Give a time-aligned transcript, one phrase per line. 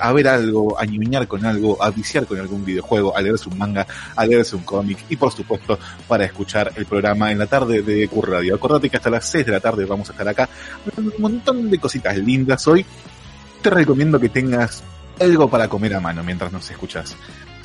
[0.00, 3.58] A ver algo, a ñoñar con algo, a viciar con algún videojuego, a leerse un
[3.58, 7.82] manga, a leerse un cómic y por supuesto para escuchar el programa en la tarde
[7.82, 8.54] de Q Radio.
[8.54, 10.48] Acordate que hasta las 6 de la tarde vamos a estar acá
[10.96, 12.84] un montón de cositas lindas hoy.
[13.62, 14.82] Te recomiendo que tengas
[15.18, 17.16] algo para comer a mano mientras nos escuchas.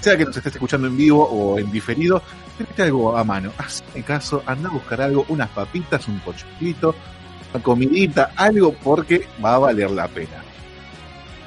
[0.02, 2.22] Sea que nos estés escuchando en vivo o en diferido,
[2.58, 3.52] tenete algo a mano.
[3.58, 6.94] Hazme caso, anda a buscar algo, unas papitas, un pochoclito,
[7.62, 10.44] comidita, algo porque va a valer la pena.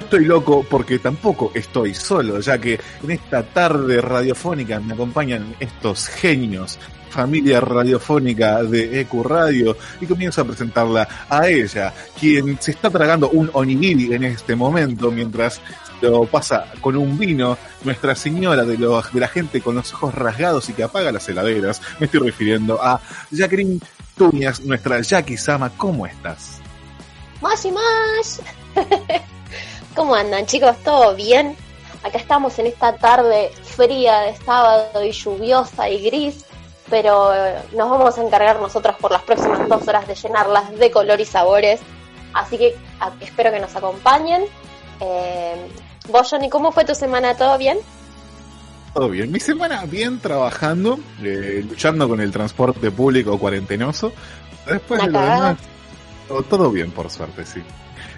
[0.00, 6.08] Estoy loco porque tampoco estoy solo, ya que en esta tarde radiofónica me acompañan estos
[6.08, 6.78] genios,
[7.10, 13.28] familia radiofónica de EQ Radio, y comienzo a presentarla a ella, quien se está tragando
[13.30, 15.60] un onigiri en este momento mientras
[16.00, 20.68] lo pasa con un vino, Nuestra Señora de, de la gente con los ojos rasgados
[20.68, 21.80] y que apaga las heladeras.
[21.98, 23.80] Me estoy refiriendo a Jacqueline
[24.18, 25.70] Tuñas, nuestra Jackie Sama.
[25.76, 26.60] ¿Cómo estás?
[27.40, 28.42] Más y más.
[29.94, 30.76] ¿Cómo andan chicos?
[30.84, 31.56] ¿Todo bien?
[32.02, 36.44] Acá estamos en esta tarde fría de sábado y lluviosa y gris,
[36.90, 40.90] pero eh, nos vamos a encargar nosotras por las próximas dos horas de llenarlas de
[40.90, 41.80] color y sabores.
[42.34, 42.76] Así que
[43.20, 44.44] espero que nos acompañen.
[45.00, 45.68] Eh,
[46.08, 47.36] vos, Johnny, ¿cómo fue tu semana?
[47.36, 47.78] ¿Todo bien?
[48.94, 49.31] Todo bien.
[49.31, 54.12] Mi semana bien trabajando, eh, luchando con el transporte público cuarentenoso.
[54.66, 55.59] Después de lo demás,
[56.26, 57.62] todo, todo bien, por suerte, sí.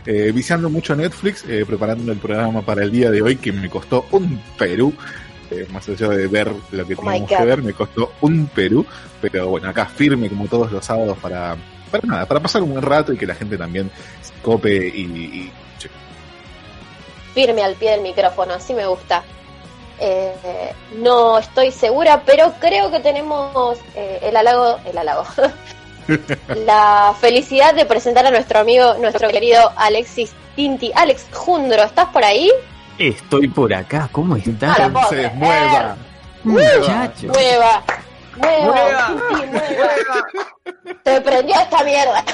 [0.06, 3.68] Eh, viciando mucho Netflix, eh, preparando el programa para el día de hoy, que me
[3.68, 4.94] costó un Perú.
[5.50, 8.86] Eh, más allá de ver lo que Oh teníamos que ver, me costó un Perú.
[9.20, 11.56] Pero bueno, acá firme como todos los sábados para,
[11.90, 13.90] para nada, para pasar un buen rato y que la gente también
[14.22, 15.52] se cope y, y
[17.34, 19.22] Firme al pie del micrófono, así me gusta.
[20.02, 25.24] Eh, no estoy segura, pero creo que tenemos eh, el halago, el halago,
[26.66, 30.90] la felicidad de presentar a nuestro amigo, nuestro querido Alexis Tinti.
[30.94, 32.50] Alex Jundro, ¿estás por ahí?
[32.98, 34.90] Estoy por acá, ¿cómo estás?
[34.90, 35.02] Vos.
[35.12, 35.96] Entonces, mueva.
[36.44, 37.26] Muchacho.
[37.26, 37.82] Nueva,
[38.36, 40.96] nueva, Tinti, nueva.
[41.04, 42.24] Se prendió esta mierda.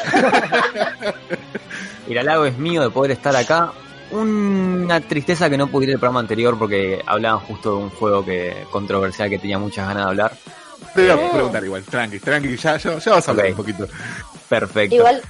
[2.09, 3.73] El halago es mío de poder estar acá.
[4.11, 8.25] Una tristeza que no pude ir el programa anterior porque hablaban justo de un juego
[8.25, 10.33] que controversial que tenía muchas ganas de hablar.
[10.95, 13.87] Te voy a preguntar igual, tranqui, tranqui, ya, ya, ya vas a hablar un poquito.
[14.49, 14.95] Perfecto.
[14.95, 15.21] Igual,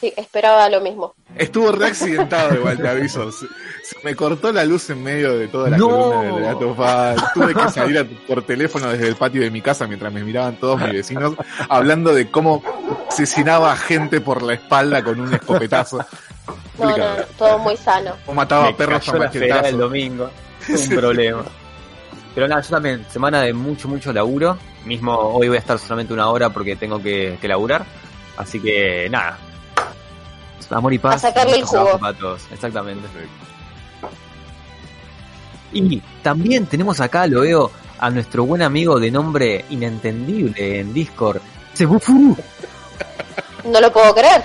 [0.00, 1.14] sí, esperaba lo mismo.
[1.36, 3.30] Estuvo reaccidentado igual, te aviso.
[3.30, 3.46] Se,
[3.84, 5.88] se me cortó la luz en medio de toda la No.
[5.88, 7.32] columna de Last of Us.
[7.34, 10.56] Tuve que salir a- por teléfono desde el patio de mi casa mientras me miraban
[10.58, 11.34] todos mis vecinos
[11.68, 12.62] hablando de cómo
[13.08, 16.04] asesinaba a gente por la espalda con un escopetazo.
[16.78, 17.04] No, no,
[17.36, 18.12] todo muy sano.
[18.26, 20.30] O mataba Me a perros cayó a la el domingo.
[20.68, 21.44] Un problema.
[22.34, 24.56] Pero nada, yo también, semana de mucho, mucho laburo.
[24.84, 27.84] Mismo hoy voy a estar solamente una hora porque tengo que, que laburar.
[28.36, 29.38] Así que nada.
[30.70, 31.16] Amor y paz.
[31.16, 31.98] A sacarle el jugo.
[31.98, 33.08] Para todos, exactamente.
[35.72, 41.40] Y también tenemos acá, lo veo, a nuestro buen amigo de nombre inentendible en Discord,
[41.74, 42.36] Sebufuru.
[43.64, 44.44] No lo puedo creer.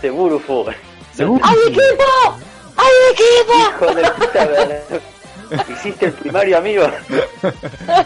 [0.00, 0.74] Seguro fue.
[1.14, 1.44] Seguro.
[1.44, 2.38] ¡Ay, equipo!
[2.76, 3.58] ¡Ay, equipo!
[3.58, 5.62] Hijo de puta.
[5.72, 6.88] Hiciste el primario, amigo.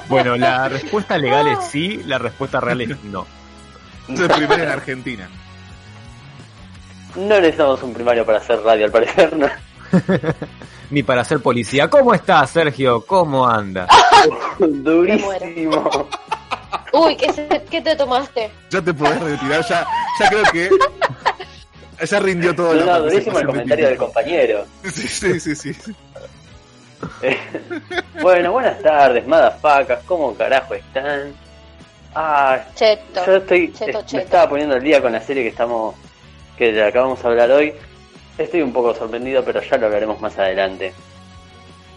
[0.09, 3.27] Bueno, la respuesta legal es sí, la respuesta real es no.
[4.09, 5.29] Es el primero en Argentina.
[7.17, 9.49] No necesitamos un primario para hacer radio, al parecer, ¿no?
[10.91, 11.89] Ni para ser policía.
[11.89, 13.05] ¿Cómo estás, Sergio?
[13.07, 13.87] ¿Cómo anda?
[14.59, 16.09] Durísimo.
[16.93, 18.51] Uy, ¿qué, se- qué te tomaste?
[18.71, 19.87] Ya te podés retirar, ya,
[20.19, 20.71] ya creo que
[22.05, 22.75] ya rindió todo.
[22.75, 24.65] No, no, durísimo el comentario del compañero.
[24.93, 25.95] Sí, sí, sí, sí.
[27.23, 27.37] Eh,
[28.23, 30.03] bueno, buenas tardes, madafacas.
[30.05, 31.35] ¿Cómo carajo están?
[32.15, 33.25] Ah, Cheto.
[33.25, 33.73] yo estoy.
[33.73, 34.17] cheto, eh, cheto.
[34.17, 35.95] Me estaba poniendo al día con la serie que estamos.
[36.59, 37.73] que de la que vamos a hablar hoy.
[38.37, 40.93] Estoy un poco sorprendido, pero ya lo hablaremos más adelante.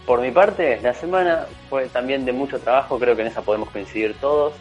[0.06, 3.70] Por mi parte, la semana fue también de mucho trabajo, creo que en esa podemos
[3.70, 4.52] coincidir todos.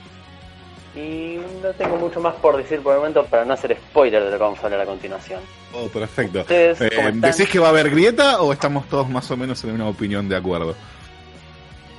[0.96, 4.30] Y no tengo mucho más por decir por el momento para no hacer spoiler de
[4.32, 5.42] lo que vamos a hablar a continuación.
[5.74, 6.42] Oh, perfecto.
[6.42, 7.12] Ustedes, Eh.
[7.16, 10.30] ¿Decís que va a haber grieta o estamos todos más o menos en una opinión
[10.30, 10.76] de acuerdo?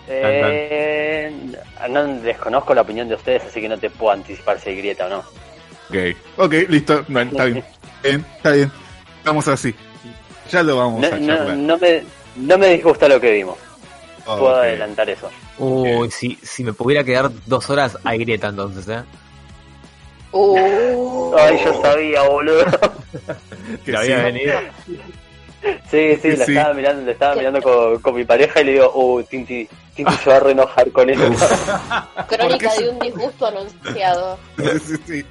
[0.06, 1.32] Eh,
[1.91, 5.06] no desconozco la opinión de ustedes, así que no te puedo anticipar si hay grieta
[5.06, 5.19] o no.
[5.19, 7.00] Ok, ok, listo.
[7.00, 7.64] Está bien.
[8.02, 8.70] Bien, está bien.
[9.25, 9.75] Vamos así.
[10.50, 11.56] Ya lo vamos No, a no, charlar.
[11.56, 12.05] no me,
[12.37, 13.56] no me disgusta lo que vimos.
[14.26, 15.31] Puedo adelantar eso.
[15.58, 19.02] Uy, si, si me pudiera quedar dos horas, hay grieta entonces, ¿eh?
[20.32, 21.32] Uh.
[21.38, 22.64] Ay, yo sabía, boludo.
[23.84, 24.24] Que La había sí.
[24.24, 24.54] venido.
[25.90, 26.52] Sí, sí, la Sí.
[26.56, 30.12] estaba mirando, la estaba mirando con, con mi pareja y le digo, uh, Tinti, Tinti
[30.17, 31.23] se va a reenojar con eso.
[32.29, 34.38] Crónica ¿Por qué de un disgusto anunciado.
[34.85, 35.25] Sí, sí.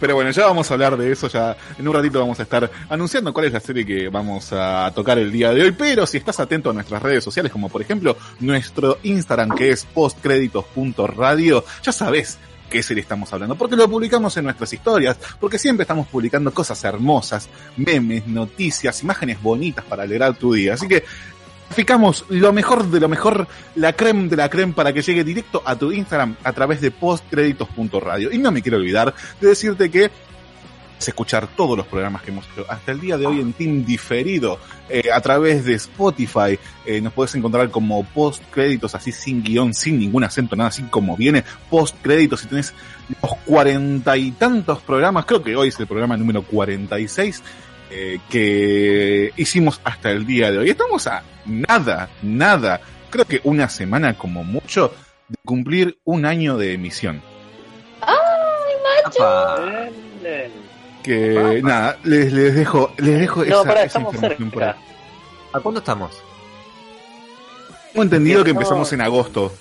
[0.00, 2.70] Pero bueno, ya vamos a hablar de eso, ya en un ratito vamos a estar
[2.88, 6.16] anunciando cuál es la serie que vamos a tocar el día de hoy, pero si
[6.16, 11.92] estás atento a nuestras redes sociales, como por ejemplo nuestro Instagram que es postcréditos.radio, ya
[11.92, 12.38] sabes
[12.70, 16.82] qué serie estamos hablando, porque lo publicamos en nuestras historias, porque siempre estamos publicando cosas
[16.84, 21.04] hermosas, memes, noticias, imágenes bonitas para alegrar tu día, así que
[21.70, 25.62] Ficamos lo mejor de lo mejor, la creme de la creme para que llegue directo
[25.64, 28.32] a tu Instagram a través de postcréditos.radio.
[28.32, 30.10] Y no me quiero olvidar de decirte que
[30.98, 33.84] es escuchar todos los programas que hemos hecho hasta el día de hoy en Team
[33.84, 34.58] Diferido
[34.88, 36.58] eh, a través de Spotify.
[36.84, 41.16] Eh, nos puedes encontrar como postcréditos, así sin guion, sin ningún acento, nada así como
[41.16, 41.44] viene.
[41.68, 42.74] Postcréditos, si tenés
[43.20, 47.42] los cuarenta y tantos programas, creo que hoy es el programa número 46
[47.98, 50.68] eh, que hicimos hasta el día de hoy.
[50.70, 54.92] Estamos a nada, nada, creo que una semana como mucho
[55.28, 57.22] de cumplir un año de emisión.
[58.02, 59.88] Apa.
[60.24, 60.50] Eh,
[61.02, 64.74] Que nada, les, les dejo, les dejo No, esa, esa información por ahí.
[65.52, 66.20] ¿A cuándo estamos?
[67.92, 69.54] Tengo entendido que empezamos en agosto.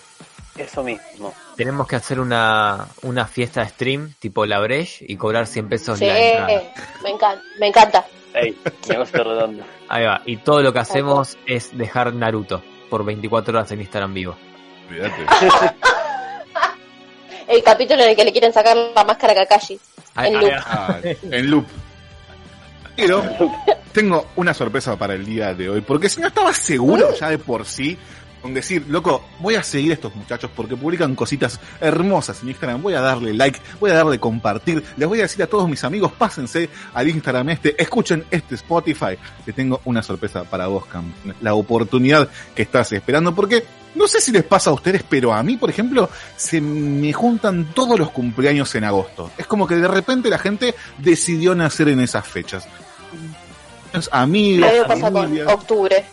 [0.57, 1.33] Eso mismo.
[1.55, 5.99] Tenemos que hacer una, una fiesta de stream tipo la Breche y cobrar 100 pesos
[5.99, 6.47] Sí, la entrada.
[7.03, 7.41] me encanta.
[7.59, 8.05] Me encanta.
[8.35, 8.57] Ey,
[8.89, 9.63] negocio redondo.
[9.87, 10.21] Ahí va.
[10.25, 14.35] Y todo lo que hacemos es dejar Naruto por 24 horas en Instagram vivo.
[14.89, 15.25] Olvídate.
[17.47, 19.79] El capítulo en el que le quieren sacar la máscara a Kakashi.
[20.15, 20.53] Ahí- En ahí loop.
[20.65, 21.65] Ah, en loop.
[22.95, 23.23] Pero
[23.91, 27.37] tengo una sorpresa para el día de hoy, porque si no estaba seguro ya de
[27.37, 27.97] por sí
[28.45, 32.79] con decir, loco, voy a seguir a estos muchachos porque publican cositas hermosas en Instagram,
[32.79, 35.83] voy a darle like, voy a darle compartir, les voy a decir a todos mis
[35.83, 41.11] amigos, pásense al Instagram este, escuchen este Spotify, que tengo una sorpresa para vos, Cam,
[41.41, 43.63] la oportunidad que estás esperando, porque
[43.95, 47.73] no sé si les pasa a ustedes, pero a mí, por ejemplo, se me juntan
[47.73, 49.31] todos los cumpleaños en agosto.
[49.39, 52.67] Es como que de repente la gente decidió nacer en esas fechas.
[54.11, 55.47] A Amigos, mí me pasa con familia.
[55.47, 56.05] octubre.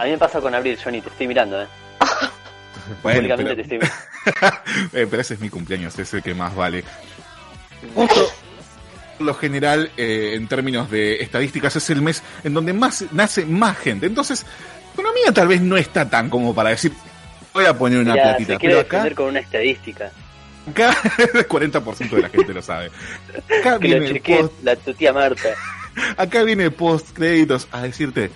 [0.00, 1.66] A mí me pasa con Abril, Johnny, te estoy mirando, eh.
[3.02, 4.56] Bueno, Públicamente pero, te estoy mirando.
[4.96, 6.82] eh, pero ese es mi cumpleaños, es el que más vale.
[7.94, 8.26] Justo,
[9.18, 13.44] por lo general, eh, en términos de estadísticas, es el mes en donde más nace
[13.44, 14.06] más gente.
[14.06, 14.46] Entonces,
[14.94, 16.94] economía tal vez no está tan como para decir,
[17.52, 18.54] voy a poner una platita.
[18.54, 20.10] se quiere Pero acá, con una estadística.
[20.70, 20.96] acá
[21.34, 22.90] el 40% de la gente lo sabe.
[23.60, 25.50] Acá Que lo viene chequeé post la tu tía Marta.
[26.16, 28.30] Acá viene post créditos a decirte,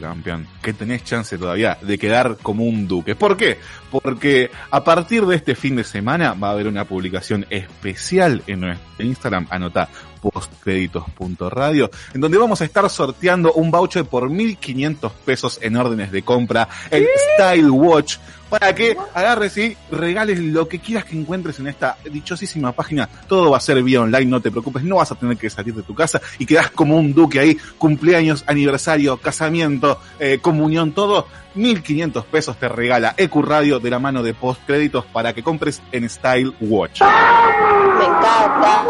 [0.00, 3.14] campeón, que tenés chance todavía de quedar como un duque.
[3.14, 3.58] ¿Por qué?
[3.90, 8.60] Porque a partir de este fin de semana va a haber una publicación especial en
[8.60, 9.88] nuestro Instagram, anota
[10.20, 16.22] postcréditos.radio, en donde vamos a estar sorteando un voucher por 1500 pesos en órdenes de
[16.22, 18.18] compra, el Style Watch,
[18.52, 23.08] para que agarres y regales lo que quieras que encuentres en esta dichosísima página.
[23.26, 25.74] Todo va a ser vía online, no te preocupes, no vas a tener que salir
[25.74, 31.26] de tu casa y quedás como un duque ahí, cumpleaños, aniversario, casamiento, eh, comunión, todo.
[31.54, 36.52] 1500 pesos te regala Ecuradio de la mano de postcréditos para que compres en Style
[36.60, 37.00] Watch.
[37.00, 38.84] Me encanta.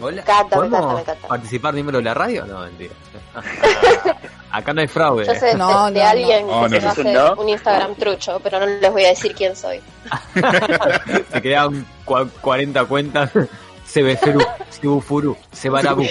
[0.00, 0.20] Hola.
[0.20, 1.28] encanta, me ¿Podemos encanta, me encanta.
[1.28, 2.44] participar miembro de la radio?
[2.44, 2.94] No, mentira.
[4.56, 5.26] Acá no hay fraude.
[5.26, 6.68] Yo sé de- No, de, no, alguien no.
[6.68, 7.34] que No, se no, va a eso hacer no.
[7.42, 9.80] un Instagram trucho, pero no les voy a decir quién soy.
[11.32, 13.30] Se quedan cua- 40 cuentas.
[13.84, 16.06] Sebeferu, Sibufuru, Sebarabu.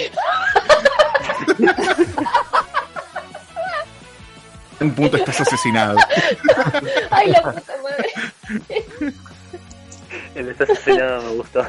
[4.80, 5.96] Un punto estás asesinado.
[7.10, 8.10] Ay, la puta madre.
[10.34, 11.66] El estás asesinado me gustó.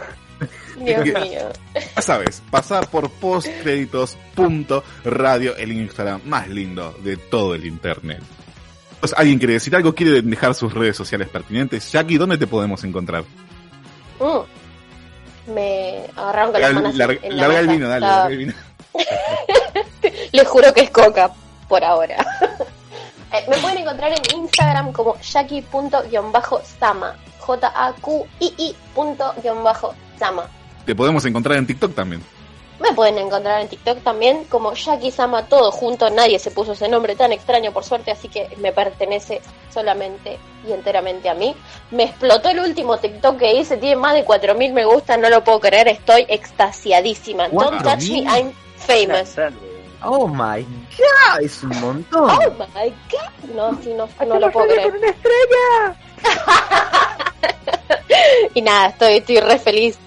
[0.77, 1.49] Dios que- mío.
[1.95, 8.21] Ya sabes, pasar por postcréditos.radio, el Instagram más lindo de todo el internet.
[8.99, 9.93] Pues, ¿Alguien quiere decir algo?
[9.93, 11.91] ¿Quiere dejar sus redes sociales pertinentes?
[11.91, 13.23] Jackie, ¿dónde te podemos encontrar?
[14.19, 14.39] Mm.
[15.53, 18.01] Me agarraron con las manos Lar- en la larga el vino, dale.
[18.01, 18.53] La- larga el vino.
[20.33, 21.31] Les juro que es coca
[21.67, 22.17] por ahora.
[23.29, 27.17] Eh, me pueden encontrar en Instagram como jackie.sama.
[27.39, 28.75] J-A-Q-I-I
[30.87, 32.23] Te podemos encontrar en TikTok también.
[32.79, 36.09] Me pueden encontrar en TikTok también como Jackie Sama, todo junto.
[36.09, 40.71] Nadie se puso ese nombre tan extraño, por suerte, así que me pertenece solamente y
[40.71, 41.53] enteramente a mí.
[41.91, 45.43] Me explotó el último TikTok que hice, tiene más de 4.000 me gusta, no lo
[45.43, 47.49] puedo creer, estoy extasiadísima.
[47.49, 48.29] Don't touch me, 4.000.
[48.29, 49.35] I'm famous.
[50.03, 50.65] Oh my
[50.97, 52.29] god, es un montón.
[52.29, 53.49] Oh my god.
[53.53, 54.93] No, sí, no, no lo puedo creer.
[58.53, 59.99] y nada, estoy, estoy re feliz.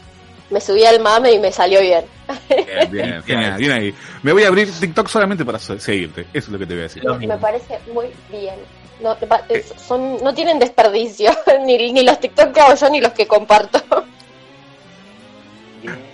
[0.50, 2.04] Me subí al mame y me salió bien.
[2.49, 3.95] Bien, bien, bien, bien ahí.
[4.23, 6.23] Me voy a abrir TikTok solamente para se- seguirte.
[6.33, 7.04] Eso es lo que te voy a decir.
[7.04, 8.57] Lo Me parece muy bien.
[9.00, 9.16] No,
[9.49, 11.30] es- son, no tienen desperdicio,
[11.64, 13.80] ni, ni los TikTok que hago yo ni los que comparto.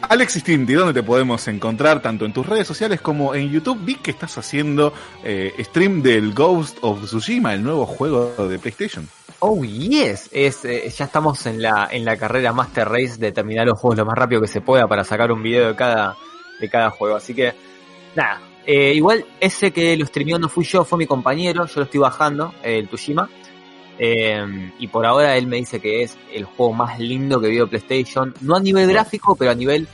[0.02, 2.00] Alexis Tinti, ¿dónde te podemos encontrar?
[2.00, 3.78] Tanto en tus redes sociales como en YouTube.
[3.84, 4.92] Vi que estás haciendo
[5.24, 9.08] eh, stream del Ghost of Tsushima, el nuevo juego de PlayStation.
[9.48, 13.64] Oh yes, es, eh, ya estamos en la, en la carrera Master Race de terminar
[13.64, 16.16] los juegos lo más rápido que se pueda para sacar un video de cada,
[16.58, 17.14] de cada juego.
[17.14, 17.54] Así que,
[18.16, 21.84] nada, eh, igual ese que lo streameó no fui yo, fue mi compañero, yo lo
[21.84, 23.30] estoy bajando, el Tushima.
[24.00, 27.68] Eh, y por ahora él me dice que es el juego más lindo que vio
[27.68, 29.86] PlayStation, no a nivel gráfico, pero a nivel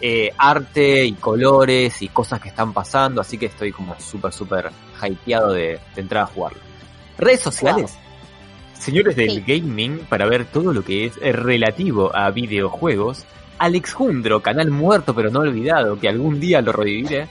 [0.00, 4.70] eh, arte y colores y cosas que están pasando, así que estoy como súper, súper
[5.02, 6.60] hypeado de, de entrar a jugarlo.
[7.18, 7.98] Redes sociales.
[8.80, 9.44] Señores del Sí.
[9.46, 13.24] gaming, para ver todo lo que es eh, relativo a videojuegos,
[13.58, 17.28] Alex Jundro, canal muerto pero no olvidado, que algún día lo reviviré.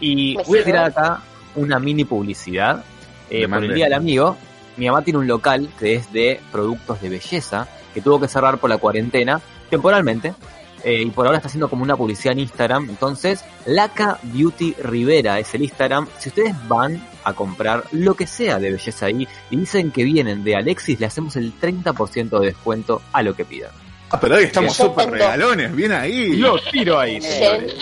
[0.00, 1.20] Y Me voy a tirar acá
[1.54, 2.84] una mini publicidad.
[3.30, 3.74] Eh, por el.
[3.74, 4.36] Día del Amigo,
[4.78, 8.58] mi mamá tiene un local que es de productos de belleza, que tuvo que cerrar
[8.58, 10.32] por la cuarentena, temporalmente.
[10.84, 12.88] Eh, y por ahora está haciendo como una publicidad en Instagram.
[12.90, 16.06] Entonces, Laca Beauty Rivera es el Instagram.
[16.18, 20.44] Si ustedes van a comprar lo que sea de belleza ahí y dicen que vienen
[20.44, 23.70] de Alexis, le hacemos el 30% de descuento a lo que pidan.
[24.10, 26.36] Ah, pero hoy estamos súper tengo- regalones, bien ahí.
[26.36, 27.74] Lo tiro ahí, señores.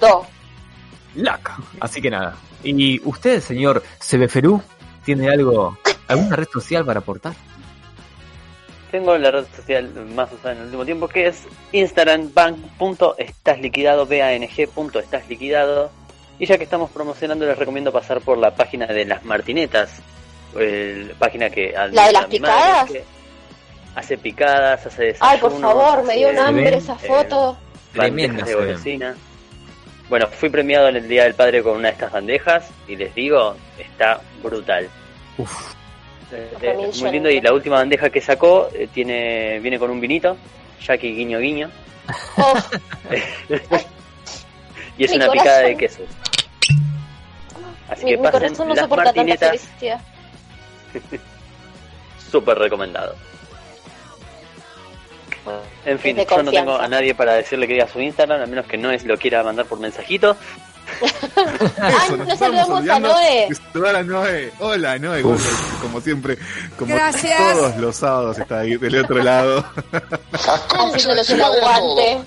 [0.00, 0.26] Do.
[1.16, 1.58] Laca.
[1.80, 2.36] Así que nada.
[2.62, 4.62] ¿Y usted, señor Sebeferú,
[5.04, 5.76] tiene algo,
[6.08, 7.34] alguna red social para aportar?
[8.94, 15.90] Tengo la red social más usada en el último tiempo que es instagrambank.estasliquidado, bang.estasliquidado.
[16.38, 20.00] Y ya que estamos promocionando, les recomiendo pasar por la página de las Martinetas,
[20.56, 22.88] el- página que ¿La de las picadas?
[23.96, 25.32] hace picadas, hace desayunos.
[25.34, 27.56] Ay, por favor, me dio un hambre esa eh, foto.
[27.94, 29.16] Tremenda bandejas de golosina.
[30.08, 33.12] Bueno, fui premiado en el Día del Padre con una de estas bandejas y les
[33.12, 34.88] digo, está brutal.
[35.36, 35.74] Uf,
[36.60, 40.36] Es muy lindo y la última bandeja que sacó eh, tiene viene con un vinito,
[40.80, 41.70] Jackie guiño guiño,
[42.36, 42.54] Oh,
[44.98, 45.32] y es Mi una corazón.
[45.32, 46.08] picada de quesos.
[47.88, 49.68] Así mi, que mi pasen no las martinetas,
[52.30, 53.14] súper recomendado.
[55.84, 58.66] En fin, yo no tengo a nadie para decirle que diga su Instagram, a menos
[58.66, 60.36] que no es lo quiera mandar por mensajito.
[61.80, 63.48] Ay, Eso, no nos saludamos a Noé.
[63.72, 64.52] saludar a Noé.
[64.58, 65.22] Hola, Noé.
[65.22, 66.38] Como siempre,
[66.78, 67.38] como Gracias.
[67.52, 69.64] todos los sábados está ahí del otro lado.
[70.32, 72.18] Haciéndonos el aguante.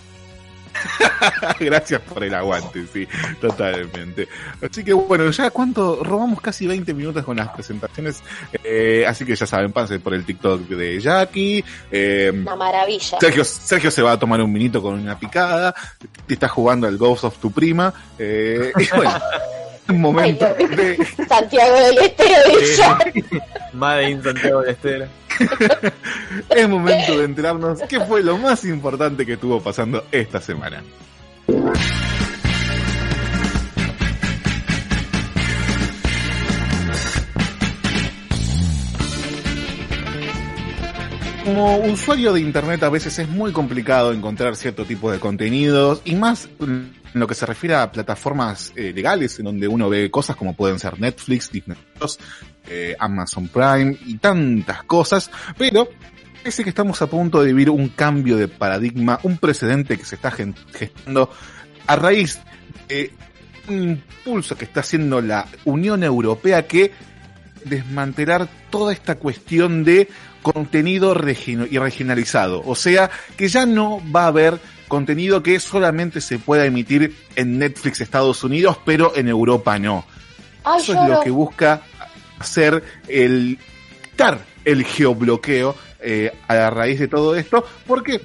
[1.60, 3.08] Gracias por el aguante, sí,
[3.40, 4.28] totalmente.
[4.62, 8.22] Así que bueno, ya cuánto, robamos casi 20 minutos con las presentaciones,
[8.64, 13.20] eh, así que ya saben, pasen por el TikTok de Jackie, eh, Una maravilla.
[13.20, 15.74] Sergio, Sergio se va a tomar un minito con una picada,
[16.26, 19.20] te está jugando al Ghost of tu prima, eh, y bueno,
[19.90, 23.42] un momento Ay, de, Santiago del Estero dice.
[23.74, 25.08] Made in Santiago de Estera.
[26.50, 30.84] es momento de enterarnos qué fue lo más importante que estuvo pasando esta semana.
[41.48, 46.14] Como usuario de internet a veces es muy complicado encontrar cierto tipo de contenidos y
[46.14, 50.36] más en lo que se refiere a plataformas eh, legales en donde uno ve cosas
[50.36, 51.78] como pueden ser Netflix, Disney
[52.68, 55.88] eh, Amazon Prime y tantas cosas, pero
[56.42, 60.16] parece que estamos a punto de vivir un cambio de paradigma, un precedente que se
[60.16, 61.32] está gestando
[61.88, 62.42] a raíz
[62.90, 63.14] de
[63.70, 66.92] un impulso que está haciendo la Unión Europea que
[67.64, 70.10] desmantelar toda esta cuestión de
[70.42, 72.62] contenido y regionalizado.
[72.66, 77.60] O sea, que ya no va a haber contenido que solamente se pueda emitir en
[77.60, 80.06] Netflix Estados Unidos, pero en Europa no.
[80.64, 81.82] Ay, Eso es lo que busca
[82.40, 83.58] hacer el
[84.12, 88.22] quitar el geobloqueo eh, a raíz de todo esto, porque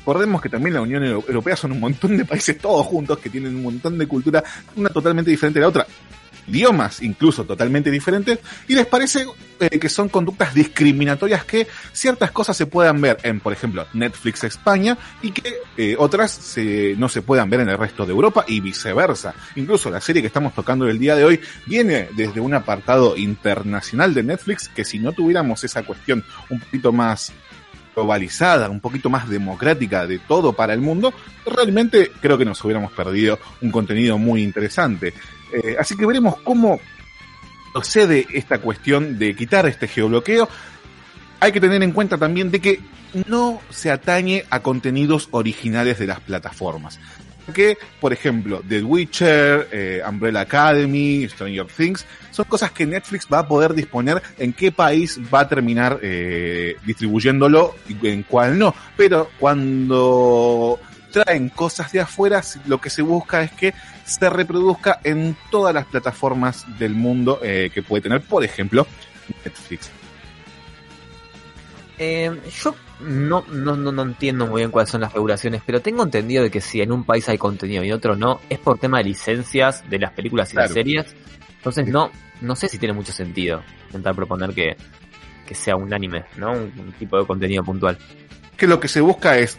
[0.00, 3.28] recordemos que también la Unión Euro- Europea son un montón de países todos juntos que
[3.30, 4.42] tienen un montón de cultura,
[4.76, 5.86] una totalmente diferente de la otra,
[6.48, 9.26] idiomas incluso totalmente diferentes, y les parece
[9.60, 14.44] eh, que son conductas discriminatorias que ciertas cosas se puedan ver en, por ejemplo, Netflix
[14.44, 18.44] España y que eh, otras se- no se puedan ver en el resto de Europa
[18.46, 19.34] y viceversa.
[19.56, 24.14] Incluso la serie que estamos tocando el día de hoy viene desde un apartado internacional
[24.14, 27.32] de Netflix que si no tuviéramos esa cuestión un poquito más
[27.94, 31.12] globalizada, un poquito más democrática de todo para el mundo,
[31.44, 35.14] realmente creo que nos hubiéramos perdido un contenido muy interesante.
[35.52, 36.80] Eh, así que veremos cómo
[37.72, 40.48] procede esta cuestión de quitar este geobloqueo.
[41.40, 42.80] Hay que tener en cuenta también de que
[43.26, 46.98] no se atañe a contenidos originales de las plataformas.
[47.54, 53.38] Que, por ejemplo, The Witcher, eh, Umbrella Academy, Stranger Things, son cosas que Netflix va
[53.38, 58.74] a poder disponer en qué país va a terminar eh, distribuyéndolo y en cuál no.
[58.98, 60.78] Pero cuando
[61.10, 63.72] traen cosas de afuera, lo que se busca es que
[64.08, 68.86] se reproduzca en todas las plataformas del mundo eh, que puede tener, por ejemplo,
[69.44, 69.90] Netflix.
[71.98, 72.30] Eh,
[72.62, 76.42] yo no, no, no, no entiendo muy bien cuáles son las regulaciones, pero tengo entendido
[76.44, 78.98] de que si en un país hay contenido y en otro no, es por tema
[78.98, 80.74] de licencias de las películas y las Claro.
[80.74, 81.16] series.
[81.56, 84.76] Entonces no, no sé si tiene mucho sentido intentar proponer que,
[85.46, 86.52] que sea unánime, ¿no?
[86.52, 87.98] Un, un tipo de contenido puntual.
[88.56, 89.58] Que lo que se busca es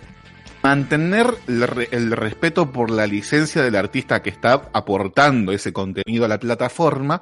[0.64, 6.26] mantener el, re- el respeto por la licencia del artista que está aportando ese contenido
[6.26, 7.22] a la plataforma,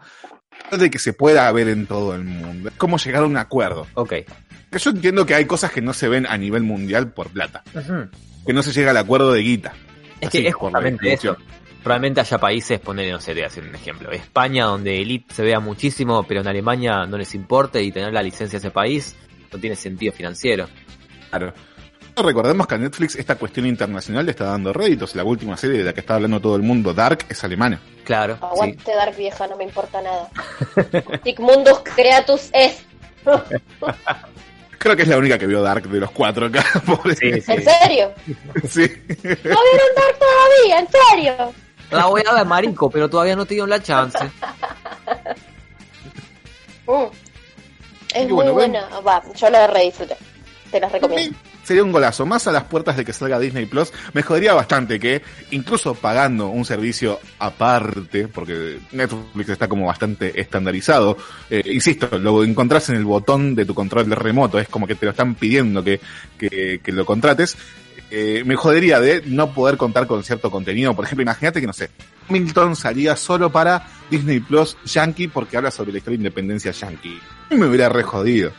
[0.72, 2.70] de que se pueda ver en todo el mundo.
[2.70, 3.88] Es como llegar a un acuerdo.
[3.94, 4.14] Ok.
[4.72, 7.64] Que yo entiendo que hay cosas que no se ven a nivel mundial por plata.
[8.46, 9.74] Que no se llega al acuerdo de guita.
[10.20, 11.38] Es Así, que es justamente eso.
[11.84, 14.12] Probablemente haya países, poner, no sé, te voy a decir un ejemplo.
[14.12, 18.24] España, donde Elite se vea muchísimo, pero en Alemania no les importa y tener la
[18.24, 19.16] licencia de ese país
[19.54, 20.68] no tiene sentido financiero.
[21.30, 21.54] Claro.
[22.24, 25.16] Recordemos que a Netflix esta cuestión internacional le está dando réditos.
[25.16, 27.80] La última serie de la que está hablando todo el mundo, Dark, es alemana.
[28.04, 28.40] Claro, sí.
[28.44, 30.30] Aguante Dark vieja, no me importa nada.
[31.24, 32.80] Sigmundus Creatus es.
[34.80, 36.64] Creo que es la única que vio Dark de los cuatro acá.
[36.86, 37.16] pobre.
[37.16, 37.52] Sí, sí.
[37.52, 38.12] ¿En serio?
[38.68, 38.82] Sí.
[39.08, 40.80] ¿No vieron Dark todavía?
[40.80, 41.54] ¿En serio?
[41.92, 44.20] La voy a ver, marico, pero todavía no te dieron la chance.
[46.88, 47.04] Mm.
[48.14, 49.00] Es Y muy bueno, ven- buena.
[49.02, 50.16] Va, yo la re disfruté.
[50.72, 51.38] Te las recomiendo.
[51.68, 52.26] Sería un golazo.
[52.26, 56.48] Más a las puertas de que salga Disney Plus, me jodería bastante que, incluso pagando
[56.48, 61.18] un servicio aparte, porque Netflix está como bastante estandarizado,
[61.50, 65.08] eh, insisto, lo encontrás en el botón de tu control remoto, es como que te
[65.08, 66.00] lo están pidiendo que,
[66.38, 67.58] que, lo contrates.
[68.12, 70.96] Eh, me jodería de no poder contar con cierto contenido.
[70.96, 71.90] Por ejemplo, imagínate que, no sé,
[72.30, 77.20] Hamilton salía solo para Disney Plus Yankee porque habla sobre la historia de independencia Yankee.
[77.50, 78.54] Me hubiera re jodido.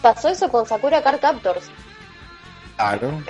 [0.00, 1.68] Pasó eso con Sakura Card Captors.
[2.76, 3.22] Claro.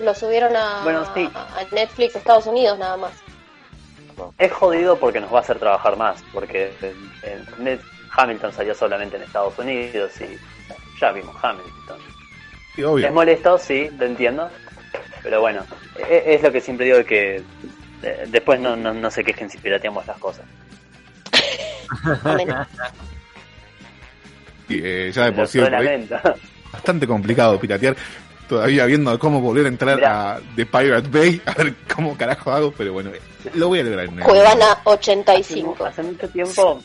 [0.00, 1.28] Lo subieron a, Bueno, sí.
[1.34, 3.12] a Netflix Estados Unidos nada más.
[4.38, 6.96] Es jodido porque nos va a hacer trabajar más, porque en,
[7.30, 7.80] en Net-
[8.16, 10.36] Hamilton salió solamente en Estados Unidos y
[11.00, 11.98] ya vimos Hamilton.
[12.74, 13.06] Sí, obvio.
[13.06, 14.50] Es molesto, sí, lo entiendo,
[15.22, 15.64] pero bueno,
[16.08, 17.42] e- es, lo que siempre digo que
[18.02, 20.44] eh, después no, no, no se quejen si pirateamos las cosas.
[24.68, 25.58] Eh, ya de por sí
[26.72, 27.96] bastante complicado piratear.
[28.50, 30.32] Todavía viendo cómo volver a entrar Mirá.
[30.34, 33.12] a The Pirate Bay, a ver cómo carajo hago, pero bueno,
[33.54, 34.06] lo voy a lograr.
[34.06, 35.84] en el- Cuevana Hace, 85.
[35.86, 36.82] hace mucho tiempo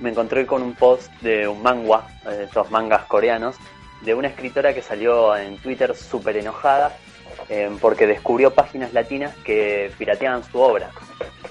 [0.00, 3.56] me encontré con un post de un manga, de estos mangas coreanos,
[4.00, 6.96] de una escritora que salió en Twitter súper enojada
[7.50, 10.88] eh, porque descubrió páginas latinas que pirateaban su obra.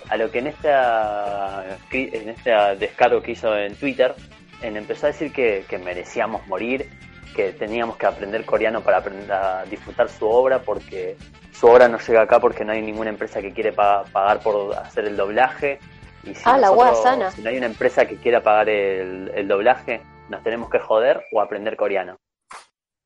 [0.09, 4.15] A lo que en esta en este descargo que hizo en Twitter,
[4.63, 6.89] en empezó a decir que, que merecíamos morir,
[7.37, 11.15] que teníamos que aprender coreano para aprender a disfrutar su obra porque
[11.53, 14.75] su obra no llega acá porque no hay ninguna empresa que quiere pa- pagar por
[14.75, 15.79] hacer el doblaje.
[16.23, 20.01] Y si, Ah, nosotros- si no hay una empresa que quiera pagar el, el doblaje,
[20.29, 22.17] nos tenemos que joder o aprender coreano.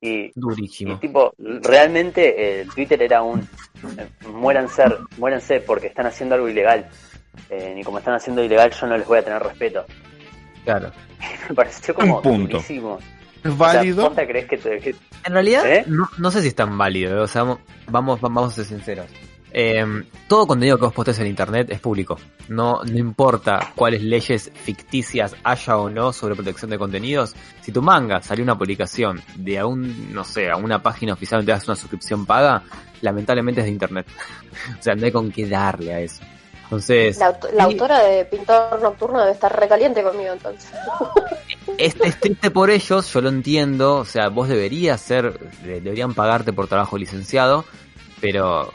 [0.03, 0.93] Y, Durísimo.
[0.93, 4.83] y tipo, realmente eh, Twitter era un eh, muéranse,
[5.17, 6.89] muéranse porque están haciendo algo ilegal.
[7.49, 9.85] Eh, y como están haciendo ilegal, yo no les voy a tener respeto.
[10.63, 10.91] Claro.
[11.49, 12.53] Me pareció como Un punto.
[12.57, 12.97] durísimo.
[13.43, 14.05] ¿Es O sea, válido?
[14.07, 15.83] ¿posta crees que, te- que- En realidad, ¿Eh?
[15.87, 17.23] no, no sé si es tan válido.
[17.23, 17.43] O sea,
[17.87, 19.07] vamos, vamos a ser sinceros.
[19.53, 19.83] Eh,
[20.29, 22.17] todo contenido que vos postes en internet es público.
[22.47, 27.35] No, no importa cuáles leyes ficticias haya o no sobre protección de contenidos.
[27.61, 31.39] Si tu manga salió una publicación de a un, no sé, a una página oficial
[31.39, 32.63] donde te das una suscripción paga,
[33.01, 34.05] lamentablemente es de internet.
[34.79, 36.23] o sea, no hay con qué darle a eso.
[36.63, 40.71] Entonces, La, autora de Pintor Nocturno debe estar recaliente conmigo entonces.
[41.85, 46.13] es, es triste por ellos, yo lo entiendo, o sea, vos deberías ser, de- deberían
[46.13, 47.65] pagarte por trabajo licenciado,
[48.19, 48.73] pero,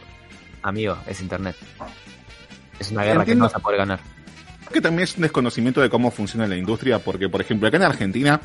[0.62, 1.56] amigo, es internet.
[2.78, 4.00] Es una guerra que no vas a poder ganar.
[4.72, 7.84] que también es un desconocimiento de cómo funciona la industria, porque, por ejemplo, acá en
[7.84, 8.40] Argentina,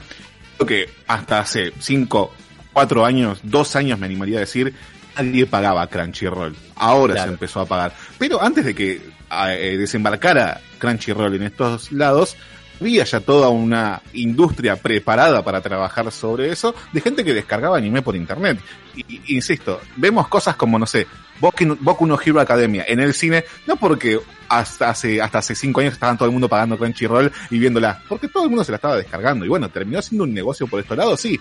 [0.58, 2.32] creo que hasta hace 5,
[2.74, 4.74] 4 años, 2 años me animaría a decir,
[5.18, 6.56] nadie pagaba Crunchyroll.
[6.76, 7.30] Ahora Claro.
[7.30, 7.94] se empezó a pagar.
[8.18, 12.38] Pero antes de que ah, eh, desembarcara Crunchyroll en estos lados,
[12.82, 18.02] había ya toda una industria preparada para trabajar sobre eso, de gente que descargaba anime
[18.02, 18.60] por internet.
[18.96, 21.06] Y, insisto, vemos cosas como, no sé,
[21.40, 25.94] Boku no Hero Academia en el cine, no porque hasta hace, hasta hace cinco años
[25.94, 28.98] estaban todo el mundo pagando Crunchyroll y viéndola, porque todo el mundo se la estaba
[28.98, 29.46] descargando.
[29.46, 31.40] Y bueno, terminó siendo un negocio por estos lados, sí.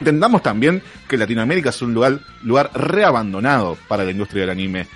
[0.00, 4.88] Entendamos también que Latinoamérica es un lugar, lugar reabandonado para la industria del anime.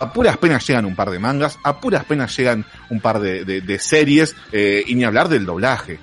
[0.00, 3.44] A puras penas llegan un par de mangas, a puras penas llegan un par de,
[3.44, 5.98] de- de series, eh, y ni hablar del doblaje.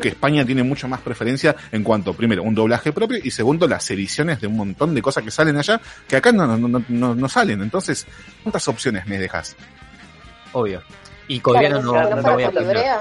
[0.00, 3.90] Que España tiene mucho más preferencia en cuanto, primero, un doblaje propio y segundo, las
[3.90, 7.14] ediciones de un montón de cosas que salen allá que acá no, no, no, no,
[7.14, 7.60] no salen.
[7.60, 8.06] Entonces,
[8.42, 9.54] ¿cuántas opciones me dejas?
[10.52, 10.82] Obvio.
[11.28, 12.50] Y coreano Claro, no, fuera voy a.
[12.50, 13.00] Librea,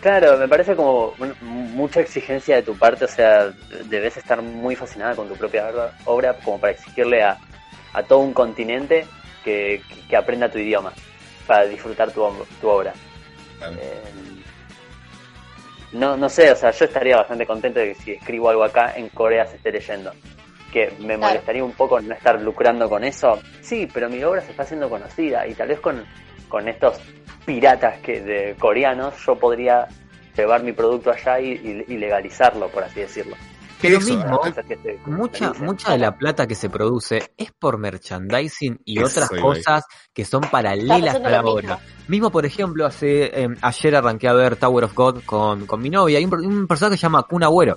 [0.00, 3.52] Claro, me parece como mucha exigencia de tu parte, o sea,
[3.88, 5.66] debes estar muy fascinada con tu propia
[6.06, 7.36] obra como para exigirle a,
[7.94, 9.06] a todo un continente
[9.44, 10.92] que, que aprenda tu idioma
[11.46, 12.26] para disfrutar tu,
[12.60, 12.92] tu obra.
[13.78, 14.00] Eh,
[15.92, 18.94] no, no sé, o sea, yo estaría bastante contento de que si escribo algo acá
[18.96, 20.12] en Corea se esté leyendo.
[20.72, 21.20] Que me Claro.
[21.20, 23.38] molestaría un poco no estar lucrando con eso.
[23.60, 26.02] Sí, pero mi obra se está haciendo conocida y tal vez con,
[26.48, 26.98] con estos
[27.44, 29.86] piratas que de coreanos yo podría
[30.34, 33.36] llevar mi producto allá y, y- y legalizarlo, por así decirlo.
[33.82, 37.76] Pero Eso, mismo, que se mucha, mucha de la plata que se produce es por
[37.78, 41.78] merchandising y Eso otras cosas que son paralelas a la lo obra.
[42.08, 42.30] mismo.
[42.30, 46.18] Por ejemplo, hace eh, ayer arranqué a ver Tower of God con, con mi novia.
[46.18, 47.76] Hay un, un personaje que se llama Kun Agüero,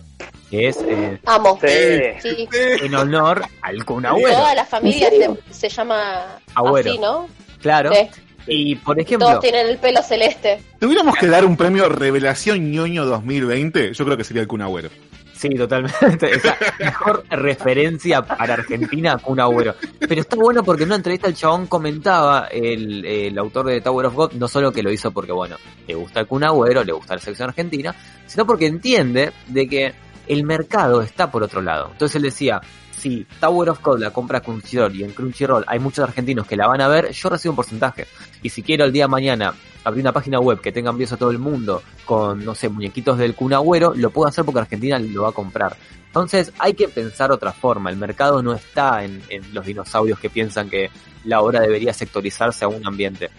[0.49, 1.59] que es eh, Amo.
[1.59, 2.19] Sí.
[2.21, 2.47] Sí.
[2.83, 4.37] en honor al Kun Agüero.
[4.37, 6.91] Toda la familia se, se llama Agüero.
[6.91, 7.27] así, ¿no?
[7.61, 7.91] Claro.
[7.93, 8.09] Sí.
[8.47, 10.61] Y por ejemplo, Todos tienen el pelo celeste.
[10.79, 13.93] ¿Tuviéramos que dar un premio Revelación ñoño 2020?
[13.93, 14.89] Yo creo que sería el Kun Agüero.
[15.37, 16.31] Sí, totalmente.
[16.35, 16.43] Es
[16.79, 19.75] mejor referencia para Argentina Kun Agüero.
[19.99, 24.05] Pero está bueno porque en una entrevista el chabón comentaba, el, el autor de Tower
[24.07, 26.93] of God, no solo que lo hizo porque, bueno, le gusta el Kun Agüero, le
[26.93, 27.93] gusta la selección argentina,
[28.25, 29.93] sino porque entiende de que
[30.27, 31.89] el mercado está por otro lado.
[31.91, 32.61] Entonces él decía,
[32.97, 36.67] si Tower of God la compra Crunchyroll y en Crunchyroll hay muchos argentinos que la
[36.67, 38.07] van a ver, yo recibo un porcentaje.
[38.41, 39.53] Y si quiero el día de mañana
[39.83, 43.17] abrir una página web que tenga envíos a todo el mundo con, no sé, muñequitos
[43.17, 45.75] del Kun Agüero, lo puedo hacer porque Argentina lo va a comprar.
[46.07, 47.89] Entonces hay que pensar otra forma.
[47.89, 50.89] El mercado no está en, en los dinosaurios que piensan que
[51.25, 53.29] la obra debería sectorizarse a un ambiente.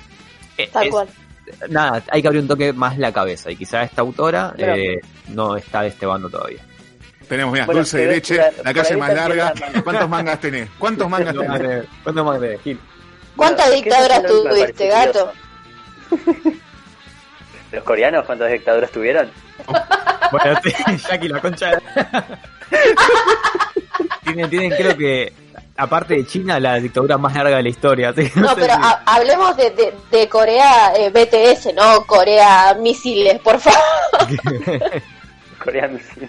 [0.58, 1.08] Eh, Tal es- cual.
[1.70, 5.00] Nada, hay que abrir un toque más la cabeza y quizá esta autora Pero- eh,
[5.28, 6.58] no está de este bando todavía.
[7.28, 9.52] Tenemos, mira, Bueno, dulce de leche, la calle más larga.
[9.74, 10.68] la- ¿Cuántos mangas tenés?
[10.78, 11.84] ¿Cuántos mangas tenés?
[12.02, 12.80] ¿Cuándo más de Gil?
[13.36, 15.32] ¿Cuántas dictaduras tuviste, gato?
[17.72, 19.30] ¿Los coreanos cuántas dictaduras tuvieron?
[20.32, 20.72] Bueno, sí,
[21.08, 21.70] Jackie, la concha
[24.24, 25.32] tienen, tienen, creo que,
[25.76, 28.12] aparte de China, la dictadura más larga de la historia.
[28.12, 32.74] que No, sé pero si- ha- hablemos de, de, de Corea eh, BTS, no Corea
[32.80, 33.78] misiles, por favor.
[35.64, 36.00] Coreanos.
[36.18, 36.28] sí.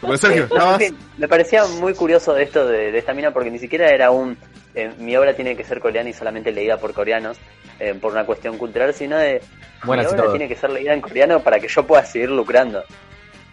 [0.00, 0.78] Bueno, Sergio, Eh, no,
[1.18, 4.36] me parecía muy curioso esto de, de esta mina porque ni siquiera era un
[4.74, 7.36] eh, mi obra tiene que ser coreana y solamente leída por coreanos
[7.78, 9.42] eh, por una cuestión cultural, sino de
[9.84, 10.32] Buenas mi obra todo.
[10.32, 12.82] tiene que ser leída en coreano para que yo pueda seguir lucrando.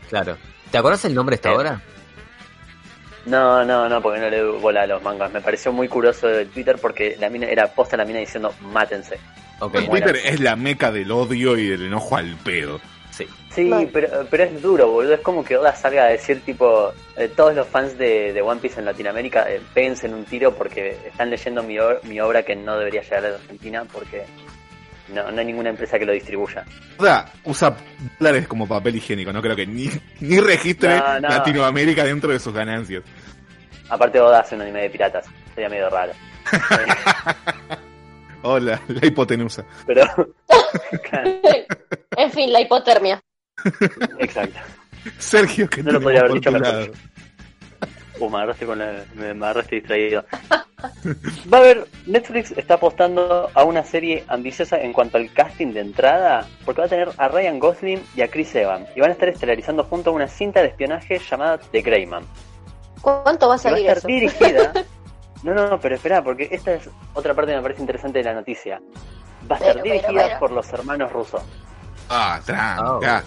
[0.09, 0.37] Claro.
[0.71, 1.81] ¿Te acordás el nombre de esta Eh, obra?
[3.25, 5.31] No, no, no, porque no le doy bola a los mangas.
[5.33, 9.19] Me pareció muy curioso de Twitter porque la mina era posta la mina diciendo mátense.
[9.59, 9.89] Ok, bueno.
[9.89, 12.79] Twitter es la meca del odio y del enojo al pedo.
[13.17, 13.27] Sí.
[13.51, 15.15] Sí, pero, pero es duro, boludo.
[15.15, 18.61] Es como que Oda salga a decir, tipo, eh, todos los fans de, de One
[18.61, 22.43] Piece en Latinoamérica, eh, péguense en un tiro porque están leyendo mi, or- mi obra
[22.43, 24.25] que no debería llegar a la Argentina porque
[25.13, 26.65] No, no hay ninguna empresa que lo distribuya.
[26.97, 27.75] O sea, usa
[28.19, 29.31] dólares como papel higiénico.
[29.33, 31.29] No creo que ni, ni registre No, no.
[31.29, 33.03] Latinoamérica dentro de sus ganancias.
[33.89, 35.25] Aparte Oda hace un anime de piratas.
[35.55, 36.11] Sería medio raro.
[38.43, 39.65] Hola, la hipotenusa.
[39.85, 40.03] Pero...
[41.09, 41.29] Claro,
[42.17, 43.21] en fin, la hipotermia.
[44.19, 44.59] exacto.
[45.17, 46.67] Sergio, que No lo podría haber dicho mejor.
[46.67, 46.87] lado?
[48.19, 50.25] Uh, me agarraste con la, me, agarraste distraído.
[51.53, 55.81] Va a haber, Netflix está apostando a una serie ambiciosa en cuanto al casting de
[55.81, 59.13] entrada, porque va a tener a Ryan Gosling y a Chris Evans, y van a
[59.13, 62.25] estar estelarizando junto a una cinta de espionaje llamada The Greyman.
[63.01, 64.07] ¿Cuánto va a que va a salir estar eso?
[64.07, 64.73] dirigida.
[65.43, 68.23] No, no, no, pero espera, porque esta es otra parte que me parece interesante de
[68.25, 68.81] la noticia.
[69.49, 70.39] Va a estar Pero, pero, dirigida pero.
[70.39, 71.43] por los hermanos rusos.
[72.09, 73.23] Ah, tranca.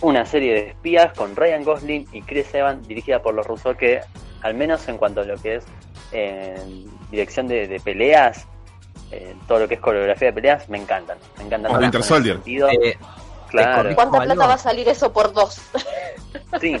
[0.00, 4.00] Una serie de espías con Ryan Gosling y Chris Evans, dirigida por los rusos, que
[4.42, 5.64] al menos en cuanto a lo que es
[6.12, 8.46] en dirección de, de peleas,
[9.10, 11.18] eh, todo lo que es coreografía de peleas, me encantan.
[11.38, 11.70] Me encantan.
[11.70, 12.34] Todas Winter Soldier.
[12.36, 12.68] sentido.
[12.68, 12.96] Eh,
[13.48, 14.34] claro, ¿Cuánta ¿Algo?
[14.34, 15.60] plata va a salir eso por dos?
[16.60, 16.76] sí.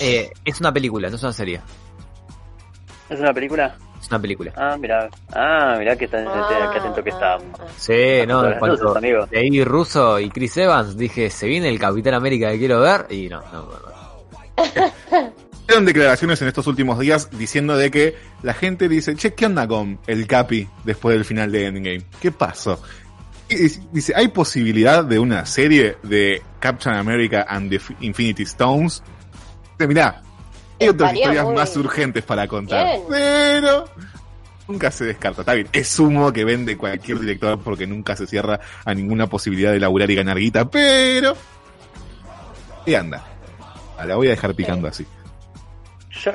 [0.00, 1.60] eh, es una película, no es una serie.
[3.10, 3.76] ¿Es una película?
[4.00, 4.52] Es una película.
[4.56, 5.08] Ah, mira.
[5.32, 7.34] Ah, mira qué, tan- qué atento que está.
[7.34, 7.38] ah.
[7.76, 7.92] Sí,
[8.26, 12.58] no, cuanto luces, leí Russo y Chris Evans, dije, se viene el Capitán América que
[12.58, 15.32] quiero ver, y no, no, no.
[15.66, 19.66] Dieron declaraciones en estos últimos días diciendo de que la gente dice, che, ¿qué onda
[19.66, 22.02] con el Capi después del final de Endgame?
[22.20, 22.80] ¿Qué pasó?
[23.48, 23.56] Y
[23.92, 29.02] dice- ¿hay posibilidad de una serie de Captain America and the Infinity Stones?
[29.78, 30.22] Dice, Mirá,
[30.80, 32.86] hay otras historias muy más urgentes para contar.
[32.86, 33.02] bien.
[33.08, 33.84] Pero
[34.68, 35.42] nunca se descarta.
[35.42, 39.72] Está bien, es humo que vende cualquier director porque nunca se cierra a ninguna posibilidad
[39.72, 41.34] de laburar y ganar guita, pero...
[42.86, 43.24] Y anda.
[43.96, 45.06] Ah, La voy a dejar picando así.
[46.10, 46.32] Yo,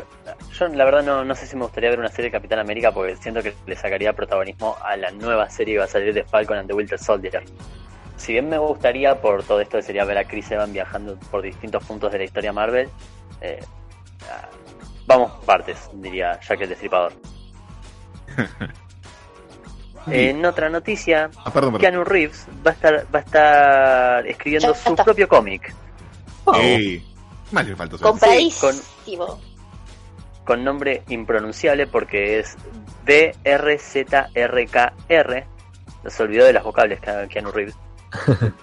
[0.57, 2.91] yo la verdad no, no sé si me gustaría ver una serie de Capitán América
[2.91, 6.23] porque siento que le sacaría protagonismo a la nueva serie que va a salir de
[6.23, 7.43] Falcon and the Winter Soldier.
[8.17, 11.41] Si bien me gustaría por todo esto que sería ver a Chris Evans viajando por
[11.41, 12.87] distintos puntos de la historia Marvel,
[13.41, 13.59] eh,
[15.07, 17.13] vamos partes, diría Jack el Destripador.
[20.07, 21.81] en otra noticia, Ah, perdón, perdón.
[21.81, 25.03] Keanu Reeves va a estar, va a estar escribiendo Ya su está.
[25.03, 25.73] propio cómic.
[26.55, 27.05] Ey,
[27.51, 27.97] más le faltó
[30.45, 32.55] con nombre impronunciable porque es
[33.05, 35.47] B-R-Z-R-K-R.
[36.07, 37.75] Se olvidó de las vocables Ke- Keanu Reeves.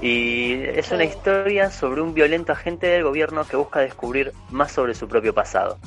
[0.00, 4.94] y es una historia sobre un violento agente del gobierno que busca descubrir más sobre
[4.94, 5.78] su propio pasado.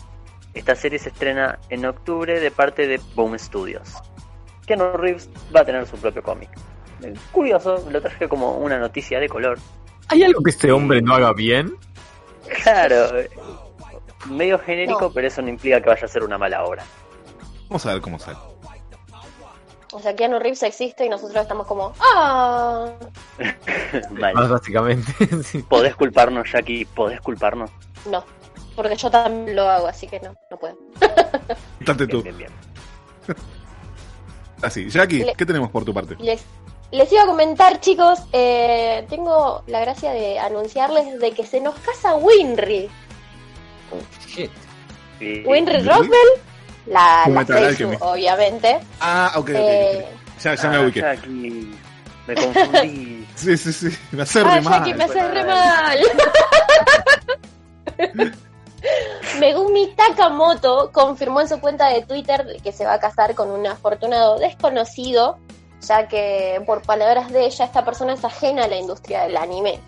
[0.53, 3.93] Esta serie se estrena en octubre de parte de Boom Studios.
[4.65, 6.49] Keanu Reeves va a tener su propio cómic.
[7.31, 9.57] Curioso, lo traje como una noticia de color.
[10.09, 11.73] ¿Hay algo que este hombre no haga bien?
[12.63, 13.07] Claro,
[14.29, 15.13] medio genérico, No.
[15.13, 16.83] pero eso no implica que vaya a ser una mala obra.
[17.69, 18.37] Vamos a ver cómo sale.
[19.93, 22.87] O sea, Keanu Reeves existe y nosotros estamos como, ¡ah!
[24.11, 24.33] Mal.
[24.33, 25.11] Más básicamente.
[25.43, 25.59] sí.
[25.63, 27.69] Podés culparnos, Jackie, podés culparnos.
[28.09, 28.23] No,
[28.75, 30.77] porque yo también lo hago, así que no, no puedo.
[31.81, 32.21] Date tú.
[32.23, 32.51] Bien, bien,
[33.27, 33.37] bien.
[34.61, 36.15] Así, Jackie, Le- ¿qué tenemos por tu parte?
[36.19, 36.43] Les,
[36.91, 41.75] les iba a comentar, chicos, eh, tengo la gracia de anunciarles de que se nos
[41.79, 42.89] casa Winry.
[44.27, 44.51] Shit.
[45.19, 46.09] Y- Winry ¿Winry?
[46.87, 48.01] La, la Alchemist.
[48.01, 48.79] obviamente.
[48.99, 49.55] Ah, ok, ok.
[49.55, 50.05] Eh.
[50.43, 51.03] Ya, ya me Ah, ubiqué.
[52.27, 53.17] Me confundí.
[53.35, 53.97] Sí, sí, sí.
[54.11, 54.73] Me hace ah, re mal.
[54.79, 55.97] Jackie, me haces re mal.
[59.39, 63.65] Megumi Takamoto confirmó en su cuenta de Twitter que se va a casar con un
[63.65, 65.37] afortunado desconocido,
[65.87, 69.79] ya que por palabras de ella esta persona es ajena a la industria del anime.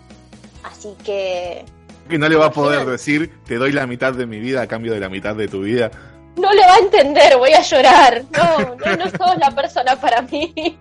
[0.64, 1.64] Así que
[2.08, 4.66] Que no le va a poder decir, te doy la mitad de mi vida a
[4.66, 5.90] cambio de la mitad de tu vida.
[6.36, 8.24] No le va a entender, voy a llorar.
[8.36, 10.52] No, no, no sos la persona para mí.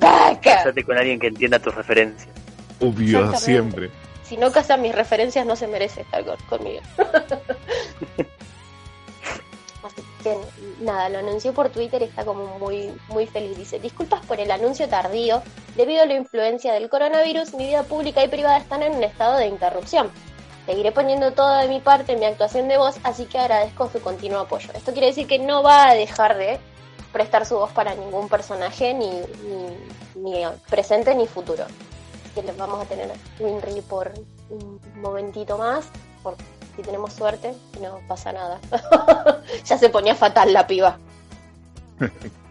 [0.00, 0.40] Vaca.
[0.40, 2.28] Casate con alguien que entienda tus referencias.
[2.80, 3.90] Obvio, siempre.
[4.24, 6.80] Si no casa mis referencias, no se merece estar con- conmigo.
[9.84, 10.36] Así que
[10.80, 13.56] nada, lo anunció por Twitter y está como muy, muy feliz.
[13.58, 15.42] Dice, disculpas por el anuncio tardío.
[15.76, 19.36] Debido a la influencia del coronavirus, mi vida pública y privada están en un estado
[19.38, 20.10] de interrupción.
[20.66, 24.00] Seguiré poniendo todo de mi parte en mi actuación de voz, así que agradezco su
[24.00, 24.70] continuo apoyo.
[24.74, 26.60] Esto quiere decir que no va a dejar de
[27.12, 31.64] prestar su voz para ningún personaje, ni, ni, ni presente ni futuro.
[31.64, 34.12] Así que les vamos a tener Winry por
[34.50, 35.86] un momentito más,
[36.22, 36.36] por
[36.76, 38.60] si tenemos suerte, y no pasa nada.
[39.64, 40.98] ya se ponía fatal la piba.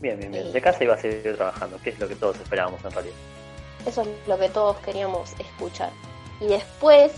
[0.00, 0.52] Bien, bien, bien.
[0.52, 3.16] De casa iba a seguir trabajando, que es lo que todos esperábamos en realidad.
[3.84, 5.90] Eso es lo que todos queríamos escuchar.
[6.40, 7.12] Y después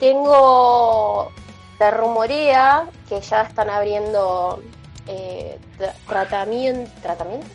[0.00, 1.30] tengo,
[1.78, 4.62] se rumorea que ya están abriendo
[5.06, 7.46] eh, tra- tratamiento, tratamiento,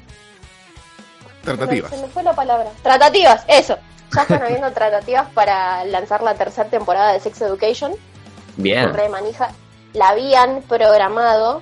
[1.44, 1.92] Tratativas.
[1.92, 2.70] Se me fue la palabra.
[2.82, 3.78] Tratativas, eso.
[4.16, 7.94] Ya están habiendo tratativas para lanzar la tercera temporada de Sex Education.
[8.56, 8.94] Bien.
[8.94, 9.52] Re manija.
[9.94, 11.62] La habían programado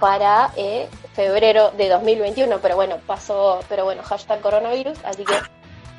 [0.00, 5.34] para eh, febrero de 2021, pero bueno, pasó, pero bueno, hashtag coronavirus, así que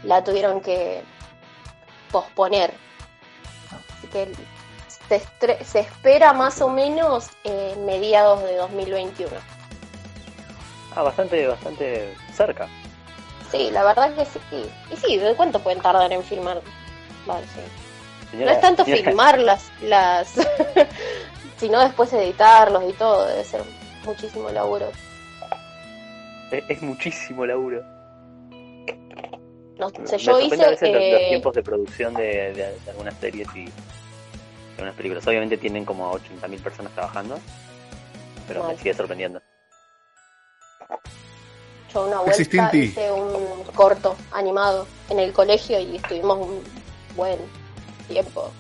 [0.04, 1.04] la tuvieron que
[2.12, 2.74] posponer.
[3.98, 4.32] Así que
[5.10, 9.32] se, se espera más o menos eh, mediados de 2021.
[10.96, 12.68] Ah, bastante, bastante cerca.
[13.52, 14.40] Sí, la verdad que sí.
[14.92, 16.62] Y sí, ¿de cuánto pueden tardar en filmar?
[17.26, 18.38] Vale, sí.
[18.38, 20.34] No es tanto señora- filmar las, las
[21.58, 23.64] sino después editarlos y todo, debe ser
[24.06, 24.92] muchísimo laburo.
[26.52, 27.84] Es, es muchísimo laburo.
[29.80, 32.90] No sé, yo hice a veces los, los eh, tiempos de producción de, de- de
[32.92, 33.72] algunas series y de
[34.76, 35.26] algunas películas.
[35.28, 37.40] Obviamente tienen como 80.000 personas trabajando,
[38.48, 39.42] pero me sigue sorprendiendo.
[41.94, 42.34] yo una vuelta
[42.76, 46.64] hice un corto animado en el colegio y estuvimos un
[47.16, 47.38] buen
[48.08, 48.52] tiempo.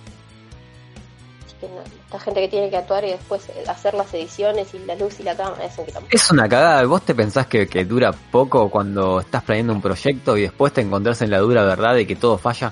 [1.61, 5.19] Esta gente que tiene que actuar y después eh, hacer las ediciones y la luz
[5.19, 6.07] y la cámara es un quilombo.
[6.11, 6.83] Es una cagada.
[6.85, 10.81] ¿Vos te pensás que, que dura poco cuando estás planeando un proyecto y después te
[10.81, 12.71] encontrás en la dura verdad de que todo falla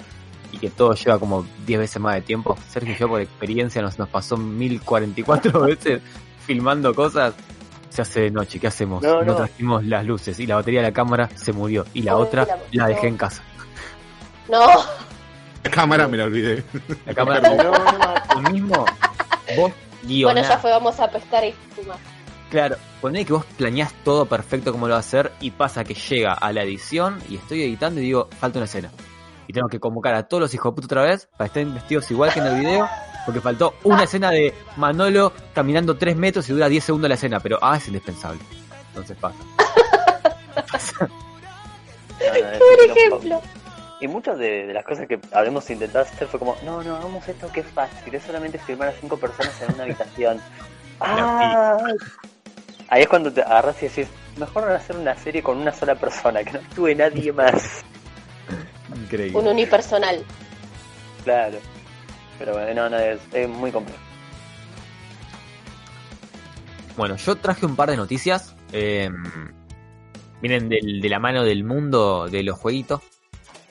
[0.51, 2.57] y que todo lleva como 10 veces más de tiempo?
[2.69, 6.01] Sergio y yo por experiencia nos, nos pasó 1044 veces
[6.45, 7.33] filmando cosas.
[7.89, 9.01] Se hace de noche, ¿qué hacemos?
[9.01, 9.35] No, no.
[9.35, 12.45] trajimos las luces y la batería de la cámara se murió y la Ay, otra
[12.45, 13.07] la- la dejé no.
[13.09, 13.41] en casa.
[14.49, 14.65] No,
[15.67, 16.63] La cámara me la olvidé.
[17.05, 18.85] La cámara no, lo mismo.
[19.57, 20.33] Vos guionás.
[20.33, 21.97] bueno, ya fue, vamos a pescar y fumar.
[22.49, 25.93] Claro, poné que vos planeás todo perfecto como lo va a hacer y pasa que
[25.93, 28.89] llega a la edición y estoy editando y digo, falta una escena.
[29.45, 31.73] Y tengo que convocar a todos los hijos de puta otra vez para que estén
[31.73, 32.87] vestidos igual que en el video,
[33.25, 37.41] porque faltó una escena de Manolo caminando 3 metros y dura 10 segundos la escena,
[37.41, 38.39] pero ah, es indispensable.
[38.89, 39.37] Entonces pasa.
[40.71, 41.09] Pasa.
[42.19, 42.93] Un quilombo.
[42.93, 43.41] ejemplo.
[43.99, 47.27] Y muchas de, de las cosas que habremos intentado hacer fue como, no, no, hagamos
[47.27, 50.39] esto que es fácil, es solamente filmar a cinco personas en una habitación.
[50.99, 51.77] Ah.
[52.89, 54.07] Ahí es cuando te agarras y decís,
[54.37, 57.83] mejor hacer una serie con una sola persona, que no actúe nadie más.
[58.95, 59.37] Increíble.
[59.37, 60.23] Un unipersonal.
[61.23, 61.59] Claro.
[62.39, 63.99] Pero bueno, no, no, es, es muy complejo.
[66.95, 68.55] Bueno, yo traje un par de noticias.
[68.73, 69.09] eh,
[70.41, 73.01] vienen del- de la mano del mundo de los jueguitos.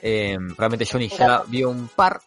[0.01, 2.21] Eh, realmente Johnny ya vio un par.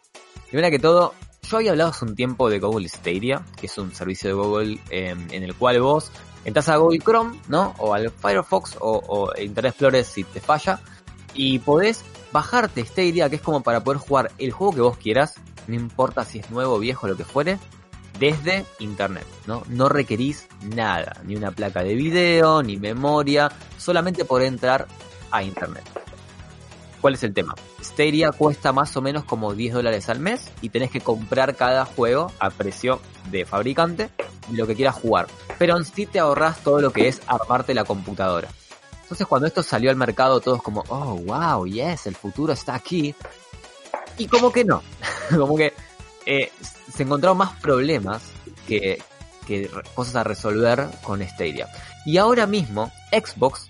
[0.49, 3.95] Primero que todo, yo había hablado hace un tiempo de Google Stadia, que es un
[3.95, 6.11] servicio de Google eh, en el cual vos
[6.45, 7.75] entras a Google Chrome, ¿no?
[7.79, 10.81] O al Firefox o, o Internet Explorer si te falla.
[11.35, 15.35] Y podés bajarte Stadia, que es como para poder jugar el juego que vos quieras,
[15.67, 17.59] no importa si es nuevo, viejo, lo que fuere,
[18.19, 19.63] desde internet, ¿no?
[19.69, 24.87] No requerís nada, ni una placa de video, ni memoria, solamente por entrar
[25.31, 26.00] a internet.
[27.01, 27.55] ¿Cuál es el tema?
[27.83, 31.87] Stadia cuesta más o menos como 10 dólares al mes y tenés que comprar cada
[31.87, 34.11] juego a precio de fabricante
[34.53, 35.27] y lo que quieras jugar.
[35.59, 38.49] Pero en sí te ahorras todo lo que es armarte la computadora.
[39.03, 43.15] Entonces cuando esto salió al mercado todos como, oh, wow, yes, el futuro está aquí.
[44.19, 44.83] Y como que no,
[45.31, 45.73] como que
[46.27, 46.53] eh,
[46.95, 48.23] se encontraron más problemas
[48.69, 49.03] que,
[49.47, 51.67] que cosas a resolver con Stadia.
[52.05, 53.69] Y ahora mismo Xbox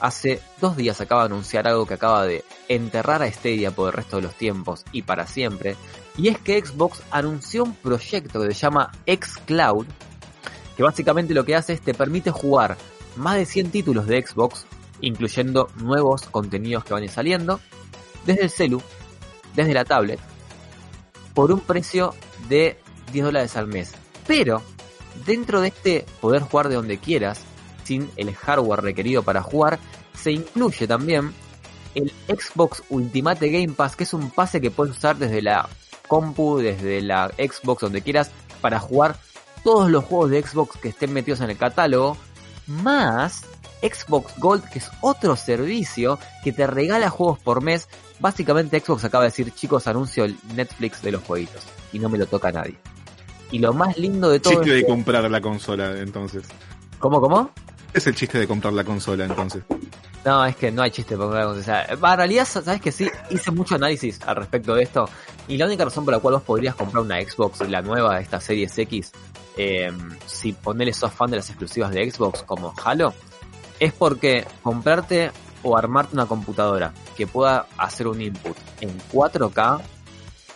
[0.00, 3.92] hace dos días acaba de anunciar algo que acaba de enterrar a Stadia por el
[3.92, 5.76] resto de los tiempos y para siempre.
[6.16, 9.86] Y es que Xbox anunció un proyecto que se llama xCloud,
[10.76, 12.76] que básicamente lo que hace es te permite jugar
[13.16, 14.66] más de 100 títulos de Xbox,
[15.00, 17.60] incluyendo nuevos contenidos que van saliendo,
[18.24, 18.82] desde el celu,
[19.54, 20.20] desde la tablet,
[21.34, 22.14] por un precio
[22.48, 22.78] de
[23.12, 23.92] 10 dólares al mes.
[24.26, 24.62] Pero,
[25.26, 27.40] dentro de este poder jugar de donde quieras,
[27.90, 29.80] sin el hardware requerido para jugar,
[30.14, 31.32] se incluye también
[31.96, 35.68] el Xbox Ultimate Game Pass, que es un pase que puedes usar desde la
[36.06, 39.16] compu, desde la Xbox, donde quieras, para jugar
[39.64, 42.16] todos los juegos de Xbox que estén metidos en el catálogo,
[42.68, 43.42] más
[43.82, 47.88] Xbox Gold, que es otro servicio que te regala juegos por mes.
[48.20, 51.64] Básicamente Xbox acaba de decir, chicos, anuncio el Netflix de los jueguitos.
[51.92, 52.76] Y no me lo toca nadie.
[53.50, 56.44] Y lo más lindo de todo Chiste es de que- comprar la consola, entonces.
[57.00, 57.50] ¿Cómo, cómo?
[57.92, 59.62] Es el chiste de comprar la consola, entonces.
[60.24, 63.50] No, es que no hay chiste por o sea, en realidad, sabes que sí, hice
[63.50, 65.08] mucho análisis al respecto de esto.
[65.48, 68.40] Y la única razón por la cual vos podrías comprar una Xbox, la nueva, esta
[68.40, 69.12] Series X,
[69.56, 69.90] eh,
[70.26, 73.14] si ponele sos fan de las exclusivas de Xbox como Halo,
[73.80, 75.32] es porque comprarte
[75.62, 79.80] o armarte una computadora que pueda hacer un input en 4K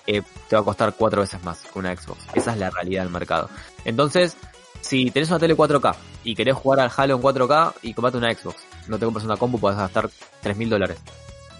[0.07, 2.19] eh, te va a costar cuatro veces más que una Xbox.
[2.35, 3.49] Esa es la realidad del mercado.
[3.85, 4.37] Entonces,
[4.85, 8.35] si tenés una tele 4K y querés jugar al Halo en 4K y comprate una
[8.35, 8.57] Xbox.
[8.87, 10.11] no te compras una compu, podés gastar
[10.43, 10.99] 3 mil dólares.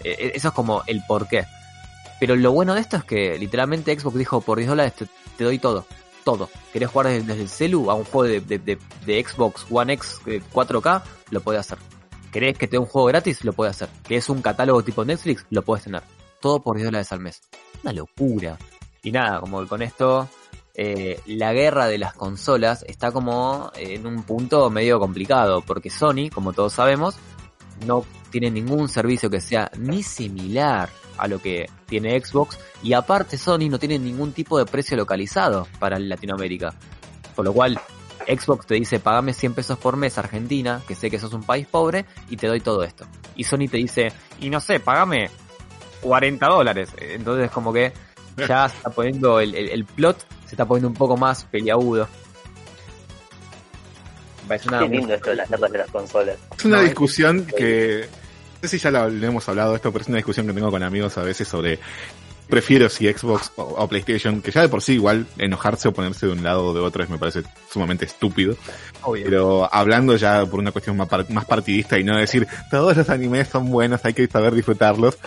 [0.03, 1.45] Eh, eso es como el porqué.
[2.19, 5.07] Pero lo bueno de esto es que literalmente Xbox dijo, por 10 dólares te,
[5.37, 5.85] te doy todo.
[6.23, 6.49] Todo.
[6.71, 11.03] ¿Querés jugar desde, el celu a un juego de, Xbox One X eh, 4K?
[11.31, 11.79] Lo puedes hacer.
[12.31, 13.43] ¿Querés que te dé un juego gratis?
[13.43, 13.89] Lo puedes hacer.
[14.07, 15.45] ¿Querés un catálogo tipo Netflix?
[15.49, 16.03] Lo puedes tener.
[16.41, 17.41] Todo por 10 dólares al mes.
[17.83, 18.57] Una locura.
[19.01, 20.27] Y nada, como con esto,
[20.77, 26.29] eh, la guerra de las consolas está como en un punto medio complicado, porque Sony,
[26.33, 27.15] como todos sabemos,
[27.85, 33.37] no tiene ningún servicio que sea ni similar a lo que tiene Xbox, y aparte
[33.37, 36.73] Sony no tiene ningún tipo de precio localizado para Latinoamérica.
[37.35, 37.79] Por lo cual,
[38.27, 41.67] Xbox te dice, pagame 100 pesos por mes Argentina, que sé que sos un país
[41.67, 43.05] pobre, y te doy todo esto.
[43.35, 44.11] Y Sony te dice,
[44.41, 45.29] y no sé, pagame
[46.01, 46.89] 40 dólares.
[46.99, 47.93] Entonces como que
[48.37, 50.25] ya está poniendo el, el, plot,
[50.55, 52.07] está poniendo un poco más peliagudo.
[54.47, 56.37] Parece una Qué lindo esto de las guerras de las consolas.
[56.57, 58.07] Es una No, es- discusión que.
[58.61, 60.71] No sé si ya lo, lo hemos hablado esto, pero es una discusión que tengo
[60.71, 61.79] con amigos a veces sobre.
[62.47, 66.27] Prefiero si Xbox o, o PlayStation, que ya de por sí igual enojarse o ponerse
[66.27, 67.41] de un lado o de otro es, me parece
[67.71, 68.55] sumamente estúpido.
[69.01, 69.23] obvio.
[69.25, 73.09] Pero hablando ya por una cuestión más, par- más partidista y no decir todos los
[73.09, 75.17] animes son buenos, hay que saber disfrutarlos.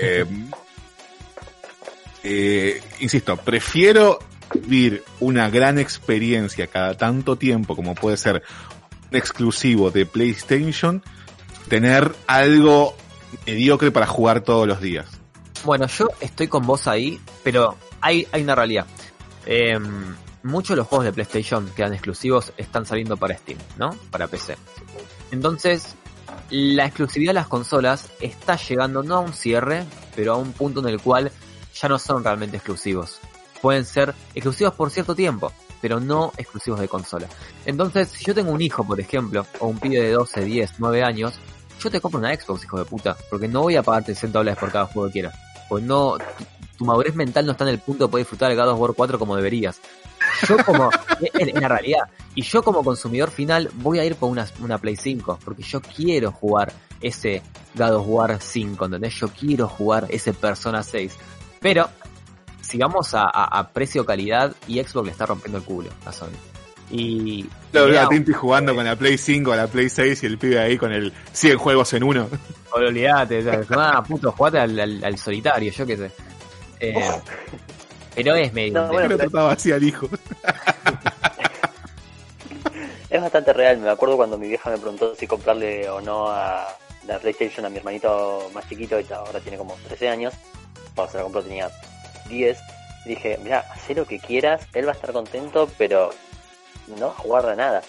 [0.00, 0.24] eh,
[2.22, 4.20] eh, insisto, prefiero
[4.54, 8.42] vivir una gran experiencia cada tanto tiempo como puede ser
[9.10, 11.02] un exclusivo de PlayStation,
[11.68, 12.94] tener algo
[13.46, 15.06] mediocre para jugar todos los días.
[15.64, 18.86] Bueno, yo estoy con vos ahí, pero hay, hay una realidad.
[19.46, 19.78] Eh,
[20.42, 23.90] muchos de los juegos de PlayStation que eran exclusivos están saliendo para Steam, ¿no?
[24.10, 24.56] Para PC.
[25.30, 25.96] Entonces,
[26.50, 29.84] la exclusividad de las consolas está llegando no a un cierre,
[30.16, 31.30] pero a un punto en el cual
[31.74, 33.20] ya no son realmente exclusivos.
[33.60, 37.28] Pueden ser exclusivos por cierto tiempo, pero no exclusivos de consola.
[37.66, 41.02] Entonces, si yo tengo un hijo, por ejemplo, o un pibe de 12, 10, 9
[41.02, 41.34] años,
[41.80, 44.58] yo te compro una Xbox, hijo de puta, porque no voy a pagarte 60 dólares
[44.58, 45.34] por cada juego que quieras.
[45.68, 46.16] Pues no,
[46.76, 48.92] tu, madurez mental no está en el punto de poder disfrutar de God of War
[48.94, 49.80] 4 como deberías.
[50.48, 50.90] Yo como,
[51.34, 54.78] en, en la realidad, y yo como consumidor final voy a ir por una, una
[54.78, 57.42] Play 5, porque yo quiero jugar ese
[57.74, 59.14] God of War 5, ¿entendés?
[59.14, 61.16] Yo quiero jugar ese Persona 6.
[61.60, 61.88] Pero,
[62.68, 66.28] si vamos a, a- a precio-calidad, y Xbox le está rompiendo el culo a Sony.
[66.90, 67.46] Y...
[67.72, 70.58] Lo veo a Tinti jugando con la Play 5, la Play 6 y el pibe
[70.58, 72.28] ahí con el 100 juegos en uno.
[72.72, 76.10] Olvídate, o sea, ah, puto, jugate al, al- al solitario, yo qué sé.
[76.80, 76.94] Eh,
[78.14, 78.72] pero es medio...
[78.74, 79.08] No, bueno.
[79.08, 80.08] Pero trataba así al hijo.
[83.10, 83.78] Es bastante real.
[83.78, 86.66] Me acuerdo cuando mi vieja me preguntó si comprarle o no a
[87.06, 90.34] la PlayStation a mi hermanito más chiquito, que ahora tiene como 13 años.
[90.94, 91.70] Cuando se la compró tenía
[92.28, 92.58] 10.
[93.04, 96.10] Y dije, mira, haz lo que quieras, él va a estar contento, pero
[96.98, 97.82] no guarda nada.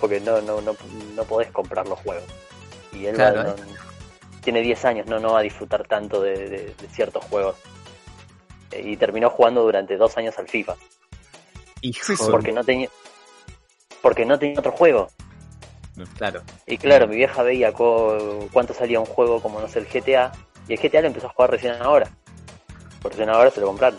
[0.00, 0.76] Porque no, no, no,
[1.14, 2.24] no podés comprar los juegos.
[2.92, 3.54] Y él va- no-
[4.42, 7.56] tiene 10 años, no, no va a disfrutar tanto de, de- de ciertos juegos.
[8.72, 10.76] Eh, Y terminó jugando durante dos años al FIFA.
[12.14, 12.88] Hijo Porque no tenía.
[14.02, 15.08] Porque no tenía otro juego.
[16.18, 16.42] Claro.
[16.66, 20.32] Y claro, mi vieja veía cuánto salía un juego como, no sé, el GTA.
[20.68, 22.10] Y el GTA lo empezó a jugar recién ahora.
[23.04, 23.98] Por recién ahora se lo compraron.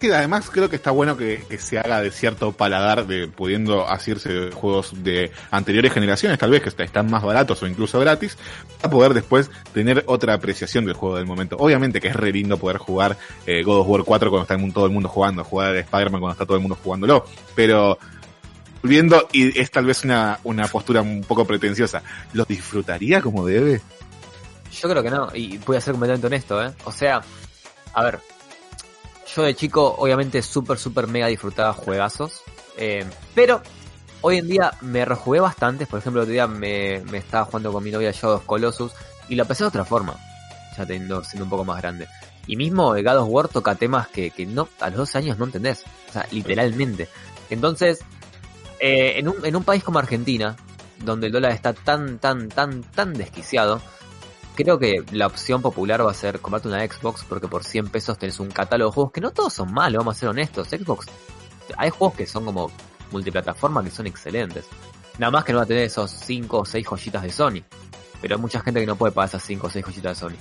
[0.00, 3.88] Sí, además creo que está bueno que, que se haga de cierto paladar, de pudiendo
[3.88, 8.36] hacerse juegos de anteriores generaciones, tal vez que est- están más baratos o incluso gratis,
[8.80, 11.54] para poder después tener otra apreciación del juego del momento.
[11.60, 13.16] Obviamente que es re lindo poder jugar
[13.46, 16.20] eh, God of War 4 cuando está el mundo- todo el mundo jugando, jugar Spider-Man
[16.20, 17.96] cuando está todo el mundo jugándolo, pero
[18.82, 22.02] volviendo, y es tal vez una, una postura un poco pretenciosa,
[22.32, 23.80] ¿lo disfrutaría como debe?
[24.72, 26.72] Yo creo que no, y voy a ser completamente honesto, ¿eh?
[26.86, 27.20] O sea,
[27.92, 28.20] a ver,
[29.34, 32.42] yo de chico obviamente súper, súper mega disfrutaba juegazos,
[32.76, 33.62] eh, pero
[34.20, 37.72] hoy en día me rejugué bastante, por ejemplo el otro día me, me estaba jugando
[37.72, 38.92] con mi novia Shadow Colossus
[39.28, 40.16] y lo empecé de otra forma,
[40.76, 42.08] ya teniendo, siendo un poco más grande.
[42.46, 45.38] Y mismo el God of War toca temas que, que no, a los 12 años
[45.38, 47.08] no entendés, o sea, literalmente.
[47.50, 48.00] Entonces,
[48.80, 50.56] eh, en, un, en un país como Argentina,
[50.98, 53.80] donde el dólar está tan, tan, tan, tan desquiciado,
[54.54, 58.18] creo que la opción popular va a ser comprarte una Xbox porque por 100 pesos
[58.18, 60.68] tenés un catálogo de juegos que no todos son malos, vamos a ser honestos.
[60.68, 61.06] Xbox,
[61.76, 62.70] hay juegos que son como
[63.10, 64.66] multiplataforma que son excelentes.
[65.18, 67.62] Nada más que no va a tener esos 5 o 6 joyitas de Sony.
[68.20, 70.36] Pero hay mucha gente que no puede pagar esas 5 o 6 joyitas de Sony.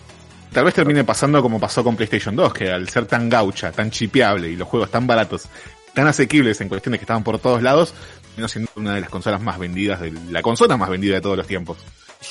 [0.52, 3.90] Tal vez termine pasando como pasó con PlayStation 2, que al ser tan gaucha, tan
[3.90, 5.48] chipeable y los juegos tan baratos,
[5.94, 9.42] tan asequibles en cuestiones que estaban por todos lados, terminó siendo una de las consolas
[9.42, 11.78] más vendidas, de la consola más vendida de todos los tiempos.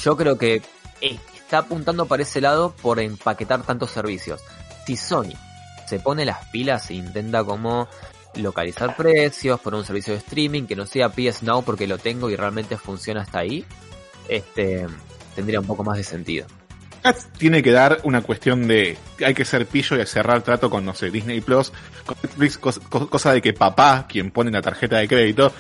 [0.03, 0.63] Yo creo que
[1.51, 4.41] está apuntando para ese lado por empaquetar tantos servicios.
[4.87, 5.35] Si Sony
[5.85, 7.89] se pone las pilas e intenta como
[8.37, 12.31] localizar precios, poner un servicio de streaming que no sea PS Now porque lo tengo
[12.31, 13.65] y realmente funciona hasta ahí,
[14.29, 14.87] este,
[15.35, 16.47] tendría un poco más de sentido.
[17.03, 18.97] Acá tiene que dar una cuestión de
[19.27, 21.73] hay que ser pillo y cerrar trato con, no sé, Disney Plus,
[22.91, 25.53] con cosa de que papá, quien pone la tarjeta de crédito,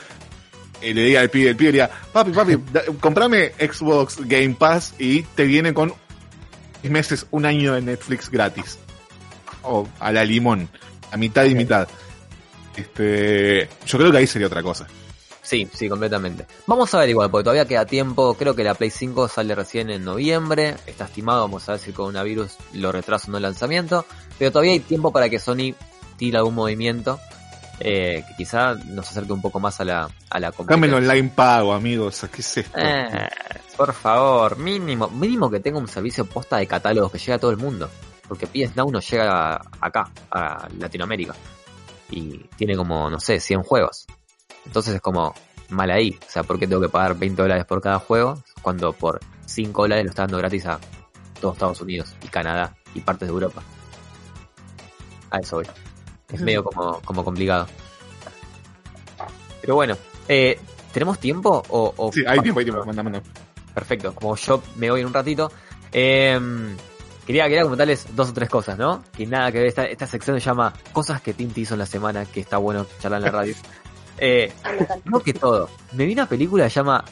[0.83, 4.95] le diga al pibe, el pibe le diga, papi, papi, da- comprame Xbox Game Pass
[4.99, 5.93] y te viene con
[6.83, 8.79] meses, un año de Netflix gratis.
[9.63, 10.69] O a la limón,
[11.13, 11.87] a mitad y mitad.
[12.77, 14.87] Este, yo creo que ahí sería otra cosa.
[15.43, 16.47] Sí, sí, completamente.
[16.67, 18.35] Vamos a ver igual, porque todavía queda tiempo.
[18.35, 20.77] Creo que la Play 5 sale recién en noviembre.
[20.87, 24.07] Está estimado, vamos a ver si el coronavirus lo retrasa o no el lanzamiento.
[24.39, 25.75] Pero todavía hay tiempo para que Sony
[26.17, 27.19] tire algún movimiento.
[27.81, 30.97] Eh, que quizá nos acerque un poco más a la, a la competencia.
[30.97, 32.27] online pago, amigos.
[32.31, 32.79] ¿Qué es esto?
[32.79, 33.29] Eh,
[33.77, 37.51] por favor, mínimo, mínimo que tenga un servicio posta de catálogos que llegue a todo
[37.51, 37.89] el mundo.
[38.29, 41.35] Porque PS Now no llega acá, a Latinoamérica.
[42.11, 44.07] Y tiene como, no sé, 100 juegos.
[44.67, 45.35] Entonces es como
[45.71, 46.19] mal ahí.
[46.29, 48.43] O sea, ¿por qué tengo que pagar 20 dólares por cada juego?
[48.63, 50.79] Cuando por 5 dólares lo está dando gratis a
[51.41, 53.63] todos Estados Unidos y Canadá y partes de Europa.
[55.31, 55.67] A eso voy.
[56.33, 57.67] Es medio como, como complicado.
[59.61, 59.97] Pero bueno,
[60.29, 60.59] eh,
[60.93, 61.63] ¿tenemos tiempo?
[61.69, 62.85] O, o Sí, hay tiempo, hay tiempo.
[62.85, 63.23] Manda, manda.
[63.75, 65.51] Perfecto, como yo me voy en un ratito.
[65.93, 66.39] eh,
[67.27, 69.05] quería, quería comentarles dos o tres cosas, ¿no?
[69.17, 71.87] Que nada que ver, esta, esta sección se llama Cosas que Tinti hizo en la
[71.87, 73.55] semana, que está bueno charlar en la radio.
[74.23, 74.53] Eh,
[75.07, 75.71] no que todo.
[75.93, 77.03] Me vi una película que se llama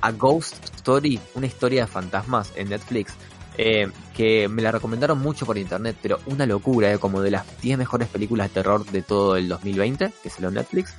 [0.00, 3.12] A Ghost Story, una historia de fantasmas en Netflix,
[3.58, 7.44] eh, que me la recomendaron mucho por internet, pero una locura, eh, como de las
[7.60, 10.94] 10 mejores películas de terror de todo el 2020, que salió en Netflix.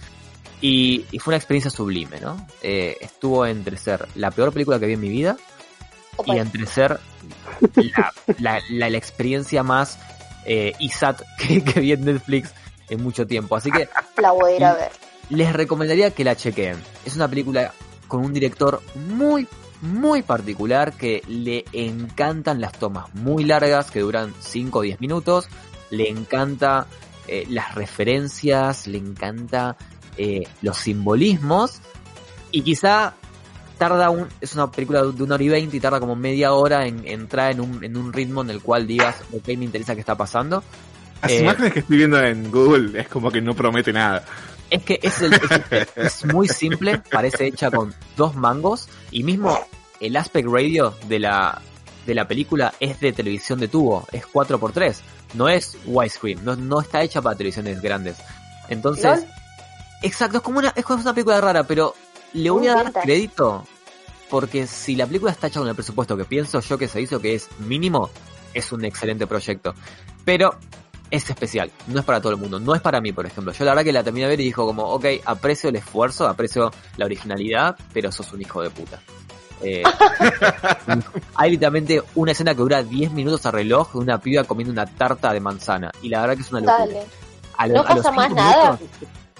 [0.62, 2.46] Y, y fue una experiencia sublime, ¿no?
[2.62, 5.38] Eh, estuvo entre ser la peor película que vi en mi vida
[6.18, 7.00] Opa, y entre ser
[7.76, 9.98] la, la, la- la experiencia más
[10.46, 12.52] eh, ISAT que, que vi en Netflix
[12.90, 13.56] en mucho tiempo.
[13.56, 13.88] Así que
[14.22, 14.92] la voy a ir a ver.
[15.30, 16.76] les recomendaría que la chequeen.
[17.06, 17.74] Es una película
[18.10, 19.48] con un director muy,
[19.82, 25.48] muy particular que le encantan las tomas muy largas que duran 5 o 10 minutos.
[25.90, 26.88] Le encanta
[27.28, 29.78] eh, las referencias, le encanta
[30.18, 31.80] eh, los simbolismos
[32.52, 33.14] y quizá
[33.78, 36.86] tarda un, es una película de una hora y veinte y tarda como media hora
[36.86, 40.02] en entrar en un, en un ritmo en el cual digas, ok, me interesa qué
[40.02, 40.64] está pasando.
[41.22, 44.24] Las Eh, imágenes que estoy viendo en Google es como que no promete nada.
[44.70, 49.60] Es que es, el- es- es muy simple, parece hecha con dos mangos y mismo
[50.00, 51.62] el aspect radio de la,
[52.06, 54.96] de la película es de televisión de tubo, es 4x3,
[55.34, 58.18] no es widescreen, no, no está hecha para televisiones grandes.
[58.70, 59.28] Entonces, ¿Lol?
[60.04, 61.96] exacto, es como una, es como una película rara, pero
[62.34, 63.66] le voy a dar crédito
[64.30, 67.20] porque si la película está hecha con el presupuesto que pienso yo que se hizo,
[67.20, 68.12] que es mínimo,
[68.54, 69.74] es un excelente proyecto.
[70.24, 70.56] Pero
[71.12, 73.52] es especial, no es para todo el mundo, no es para mí, por ejemplo.
[73.54, 76.28] Yo la verdad que la terminé de ver y dijo como, ok, aprecio el esfuerzo,
[76.28, 79.00] aprecio la originalidad, pero sos un hijo de puta.
[79.62, 79.84] Eh,
[81.36, 84.86] hay literalmente una escena que dura 10 minutos a reloj de una piba comiendo una
[84.86, 85.92] tarta de manzana.
[86.02, 86.78] Y la verdad que es una locura.
[86.86, 87.06] Dale.
[87.58, 88.64] A lo- ¿No a los pasa más cinco nada?
[88.78, 88.90] minutos,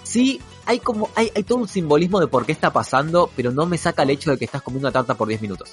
[0.02, 3.66] Sí, hay como, hay, hay todo un simbolismo de por qué está pasando, pero no
[3.66, 5.72] me saca el hecho de que estás comiendo una tarta por 10 minutos.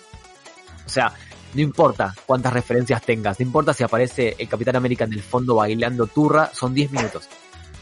[0.85, 1.11] O sea,
[1.53, 5.55] no importa cuántas referencias tengas, no importa si aparece el Capitán América en el fondo
[5.55, 7.27] bailando turra, son 10 minutos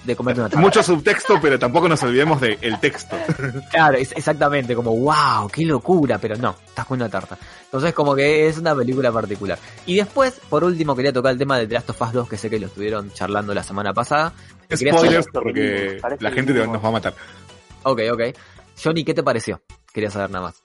[0.06, 0.60] de comer una tarta.
[0.60, 3.16] Mucho subtexto, pero tampoco nos olvidemos del el texto.
[3.72, 7.38] Claro, es exactamente como, wow, qué locura, pero no, estás comiendo una tarta.
[7.64, 9.58] Entonces como que es una película particular.
[9.86, 12.38] Y después, por último, quería tocar el tema de The Last of Us 2, que
[12.38, 14.34] sé que lo estuvieron charlando la semana pasada.
[14.70, 17.14] Quería Spoilers, porque Parece la gente nos va a matar.
[17.84, 18.22] Ok, ok.
[18.82, 19.62] Johnny, ¿qué te pareció?
[19.94, 20.65] Quería saber nada más.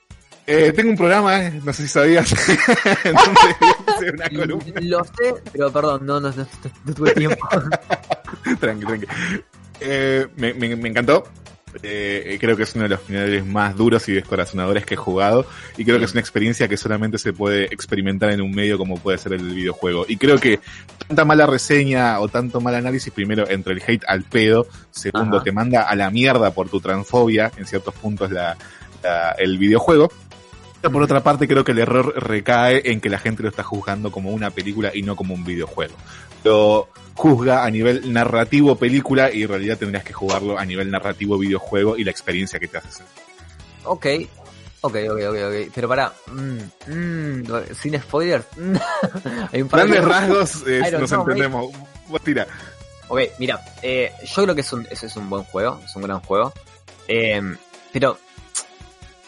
[0.52, 2.32] Eh, tengo un programa, eh, no sé si sabías.
[3.04, 4.80] Entonces, una columna.
[4.80, 6.46] Lo sé, pero perdón, no, no, no,
[6.84, 7.46] no tuve tiempo.
[8.60, 9.06] tranqui, tranqui.
[9.80, 11.24] Eh, me, me- me encantó.
[11.84, 15.46] Eh, creo que es uno de los finales más duros y descorazonadores que he jugado.
[15.76, 18.98] Y creo que es una experiencia que solamente se puede experimentar en un medio como
[18.98, 20.04] puede ser el videojuego.
[20.08, 20.58] Y creo que
[21.06, 24.66] tanta mala reseña o tanto mal análisis, primero, entre el hate al pedo.
[24.90, 25.44] Segundo, Ajá.
[25.44, 28.56] te manda a la mierda por tu transfobia, en ciertos puntos, la,
[29.04, 30.10] la- el videojuego.
[30.82, 34.10] Por otra parte, creo que el error recae en que la gente lo está juzgando
[34.10, 35.94] como una película y no como un videojuego.
[36.42, 41.36] Lo juzga a nivel narrativo película y en realidad tendrías que jugarlo a nivel narrativo
[41.36, 43.02] videojuego y la experiencia que te hace.
[43.84, 44.06] ok,
[44.80, 45.70] ok, ok, ok, ok.
[45.74, 46.58] Pero para, mm,
[46.92, 47.44] mm,
[47.78, 48.46] sin spoilers.
[49.52, 51.66] Hay un par de- Grandes rasgos eh, nos know, entendemos.
[52.08, 52.46] Vos tira.
[53.08, 56.02] Ok, mira, eh, yo creo que es un, es, es un buen juego, es un
[56.02, 56.52] gran juego.
[57.06, 57.42] Eh,
[57.92, 58.18] pero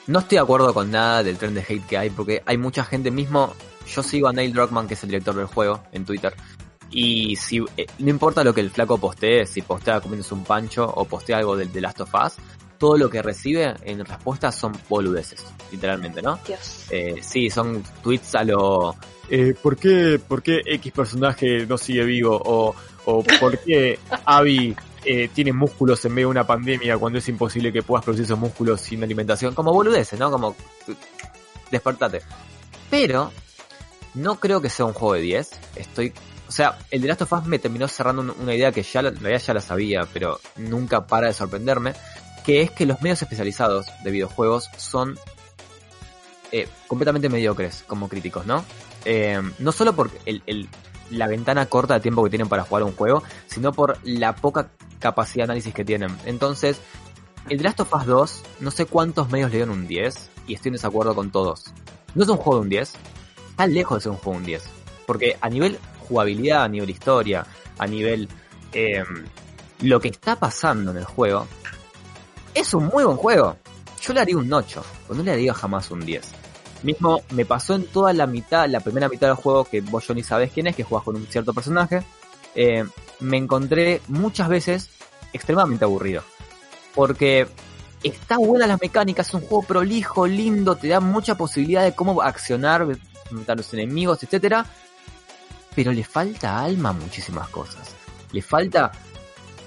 [0.07, 2.84] no estoy de acuerdo con nada del tren de hate que hay, porque hay mucha
[2.84, 3.55] gente mismo.
[3.86, 6.34] Yo sigo a Neil Druckmann, que es el director del juego, en Twitter.
[6.90, 10.84] Y si eh, no importa lo que el flaco postee, si postea comiéndose un pancho
[10.84, 12.34] o postea algo del The Last of Us,
[12.78, 16.38] todo lo que recibe en respuesta son boludeces, literalmente, ¿no?
[16.46, 16.86] Dios.
[16.90, 18.96] Eh, sí, son tweets a lo...
[19.30, 22.42] Eh, ¿por, qué, ¿Por qué X personaje no sigue vivo?
[22.44, 22.74] O,
[23.05, 27.72] o ¿por qué Abby eh, tiene músculos en medio de una pandemia cuando es imposible
[27.72, 29.55] que puedas producir esos músculos sin alimentación?
[29.55, 30.30] Como boludeces, ¿no?
[30.30, 30.55] Como...
[31.70, 32.20] Despertate.
[32.90, 33.32] Pero
[34.14, 35.50] no creo que sea un juego de 10.
[35.76, 36.12] Estoy...
[36.48, 39.00] O sea, el de Last of Us me terminó cerrando un- una idea que ya,
[39.00, 41.94] la- ya la sabía, pero nunca para de sorprenderme,
[42.44, 45.18] que es que los medios especializados de videojuegos son
[46.50, 48.64] eh, completamente mediocres como críticos, ¿no?
[49.07, 50.68] Eh, no solo por el-
[51.11, 54.68] la ventana corta de tiempo que tienen para jugar un juego, sino por la poca
[55.03, 56.16] capacidad de análisis que tienen.
[56.24, 56.80] Entonces,
[57.48, 60.70] el Last of Us 2, no sé cuántos medios le dieron un 10, y estoy
[60.70, 61.72] en desacuerdo con todos.
[62.14, 62.92] No es un juego de un 10,
[63.50, 64.62] está lejos de ser un juego de un 10.
[65.07, 65.78] Porque a nivel
[66.09, 67.44] jugabilidad, a nivel historia,
[67.78, 68.28] a nivel
[68.72, 69.05] eh,
[69.80, 71.46] lo que está pasando en el juego,
[72.55, 73.57] es un muy buen juego.
[74.00, 76.22] Yo le haría un 8, pero no le haría jamás un 10.
[76.82, 80.14] Mismo me pasó en toda la mitad, la primera mitad del juego, que vos yo
[80.14, 82.03] ni sabés quién es, que juegas con un cierto personaje.
[82.55, 82.84] eh,
[83.23, 84.91] me encontré muchas veces
[85.33, 86.23] extremadamente aburrido.
[86.95, 87.49] Porque
[88.03, 92.20] está buena las mecánicas, es un juego prolijo, lindo, te da mucha posibilidad de cómo
[92.20, 92.87] accionar,
[93.31, 94.66] matar a los enemigos, etcétera.
[95.75, 97.95] Pero le falta alma a muchísimas cosas.
[98.33, 98.93] Le falta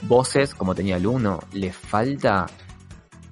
[0.01, 2.45] voces como tenía el 1, le falta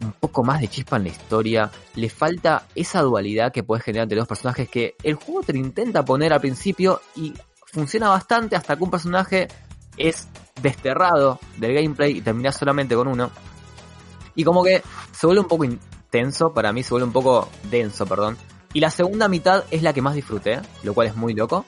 [0.01, 4.03] un poco más de chispa en la historia, le falta esa dualidad que puedes generar
[4.03, 7.34] entre los personajes que el juego te intenta poner al principio y
[7.65, 9.47] funciona bastante hasta que un personaje
[9.97, 10.27] es
[10.61, 13.31] desterrado del gameplay y terminas solamente con uno.
[14.35, 14.81] Y como que
[15.11, 18.37] se vuelve un poco intenso, para mí se vuelve un poco denso, perdón.
[18.73, 21.65] Y la segunda mitad es la que más disfruté, lo cual es muy loco.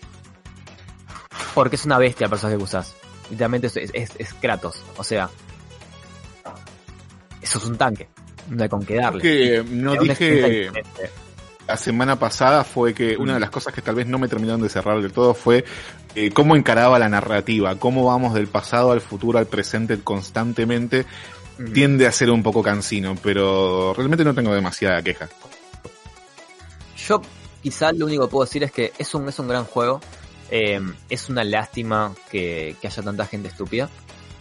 [1.53, 2.95] Porque es una bestia el personaje que usas.
[3.29, 4.81] Literalmente es, es, es Kratos.
[4.97, 5.29] O sea,
[7.41, 8.09] eso es un tanque.
[8.49, 9.21] No hay con qué darle.
[9.21, 10.71] Que no dije.
[11.67, 14.61] La semana pasada fue que una de las cosas que tal vez no me terminaron
[14.61, 15.65] de cerrar del todo fue
[16.13, 21.05] eh, cómo encaraba la narrativa, cómo vamos del pasado al futuro al presente constantemente.
[21.57, 21.73] Mm.
[21.73, 25.29] Tiende a ser un poco cansino, pero realmente no tengo demasiada queja.
[27.07, 27.21] Yo
[27.63, 30.01] quizá lo único que puedo decir es que es un, es un gran juego.
[30.51, 33.89] Eh, es una lástima que, que haya tanta gente estúpida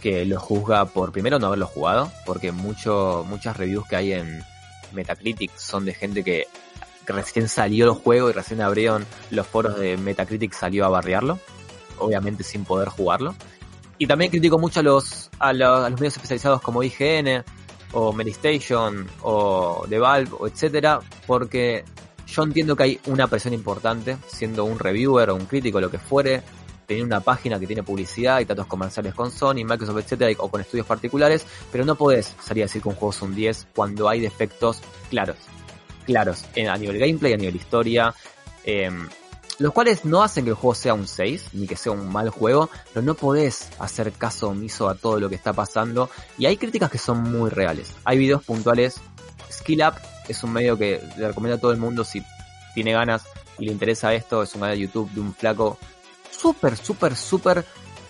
[0.05, 4.43] que lo juzga por primero no haberlo jugado, porque mucho, muchas reviews que hay en
[4.93, 6.45] Metacritic son de gente que
[7.13, 11.39] recién salió el juego y recién abrieron los foros de Metacritic salió a barriarlo,
[11.99, 13.35] obviamente sin poder jugarlo.
[13.97, 17.43] Y también critico mucho a los, a los, a los medios especializados como IGN
[17.93, 21.85] o Medistation o The Valve etcétera, porque
[22.27, 25.99] yo entiendo que hay una presión importante, siendo un reviewer o un crítico, lo que
[25.99, 26.41] fuere,
[26.85, 30.61] tener una página que tiene publicidad y tratos comerciales con Sony, Microsoft, etcétera, o con
[30.61, 34.09] estudios particulares, pero no podés salir a decir que un juego es un 10 cuando
[34.09, 35.37] hay defectos claros,
[36.05, 38.13] claros, en- a nivel gameplay, a nivel historia,
[38.63, 39.07] em,
[39.59, 42.29] los cuales no hacen que el juego sea un 6, ni que sea un mal
[42.29, 46.57] juego, pero no podés hacer caso omiso a todo lo que está pasando, y hay
[46.57, 47.93] críticas que son muy reales.
[48.03, 48.95] Hay videos puntuales,
[49.51, 49.93] Skill Up
[50.27, 52.21] es un medio que le recomiendo a todo el mundo si
[52.73, 53.23] tiene ganas
[53.57, 55.77] y le interesa esto, es un canal de YouTube de un flaco
[56.31, 57.63] súper, súper, súper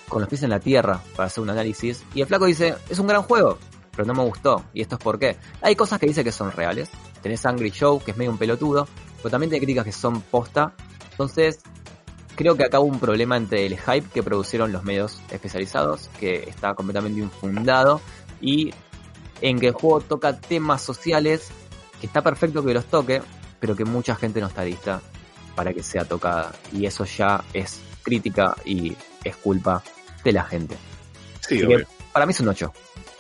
[0.10, 2.04] con los pies en la tierra para hacer un análisis.
[2.16, 3.60] Y el flaco dice, es un gran juego,
[3.92, 4.64] pero no me gustó.
[4.74, 5.36] Y esto es por qué.
[5.62, 6.90] Hay cosas que dice que son reales.
[7.26, 10.76] Tenés Angry Show, que es medio un pelotudo, pero también tiene críticas que son posta.
[11.10, 11.58] Entonces,
[12.36, 16.48] creo que acá hubo un problema entre el hype que produjeron los medios especializados, que
[16.48, 18.00] está completamente infundado,
[18.42, 18.76] y
[19.42, 21.48] en que el juego toca temas sociales,
[22.00, 23.24] que está perfecto que los toque,
[23.60, 25.02] pero que mucha gente no está lista
[25.56, 26.52] para que sea tocada.
[26.74, 29.82] Y eso ya es crítica y es culpa
[30.24, 30.76] de la gente.
[31.40, 31.88] Sí, Así que obvio.
[32.14, 32.72] para mí es un 8.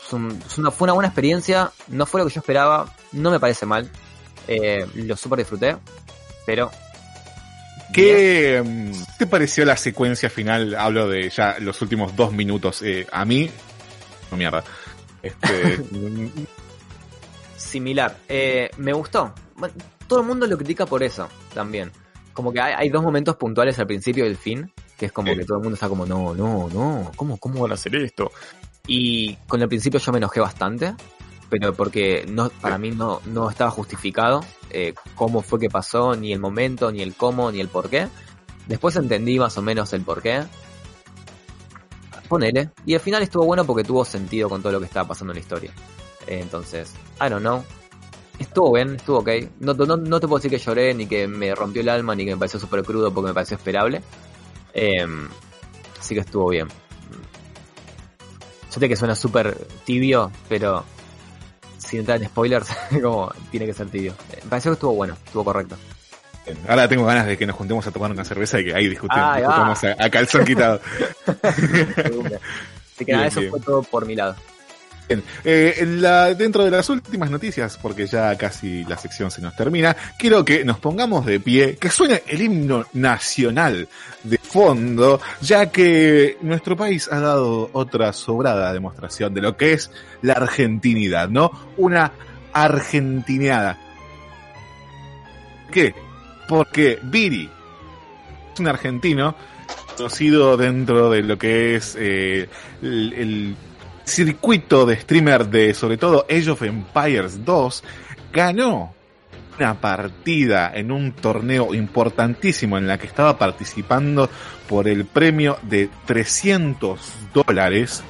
[0.05, 3.31] Es un- es una, fue una buena experiencia, no fue lo que yo esperaba, no
[3.31, 3.89] me parece mal.
[4.47, 5.77] Eh, lo super disfruté,
[6.45, 6.69] pero...
[7.93, 10.75] ¿Qué mm, te pareció la secuencia final?
[10.75, 12.81] Hablo de ya los últimos dos minutos.
[12.81, 13.49] Eh, a mí,
[14.31, 14.63] no mierda.
[15.21, 15.81] Este,
[17.57, 18.17] similar.
[18.27, 19.33] Eh, me gustó.
[20.07, 21.91] Todo el mundo lo critica por eso también.
[22.33, 25.33] Como que hay, hay dos momentos puntuales al principio y al fin, que es como
[25.33, 28.29] que todo el mundo está como, no, no, no, ¿cómo, cómo van a hacer esto?
[28.87, 30.95] Y con el principio yo me enojé bastante,
[31.49, 36.33] pero porque no, para mí no, no estaba justificado eh, cómo fue que pasó, ni
[36.33, 38.07] el momento, ni el cómo, ni el por qué.
[38.67, 40.43] Después entendí más o menos el por qué.
[42.27, 42.71] Ponele.
[42.85, 45.35] Y al final estuvo bueno porque tuvo sentido con todo lo que estaba pasando en
[45.35, 45.71] la historia.
[46.27, 47.63] Eh, entonces, I don't know.
[48.39, 49.29] Estuvo bien, estuvo ok.
[49.59, 52.25] No, no, no te puedo decir que lloré, ni que me rompió el alma, ni
[52.25, 54.01] que me pareció súper crudo porque me pareció esperable.
[54.73, 55.05] Eh,
[55.99, 56.67] así que estuvo bien.
[58.79, 59.55] Sé que suena súper
[59.85, 60.83] tibio, pero
[61.77, 62.67] sin entrar en spoilers,
[63.01, 64.13] como tiene que ser tibio.
[64.33, 65.77] Eh, Me pareció que estuvo bueno, estuvo correcto.
[66.67, 69.35] Ahora tengo ganas de que nos juntemos a tomar una cerveza y que ahí discutimos,
[69.37, 70.79] discutamos a, a calzón quitado.
[72.95, 74.35] Así que nada, eso fue todo por mi lado.
[75.07, 75.23] Bien.
[75.43, 80.43] Eh, dentro de las últimas noticias, porque ya casi la sección se nos termina, quiero
[80.43, 83.87] que nos pongamos de pie, que suene el himno nacional
[84.23, 89.91] de fondo, ya que nuestro país ha dado otra sobrada demostración de lo que es
[90.21, 91.51] la argentinidad, ¿no?
[91.77, 92.11] Una
[92.51, 93.77] argentineada.
[95.71, 95.93] ¿Qué?
[96.47, 97.49] Porque Viri
[98.53, 99.35] es un argentino
[99.95, 102.49] conocido dentro de lo que es eh,
[102.81, 103.55] el
[104.05, 107.83] circuito de streamer de sobre todo Age of Empires 2
[108.31, 108.93] ganó
[109.57, 114.29] una partida en un torneo importantísimo en la que estaba participando
[114.67, 116.99] por el premio de 300
[117.33, 118.03] dólares.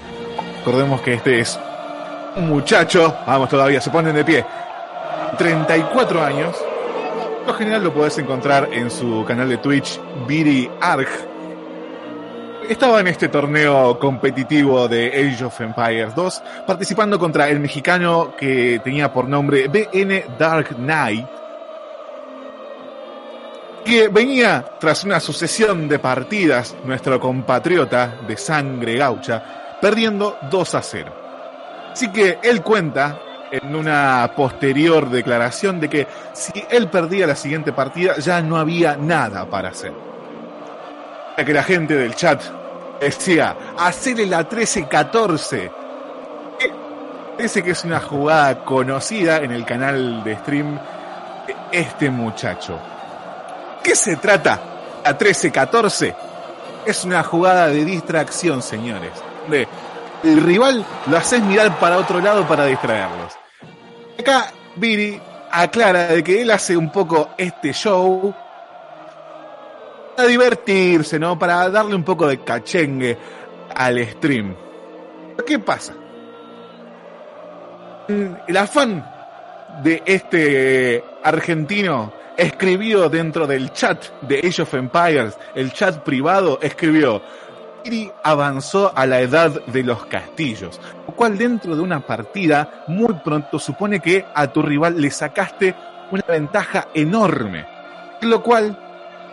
[0.59, 1.59] Recordemos que este es
[2.35, 4.45] un muchacho, vamos todavía, se ponen de pie,
[5.37, 6.55] 34 años.
[7.45, 10.69] Lo general lo podés encontrar en su canal de Twitch, Viri
[12.69, 18.79] estaba en este torneo competitivo de Age of Empires 2, participando contra el mexicano que
[18.83, 21.27] tenía por nombre BN Dark Knight,
[23.83, 30.81] que venía tras una sucesión de partidas, nuestro compatriota de sangre gaucha, perdiendo 2 a
[30.81, 31.13] 0.
[31.91, 33.19] Así que él cuenta
[33.51, 38.97] en una posterior declaración de que si él perdía la siguiente partida ya no había
[38.97, 40.14] nada para hacer
[41.43, 42.41] que la gente del chat
[42.99, 45.71] decía, hacerle la 13-14.
[46.59, 46.71] Eh,
[47.35, 50.79] Parece que es una jugada conocida en el canal de stream
[51.47, 52.79] de este muchacho.
[53.83, 54.59] ¿Qué se trata?
[55.03, 56.15] La 13-14
[56.85, 59.11] es una jugada de distracción, señores.
[59.49, 59.67] De
[60.23, 63.33] el rival lo haces mirar para otro lado para distraerlos.
[64.17, 65.21] Acá Viri
[65.51, 68.33] aclara de que él hace un poco este show
[70.15, 71.37] para divertirse, ¿no?
[71.37, 73.17] Para darle un poco de cachengue
[73.75, 74.55] al stream.
[75.45, 75.93] ¿Qué pasa?
[78.07, 79.05] Mm, El afán
[79.83, 87.21] de este argentino escribió dentro del chat de Age of Empires, el chat privado, escribió,
[87.83, 93.13] Iri avanzó a la edad de los castillos, lo cual dentro de una partida muy
[93.23, 95.75] pronto supone que a tu rival le sacaste
[96.11, 97.65] una ventaja enorme,
[98.21, 98.84] lo cual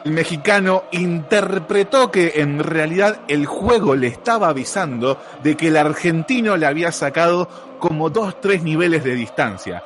[0.04, 6.56] el mexicano interpretó que en realidad el juego le estaba avisando de que el argentino
[6.56, 7.48] le había sacado
[7.78, 9.82] como dos, tres niveles de distancia.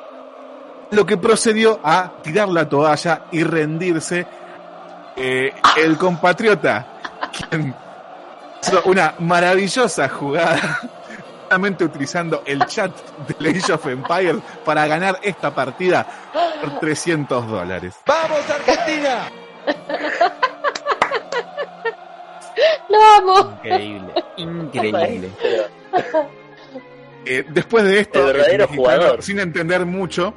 [0.90, 4.26] Lo que procedió a tirar la toalla y rendirse
[5.16, 6.86] eh, el compatriota,
[7.32, 7.74] quien
[8.62, 10.80] hizo una maravillosa jugada,
[11.80, 12.92] utilizando el chat
[13.28, 16.06] de Age of Empires para ganar esta partida
[16.60, 17.94] por 300 dólares.
[18.06, 19.45] ¡Vamos, Argentina!
[22.88, 23.58] ¡Lo amo!
[23.64, 25.30] Increíble, increíble.
[27.24, 29.22] Eh, después de esto, El verdadero mexicano, jugador.
[29.22, 30.32] sin entender mucho,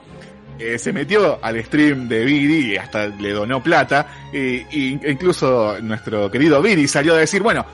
[0.57, 4.07] eh, se metió al stream de Viri y hasta le donó plata.
[4.33, 4.65] y
[5.09, 7.65] incluso nuestro querido Viri salió a decir, bueno,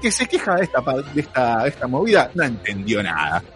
[0.00, 3.42] que se queja de esta, pa- de esta, de esta movida, no entendió nada.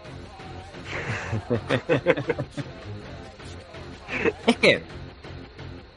[4.47, 4.83] Es que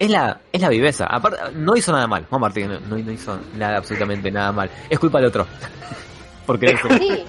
[0.02, 1.06] es la, es la viveza.
[1.06, 2.26] Aparte, no hizo nada mal.
[2.28, 4.68] Juan Martín no, no hizo nada, absolutamente nada mal.
[4.90, 5.46] Es culpa del otro.
[6.48, 7.24] Porque Sí,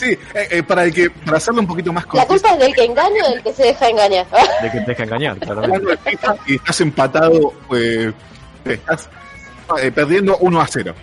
[0.00, 2.74] Sí, eh, eh, para, el que, para hacerlo un poquito más la culpa es del
[2.74, 4.26] que engaña o del que se deja engañar.
[4.62, 5.98] de que te deja engañar, claramente.
[6.46, 8.10] y estás empatado, eh,
[8.64, 9.10] estás
[9.82, 10.94] eh, perdiendo 1 a 0.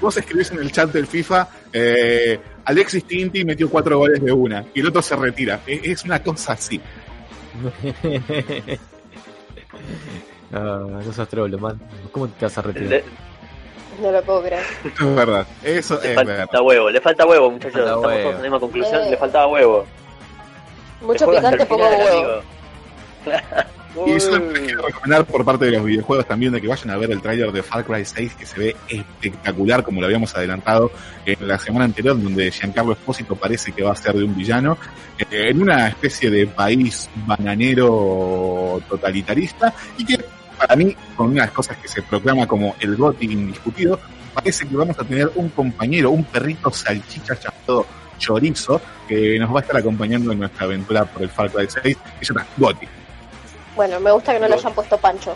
[0.00, 4.64] Vos escribís en el chat del FIFA, eh, Alexis Tinti metió cuatro goles de una
[4.74, 5.60] y el otro se retira.
[5.64, 6.80] Eh, Es una cosa así.
[10.52, 11.80] Ah, no seas trolo, man.
[12.12, 12.88] ¿Cómo te vas a retirar?
[12.88, 13.04] Le,
[14.00, 14.62] No lo puedo creer.
[14.84, 15.46] Es verdad.
[15.64, 16.60] Eso le es falta verdad.
[16.62, 17.72] huevo, le falta huevo, muchachos.
[17.74, 18.20] falta Estamos huevo.
[18.22, 19.10] todos en la misma conclusión, Eh.
[19.10, 19.84] le faltaba huevo.
[21.00, 22.42] Mucho picante, poco huevo.
[24.06, 27.12] Y solamente quiero recomendar por parte de los videojuegos también de que vayan a ver
[27.12, 30.90] el tráiler de Far Cry 6 que se ve espectacular como lo habíamos adelantado
[31.24, 34.76] en la semana anterior donde Giancarlo Espósito parece que va a ser de un villano
[35.18, 40.24] eh, en una especie de país bananero totalitarista y que
[40.58, 44.00] para mí con unas cosas que se proclama como el GOTI indiscutido
[44.34, 47.86] parece que vamos a tener un compañero, un perrito salchicha llamado
[48.18, 51.96] Chorizo que nos va a estar acompañando en nuestra aventura por el Far Cry 6
[52.18, 53.03] que se llama GOTI.
[53.76, 55.34] Bueno, me gusta que no le hayan puesto pancho.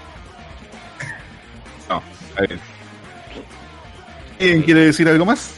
[1.88, 2.60] No, está bien.
[4.40, 5.54] ¿Alguien quiere decir algo más?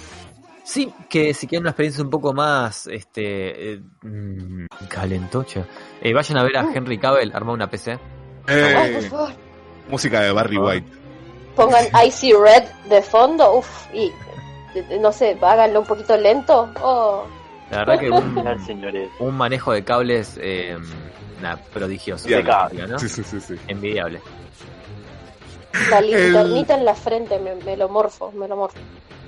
[0.64, 5.66] Sí, que si quieren una experiencia un poco más este eh, mm, calentocha,
[6.00, 7.98] eh, vayan a ver a Henry Cavill armar una PC.
[8.46, 9.30] Ay, por Eh, favor.
[9.88, 10.92] música de Barry White.
[11.56, 14.12] Pongan Icy Red de fondo, uff, y
[15.00, 16.70] no sé, háganlo un poquito lento.
[16.80, 17.26] Oh,
[17.72, 18.10] La verdad que
[19.18, 20.78] un, manejo de cables eh,
[21.40, 22.28] nada, prodigioso.
[22.28, 22.86] Sí, Impecable.
[22.86, 22.98] ¿no?
[22.98, 23.54] Sí, sí, sí, sí.
[23.68, 24.20] Envidiable.
[25.90, 28.78] la El- linternita en la frente, me, me lo morfo, me lo morfo.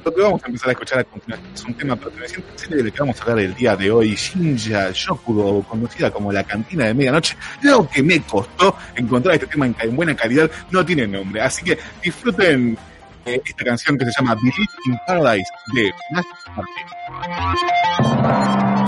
[0.04, 2.58] Lo que vamos a empezar a escuchar a continuación es un tema perteneciente a la
[2.58, 6.42] serie del que vamos a hablar el día de hoy, Shinja Yokudo, conocida como La
[6.42, 7.36] Cantina de Medianoche.
[7.62, 11.78] Lo que me costó encontrar este tema en, buena calidad no tiene nombre, así que
[12.02, 12.76] disfruten
[13.24, 18.81] eh, esta canción que se llama Believe in Paradise de Master Martin.「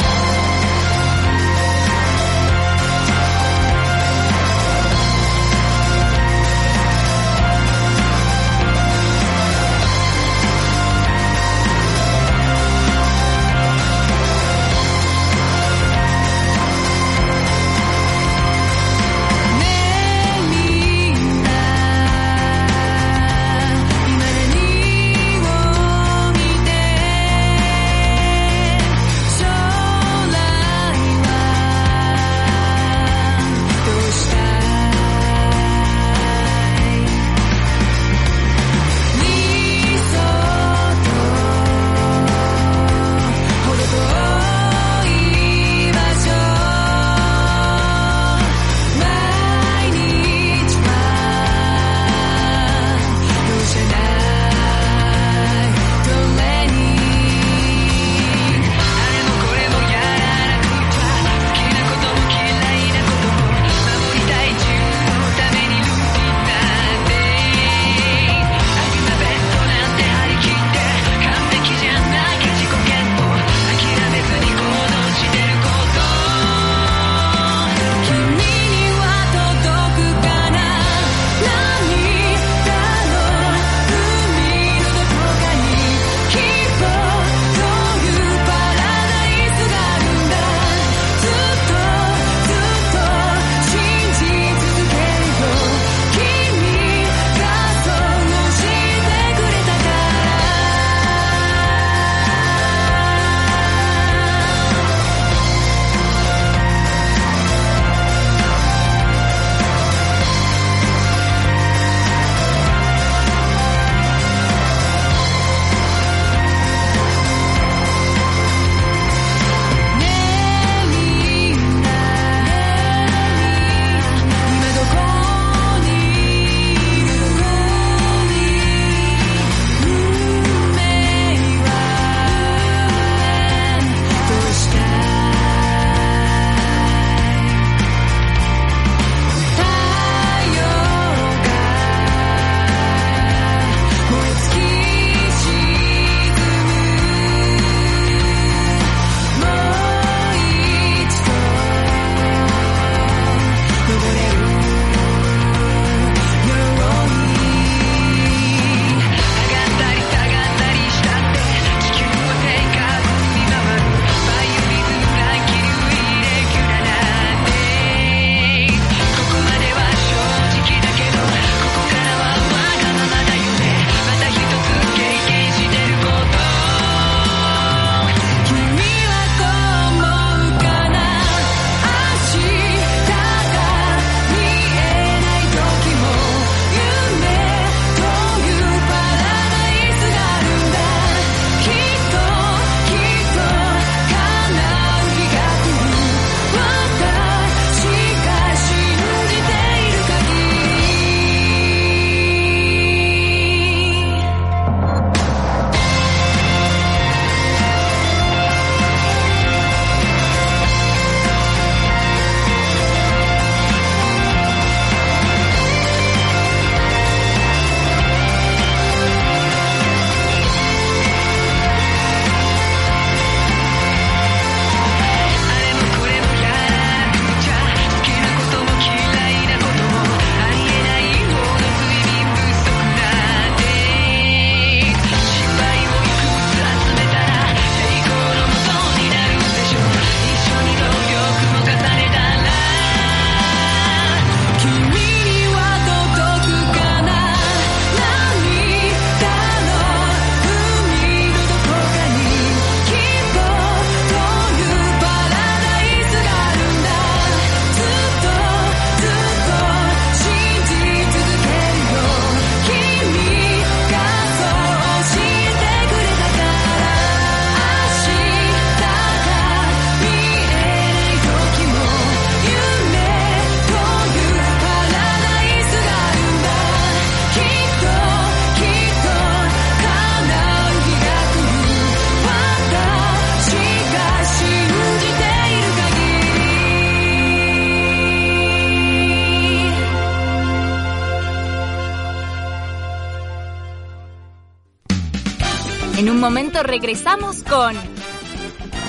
[296.63, 297.75] Regresamos con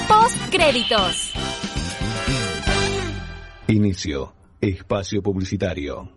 [0.07, 1.31] Postcréditos.
[3.67, 4.33] Inicio.
[4.61, 6.11] Espacio publicitario.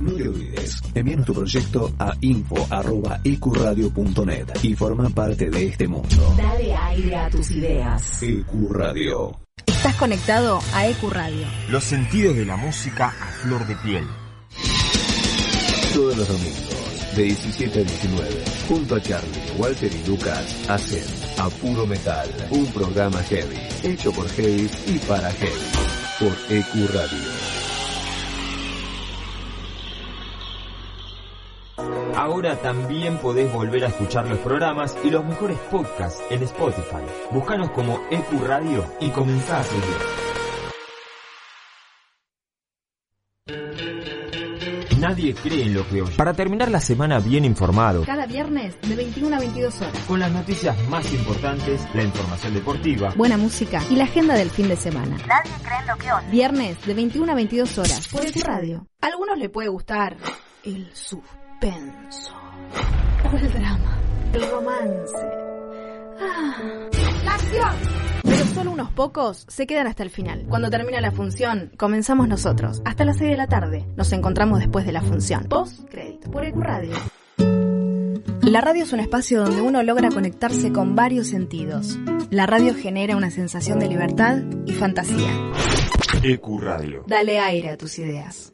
[0.00, 6.34] No te olvides, envíanos tu proyecto a info.ecuradio.net y forma parte de este mundo.
[6.36, 8.22] Dale aire a tus ideas.
[8.22, 9.40] Ecuradio.
[9.66, 11.46] Estás conectado a EQ Radio.
[11.70, 14.04] Los sentidos de la música a flor de piel.
[15.94, 16.75] Todos los domingos,
[17.16, 21.02] de 17 a 19, junto a Charlie, Walter y Lucas, hacen
[21.38, 25.50] A Puro Metal, un programa heavy, hecho por heavy y para heavy,
[26.20, 27.46] por EQ Radio.
[32.14, 37.04] Ahora también podés volver a escuchar los programas y los mejores podcasts en Spotify.
[37.30, 40.25] Búscanos como EQ Radio y comenzá a seguir.
[45.08, 46.16] Nadie cree en lo que oye.
[46.16, 49.98] Para terminar la semana bien informado, Cada viernes de 21 a 22 horas.
[50.08, 54.68] con las noticias más importantes, la información deportiva, Buena música y la agenda del fin
[54.68, 55.16] de semana.
[55.26, 56.26] Nadie cree en lo que oye.
[56.30, 58.86] Viernes de 21 a 22 horas por EQ Radio.
[59.00, 60.16] A algunos le puede gustar
[60.64, 62.34] el suspenso
[63.32, 63.98] o el drama,
[64.32, 65.16] el romance.
[66.20, 66.56] Ah.
[68.22, 70.46] Pero solo unos pocos se quedan hasta el final.
[70.48, 72.82] Cuando termina la función, comenzamos nosotros.
[72.84, 73.86] Hasta las 6 de la tarde.
[73.96, 75.44] Nos encontramos después de la función.
[75.44, 76.94] Post crédito por EQ Radio.
[78.42, 81.98] La radio es un espacio donde uno logra conectarse con varios sentidos.
[82.30, 85.30] La radio genera una sensación de libertad y fantasía.
[86.22, 87.04] EQ Radio.
[87.06, 88.52] Dale aire a tus ideas.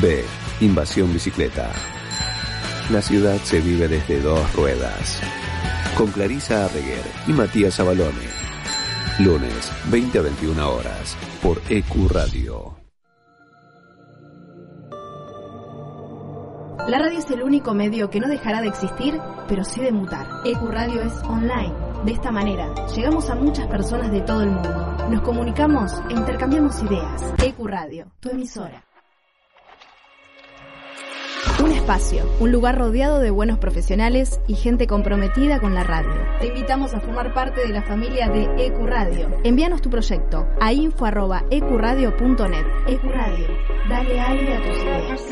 [0.00, 0.24] B.
[0.60, 1.70] Invasión bicicleta.
[2.90, 5.20] La ciudad se vive desde dos ruedas.
[5.96, 8.26] Con Clarisa Arreguer y Matías Abalone.
[9.18, 12.74] Lunes, 20 a 21 horas, por EQ Radio.
[16.88, 20.26] La radio es el único medio que no dejará de existir, pero sí de mutar.
[20.46, 21.74] EQ Radio es online.
[22.04, 24.70] De esta manera, llegamos a muchas personas de todo el mundo.
[25.10, 27.22] Nos comunicamos e intercambiamos ideas.
[27.44, 28.82] EQ Radio, tu emisora.
[31.82, 36.12] Espacio, un lugar rodeado de buenos profesionales y gente comprometida con la radio.
[36.38, 39.28] Te invitamos a formar parte de la familia de EQ Radio.
[39.42, 42.66] Envíanos tu proyecto a info.ecuradio.net.
[42.86, 43.48] EQ Radio,
[43.88, 45.26] dale aire a tus ideas.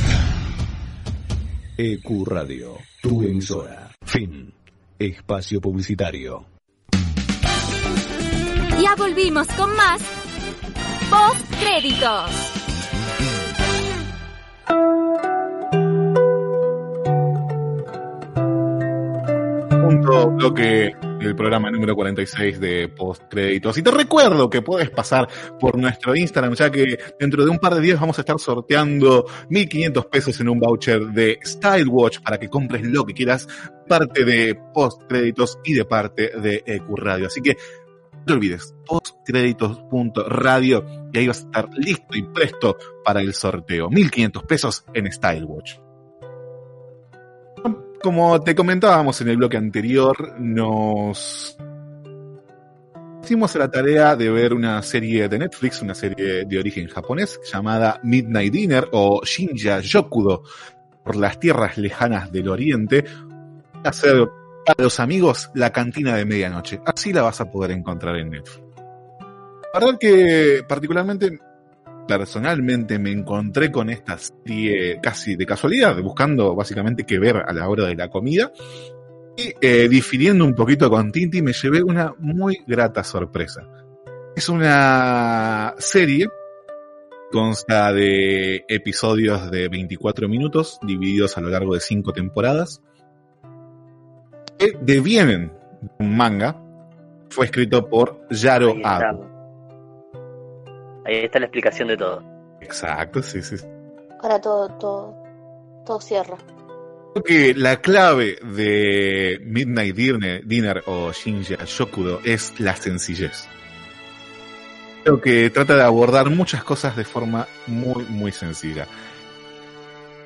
[1.77, 3.89] EQ E Radio, tu emisora.
[4.05, 4.53] Fin.
[4.97, 6.45] Espacio publicitario.
[8.81, 10.01] Ya volvimos con más
[11.09, 12.58] Postcréditos.
[20.19, 23.77] Punto bloque del programa número 46 de postcréditos.
[23.77, 27.75] Y te recuerdo que puedes pasar por nuestro Instagram, ya que dentro de un par
[27.75, 32.49] de días vamos a estar sorteando 1500 pesos en un voucher de Stylewatch para que
[32.49, 33.47] compres lo que quieras,
[33.87, 37.27] parte de postcréditos y de parte de EQ Radio.
[37.27, 37.55] Así que
[38.11, 43.89] No te olvides, postcréditos.radio y ahí vas a estar listo y presto para el sorteo.
[43.89, 45.79] 1500 pesos en Stylewatch.
[48.01, 51.57] Como te comentábamos en el bloque anterior, nos
[53.21, 57.99] hicimos la tarea de ver una serie de Netflix, una serie de origen japonés llamada
[58.03, 60.43] Midnight Dinner o Shinja Yokudo
[61.03, 63.03] por las tierras lejanas del oriente.
[63.83, 64.29] Hacer
[64.65, 66.79] para los amigos la cantina de medianoche.
[66.85, 68.63] Así la vas a poder encontrar en Netflix.
[69.73, 71.37] La que particularmente
[72.09, 77.69] personalmente me encontré con esta serie casi de casualidad, buscando básicamente qué ver a la
[77.69, 78.51] hora de la comida.
[79.37, 83.61] Y eh, difiriendo un poquito con Tinti, me llevé una muy grata sorpresa.
[84.35, 86.29] Es una serie,
[87.31, 92.81] consta de episodios de 24 minutos, divididos a lo largo de 5 temporadas,
[94.57, 96.59] que devienen de un manga.
[97.29, 98.77] Fue escrito por Yaro.
[98.83, 99.28] Ado.
[101.09, 102.23] Ahí está la explicación de todo.
[102.61, 103.55] Exacto, sí, sí.
[104.21, 105.15] Ahora todo, todo,
[105.83, 106.37] todo cierra.
[107.13, 113.47] Creo que la clave de Midnight Dinner, Dinner o Shinja Shokudo es la sencillez.
[115.03, 118.85] Creo que trata de abordar muchas cosas de forma muy, muy sencilla.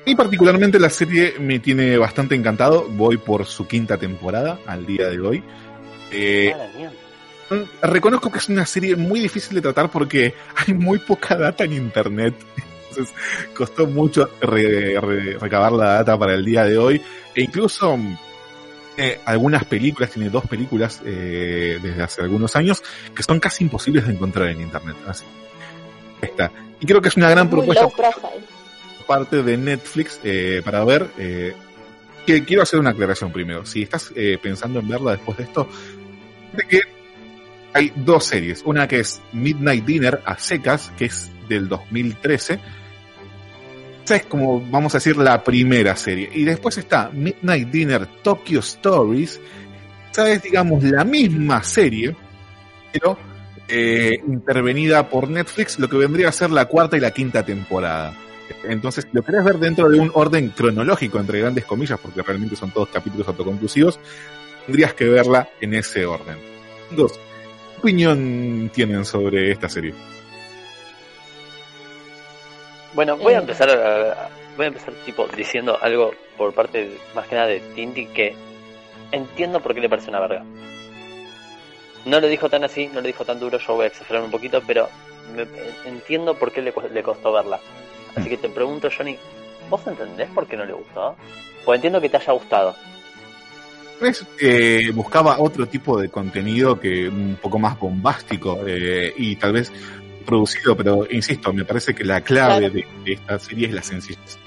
[0.04, 2.88] Y particularmente la serie me tiene bastante encantado.
[2.90, 5.42] Voy por su quinta temporada al día de hoy.
[6.10, 7.03] Eh, Ah.
[7.82, 11.72] Reconozco que es una serie muy difícil de tratar porque hay muy poca data en
[11.74, 12.34] internet.
[12.90, 13.14] Entonces
[13.54, 17.02] costó mucho re- re- recabar la data para el día de hoy.
[17.34, 17.98] E incluso
[18.96, 22.82] eh, algunas películas, tiene dos películas eh, desde hace algunos años
[23.14, 24.96] que son casi imposibles de encontrar en internet.
[25.08, 25.24] Así.
[26.22, 26.50] Está.
[26.80, 31.08] Y creo que es una gran Muy propuesta por parte de Netflix eh, para ver.
[31.18, 31.54] eh,
[32.26, 33.66] que quiero hacer una aclaración primero.
[33.66, 35.68] Si estás eh, pensando en verla después de esto,
[36.54, 36.80] de que
[37.74, 38.62] hay dos series.
[38.64, 42.58] Una que es Midnight Dinner a secas, que es del 2013.
[44.04, 46.30] Esa es como, vamos a decir, la primera serie.
[46.32, 49.40] Y después está Midnight Dinner Tokyo Stories.
[50.12, 52.14] Esa es, digamos, la misma serie,
[52.92, 53.18] pero
[53.66, 58.14] eh, intervenida por Netflix, lo que vendría a ser la cuarta y la quinta temporada.
[58.62, 62.54] Entonces, si lo querés ver dentro de un orden cronológico, entre grandes comillas, porque realmente
[62.54, 63.98] son todos capítulos autoconclusivos,
[64.66, 66.36] tendrías que verla en ese orden.
[66.90, 67.33] Dos, ¿qué
[67.88, 69.92] opinión tienen sobre esta serie?
[72.94, 73.40] Bueno, voy a Eh.
[73.40, 78.06] empezar a- voy a empezar tipo diciendo algo por parte más que nada de Tinti
[78.06, 78.34] que
[79.12, 80.44] entiendo por qué le parece una verga.
[82.06, 84.30] No lo dijo tan así, no lo dijo tan duro, yo voy a exagerar un
[84.30, 84.88] poquito, pero
[85.34, 85.46] me-
[85.88, 87.60] entiendo por qué le, cu- le costó verla.
[88.16, 89.18] Así que te pregunto, Johnny,
[89.68, 91.16] ¿vos entendés por qué no le gustó?
[91.64, 92.74] Pues entiendo que te haya gustado.
[93.98, 99.52] Pues, eh, buscaba otro tipo de contenido que un poco más bombástico eh, y tal
[99.52, 99.72] vez
[100.26, 102.74] producido, pero insisto, me parece que la clave Claro.
[102.74, 104.38] de, de esta serie es la sencillez.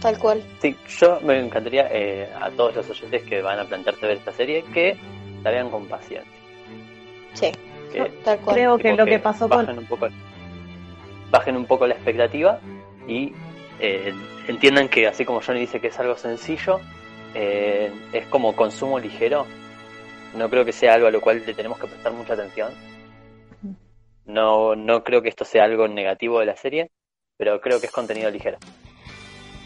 [0.00, 0.42] Tal cual.
[0.62, 4.32] Sí, yo me encantaría eh, a todos los oyentes que van a plantearse ver esta
[4.32, 4.96] serie que
[5.42, 6.30] la vean con paciencia.
[7.34, 7.50] Sí,
[7.92, 8.56] Que, tal cual.
[8.56, 9.64] Creo que lo que pasó con...
[9.66, 10.08] bajen un poco
[11.30, 12.58] bajen un poco la expectativa
[13.06, 13.32] y
[13.80, 14.14] eh,
[14.46, 16.80] entiendan que así como Johnny dice que es algo sencillo
[17.40, 19.46] eh, es como consumo ligero
[20.34, 22.72] no creo que sea algo a lo cual le tenemos que prestar mucha atención
[24.26, 26.90] no no creo que esto sea algo negativo de la serie
[27.36, 28.58] pero creo que es contenido ligero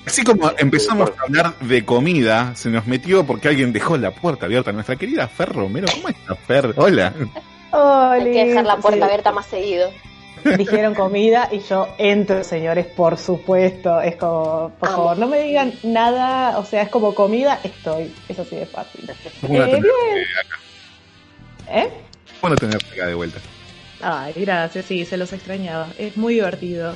[0.04, 4.10] Así como Sí, empezamos a hablar de comida, se nos metió porque alguien dejó la
[4.10, 4.72] puerta abierta.
[4.72, 6.74] Nuestra querida Fer Romero, ¿cómo está Fer?
[6.76, 7.14] Hola.
[7.70, 9.04] Hay que dejar la puerta sí.
[9.04, 9.92] abierta más seguido.
[10.58, 14.00] Dijeron comida y yo entro, señores, por supuesto.
[14.00, 14.96] Es como, por Amo.
[14.98, 18.14] favor, no me digan nada, o sea, es como comida, estoy.
[18.28, 19.08] Eso sí es fácil.
[19.42, 20.24] Bueno, Eh, tener- bien.
[21.70, 21.88] ¿Eh?
[22.40, 23.38] bueno tenerte acá de vuelta.
[24.02, 25.88] Ay, gracias, sí, se los extrañaba.
[25.98, 26.94] Es muy divertido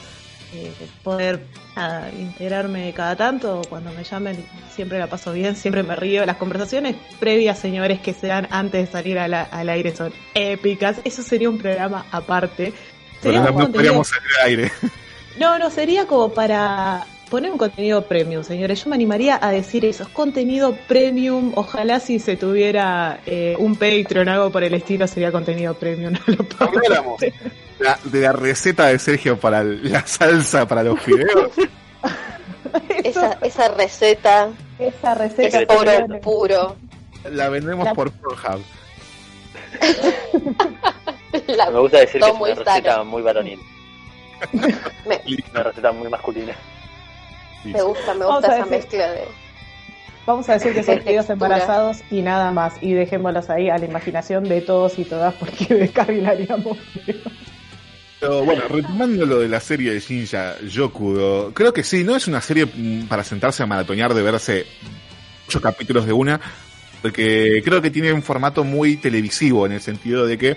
[0.54, 1.40] eh, poder
[1.76, 3.62] nada, integrarme cada tanto.
[3.68, 4.44] Cuando me llamen,
[4.74, 6.24] siempre la paso bien, siempre me río.
[6.26, 10.12] Las conversaciones previas, señores, que se dan antes de salir a la- al aire son
[10.34, 10.96] épicas.
[11.04, 12.72] Eso sería un programa aparte.
[13.22, 14.72] Pero no, contenido- podríamos salir al aire.
[15.38, 18.82] No, no, sería como para poner un contenido premium, señores.
[18.82, 21.52] Yo me animaría a decir eso, es contenido premium.
[21.56, 26.14] Ojalá si se tuviera eh, un Patreon, algo por el estilo, sería contenido premium.
[26.26, 26.34] No
[26.72, 27.16] lo
[27.78, 31.50] la- de la receta de Sergio para el- la salsa para los fideos.
[33.04, 34.48] Esa, esa receta
[34.78, 36.76] Esa receta es oro puro.
[37.30, 38.62] La vendemos La- por Pornhub.
[41.56, 43.04] La- me gusta decir que es una receta sano.
[43.04, 43.58] muy varonil
[45.06, 45.20] me,
[45.52, 46.54] una receta muy masculina
[47.64, 49.24] me gusta, me gusta esa decir- mezcla de.
[50.24, 52.74] Vamos a decir que son tíos embarazados y nada más.
[52.80, 56.76] Y dejémoslos ahí a la imaginación de todos y todas porque descarrilaríamos.
[58.20, 62.28] Pero bueno, retomando lo de la serie de Shinja Yokudo, creo que sí, no es
[62.28, 64.66] una serie mm, para sentarse a maratonear de verse
[65.48, 66.40] ocho capítulos de una,
[67.02, 70.56] porque creo que tiene un formato muy televisivo en el sentido de que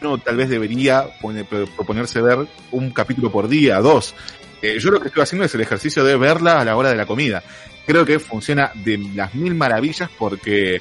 [0.00, 4.14] uno tal vez debería pone- pro- proponerse ver un capítulo por día, dos.
[4.62, 6.96] Eh, yo lo que estoy haciendo es el ejercicio de verla a la hora de
[6.96, 7.42] la comida.
[7.86, 10.80] Creo que funciona de las mil maravillas porque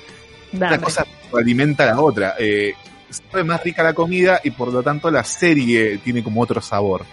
[0.72, 1.06] una cosa
[1.38, 2.36] alimenta a la otra.
[2.38, 2.74] Eh,
[3.10, 7.06] sabe más rica la comida y por lo tanto la serie tiene como otro sabor.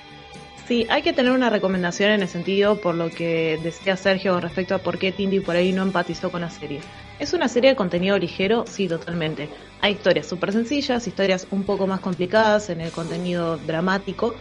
[0.66, 4.74] Sí, hay que tener una recomendación en el sentido por lo que decía Sergio respecto
[4.74, 6.80] a por qué Tindy por ahí no empatizó con la serie.
[7.20, 9.48] Es una serie de contenido ligero, sí, totalmente.
[9.80, 14.34] Hay historias súper sencillas, historias un poco más complicadas en el contenido dramático,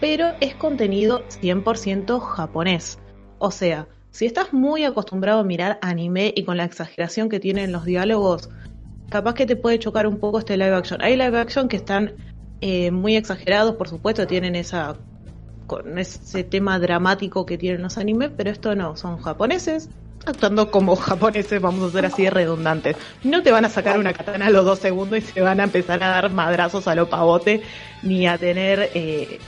[0.00, 2.98] pero es contenido 100% japonés.
[3.38, 7.70] O sea, si estás muy acostumbrado a mirar anime y con la exageración que tienen
[7.70, 8.50] los diálogos,
[9.10, 11.00] capaz que te puede chocar un poco este live action.
[11.00, 12.14] Hay live action que están
[12.60, 14.96] eh, muy exagerados, por supuesto, tienen esa
[15.68, 19.88] con ese tema dramático que tienen los animes, pero esto no, son japoneses
[20.26, 22.96] actuando como japoneses, vamos a ser así de redundantes.
[23.22, 25.64] No te van a sacar una katana a los dos segundos y se van a
[25.64, 27.62] empezar a dar madrazos a lo pavote,
[28.02, 29.38] ni a tener eh,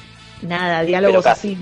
[0.42, 1.58] nada, diálogos Pero así.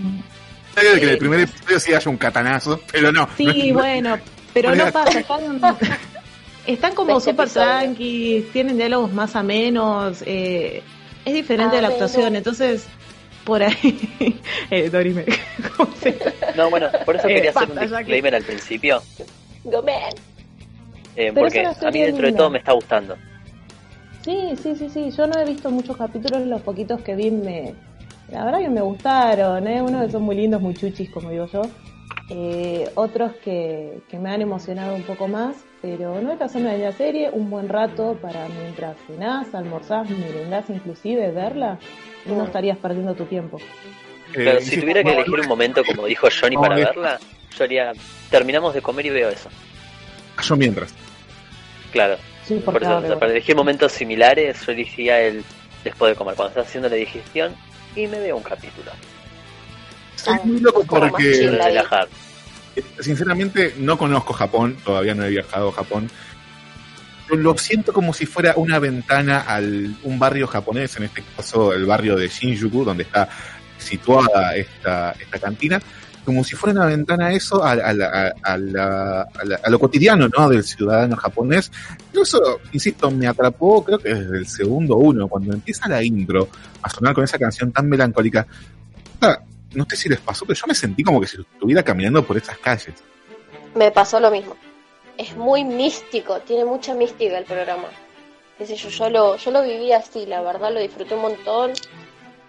[0.77, 3.29] Que en el primer episodio sí haya un catanazo, pero no.
[3.37, 4.19] Sí, no- bueno,
[4.55, 5.41] pero no pasa, están,
[6.67, 7.67] están como Este súper episodio.
[7.67, 10.83] tranquis, tienen diálogos más a menos, eh,
[11.25, 12.05] es diferente Ah, la bueno.
[12.05, 12.87] actuación, entonces
[13.49, 15.25] por ahí, eh, Dorime,
[15.77, 16.19] ¿cómo se-
[16.55, 19.03] No, bueno, por eso Eh, quería hacer un que- disclaimer al principio,
[19.65, 20.15] Gomen.
[21.17, 23.17] eh, porque a mí dentro de todo me está gustando.
[24.23, 25.11] Sí, sí, sí, sí.
[25.11, 27.75] Yo no he visto muchos capítulos, los poquitos que vi me.
[28.31, 29.81] La verdad que me gustaron, ¿eh?
[29.81, 31.71] Unos que son muy lindos, muy chuchis, como digo yo.
[32.31, 36.93] Eh, otros que, que me han emocionado un poco más, pero no estás en una
[36.93, 41.79] serie, un buen rato para mientras cenás, almorzás, merendás, inclusive verla,
[42.27, 43.59] y no estarías perdiendo tu tiempo.
[43.59, 46.85] Eh, Pero y si tuviera que elegir un momento, como dijo Johnny, para eh.
[46.85, 47.19] verla,
[47.57, 47.93] yo haría,
[48.31, 49.49] terminamos de comer y veo eso.
[50.43, 50.93] Yo mientras.
[51.93, 55.45] Claro, Sí, por porque eso, ahora- o sea, para elegir momentos similares, yo elegiría el
[55.85, 57.55] después de comer, cuando estás haciendo la digestión
[57.95, 58.91] y me veo un capítulo.
[60.17, 61.51] Es muy loco porque.
[61.53, 61.67] La.
[61.69, 62.09] Relajar.
[63.01, 66.11] Sinceramente, no conozco Japón, todavía no he viajado a Japón.
[67.29, 71.73] Pero lo siento como si fuera una ventana al un barrio japonés, en este caso
[71.75, 73.29] el barrio de Shinjuku, donde está
[73.77, 75.81] situada esta, esta cantina,
[76.25, 79.27] como si fuera una ventana a eso, a, a a- la-
[79.63, 80.49] a lo cotidiano ¿no?
[80.49, 81.71] del ciudadano japonés.
[82.13, 86.49] Eso, insisto, me atrapó creo que desde el segundo uno, cuando empieza la intro
[86.83, 88.47] a sonar con esa canción tan melancólica.
[89.21, 89.39] Ah,
[89.79, 92.37] No sé si les pasó, pero yo me sentí como que si estuviera caminando por
[92.37, 92.97] esas calles.
[93.77, 94.57] Me pasó lo mismo.
[95.17, 97.87] Es muy místico, tiene mucha mística el programa.
[98.59, 101.75] Qué sé yo, yo lo, yo lo viví así, la verdad lo disfruté un montón.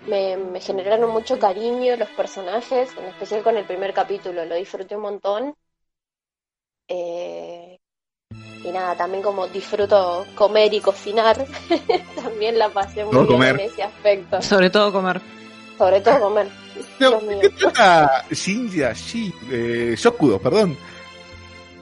[0.07, 4.95] Me, me generaron mucho cariño los personajes, en especial con el primer capítulo, lo disfruté
[4.95, 5.53] un montón.
[6.87, 7.77] Eh,
[8.63, 11.45] y nada, también como disfruto comer y cocinar,
[12.23, 13.59] también la pasé muy bien comer.
[13.59, 14.41] en ese aspecto.
[14.41, 15.21] Sobre todo comer.
[15.77, 16.47] Sobre todo comer.
[16.99, 17.19] No.
[17.41, 20.77] ¿Qué trata Shinja Shi, eh, Shokudo, perdón?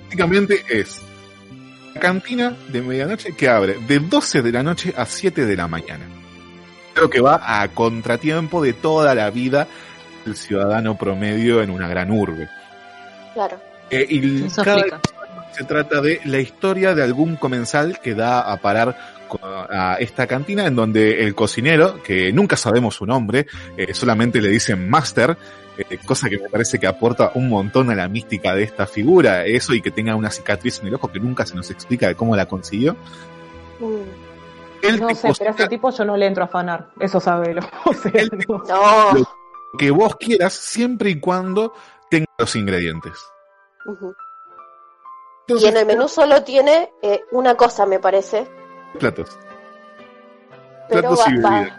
[0.05, 1.01] Básicamente es
[1.93, 5.67] la cantina de medianoche que abre de 12 de la noche a 7 de la
[5.67, 6.05] mañana.
[6.93, 9.67] Creo que va a contratiempo de toda la vida
[10.25, 12.49] del ciudadano promedio en una gran urbe.
[13.33, 13.59] Claro.
[13.89, 15.01] Eh, y Eso cada
[15.57, 20.65] se trata de la historia de algún comensal que da a parar a esta cantina
[20.65, 25.37] en donde el cocinero, que nunca sabemos su nombre, eh, solamente le dicen Master,
[25.77, 29.45] eh, cosa que me parece que aporta un montón a la mística de esta figura,
[29.45, 32.15] eso y que tenga una cicatriz en el ojo que nunca se nos explica de
[32.15, 32.95] cómo la consiguió.
[33.79, 34.27] Mm.
[34.83, 36.89] Él No sé, pero a ese tipo yo no le entro a afanar.
[36.99, 37.61] Eso sabelo.
[37.85, 38.11] O sea,
[38.47, 38.63] no.
[38.67, 39.13] No.
[39.13, 39.25] lo
[39.77, 41.73] que vos quieras siempre y cuando
[42.09, 43.13] tenga los ingredientes.
[43.85, 43.91] Y
[45.53, 48.47] Entonces, en el menú solo tiene eh, una cosa, me parece,
[48.99, 49.38] platos.
[50.89, 51.73] pero Platos va, y bebidas.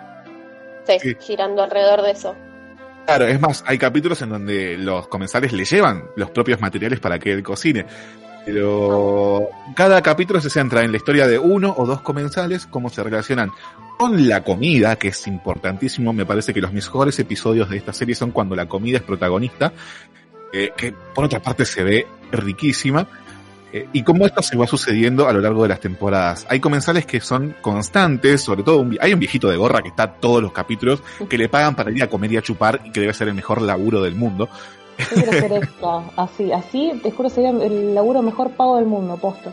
[0.86, 1.16] sí, Sí.
[1.20, 2.35] girando alrededor de eso.
[3.06, 7.18] Claro, es más, hay capítulos en donde los comensales le llevan los propios materiales para
[7.18, 7.86] que él cocine.
[8.44, 13.02] Pero cada capítulo se centra en la historia de uno o dos comensales, cómo se
[13.02, 13.51] relacionan
[13.98, 16.12] con la comida, que es importantísimo.
[16.12, 19.72] Me parece que los mejores episodios de esta serie son cuando la comida es protagonista,
[20.52, 23.06] eh, que por otra parte se ve riquísima.
[23.72, 26.46] Eh, y cómo esto se va sucediendo a lo largo de las temporadas.
[26.48, 30.12] Hay comensales que son constantes, sobre todo un hay un viejito de gorra que está
[30.12, 33.00] todos los capítulos, que le pagan para ir a comer y a chupar y que
[33.00, 34.48] debe ser el mejor laburo del mundo.
[34.98, 39.16] Yo quiero hacer esto, así, así, te juro, sería el laburo mejor pago del mundo,
[39.16, 39.52] posta.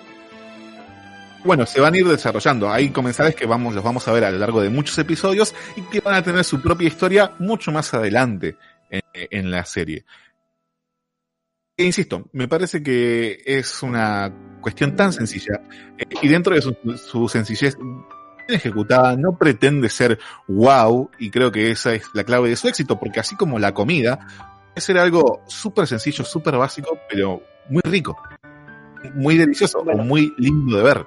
[1.43, 2.71] Bueno, se van a ir desarrollando.
[2.71, 5.81] Hay comensales que vamos, los vamos a ver a lo largo de muchos episodios y
[5.83, 8.57] que van a tener su propia historia mucho más adelante
[8.89, 10.05] en, en la serie.
[11.77, 14.31] Insisto, me parece que es una
[14.61, 15.59] cuestión tan sencilla
[15.97, 18.05] eh, y dentro de su, su sencillez bien
[18.47, 22.97] ejecutada no pretende ser wow y creo que esa es la clave de su éxito
[22.97, 24.19] porque así como la comida
[24.73, 28.17] puede ser algo súper sencillo, súper básico, pero muy rico,
[29.13, 31.05] muy delicioso o muy lindo de ver.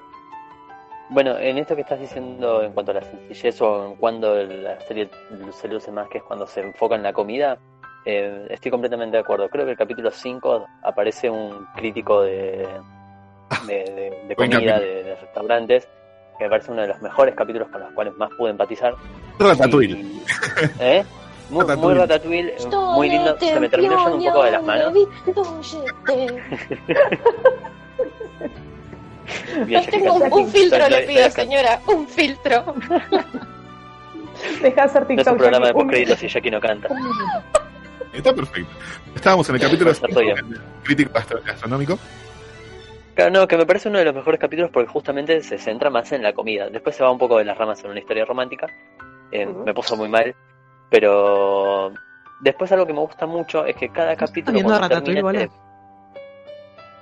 [1.11, 4.78] Bueno, en esto que estás diciendo en cuanto a la sencillez o en cuando la
[4.81, 5.09] serie
[5.53, 7.59] se luce más, que es cuando se enfoca en la comida,
[8.05, 9.49] eh, estoy completamente de acuerdo.
[9.49, 12.66] Creo que el capítulo 5 aparece un crítico de,
[13.66, 15.89] de, de- de Buen comida, de, de restaurantes,
[16.39, 18.95] que me parece uno de los mejores capítulos con los cuales más pude empatizar.
[19.39, 20.05] Ratatouille.
[20.81, 21.05] ¿Eh?
[21.51, 21.99] Muy, muy Ratatouille.
[21.99, 22.55] ratatouille,
[22.95, 23.39] muy lindo.
[23.39, 24.93] Se me terminó yendo un poco de las manos.
[29.66, 32.75] Bien, No tengo un, filtro, le pido, señora, un filtro.
[34.62, 35.33] Deja hacer No es TikTok.
[35.33, 36.89] un programa de postcréditos y Jackie no canta.
[38.19, 38.70] Está perfecto.
[39.15, 39.93] Estábamos en el capítulo
[40.82, 41.99] crítico gastro- gastronómico.
[43.15, 46.11] Claro, no, que me parece uno de los mejores capítulos porque justamente se centra más
[46.12, 46.69] en la comida.
[46.69, 48.66] Después se va un poco de las ramas en una historia romántica.
[49.32, 50.35] Eh, Me puso muy mal.
[50.90, 51.93] Pero
[52.40, 54.59] después algo que me gusta mucho es que cada capítulo.
[54.89, 55.49] termina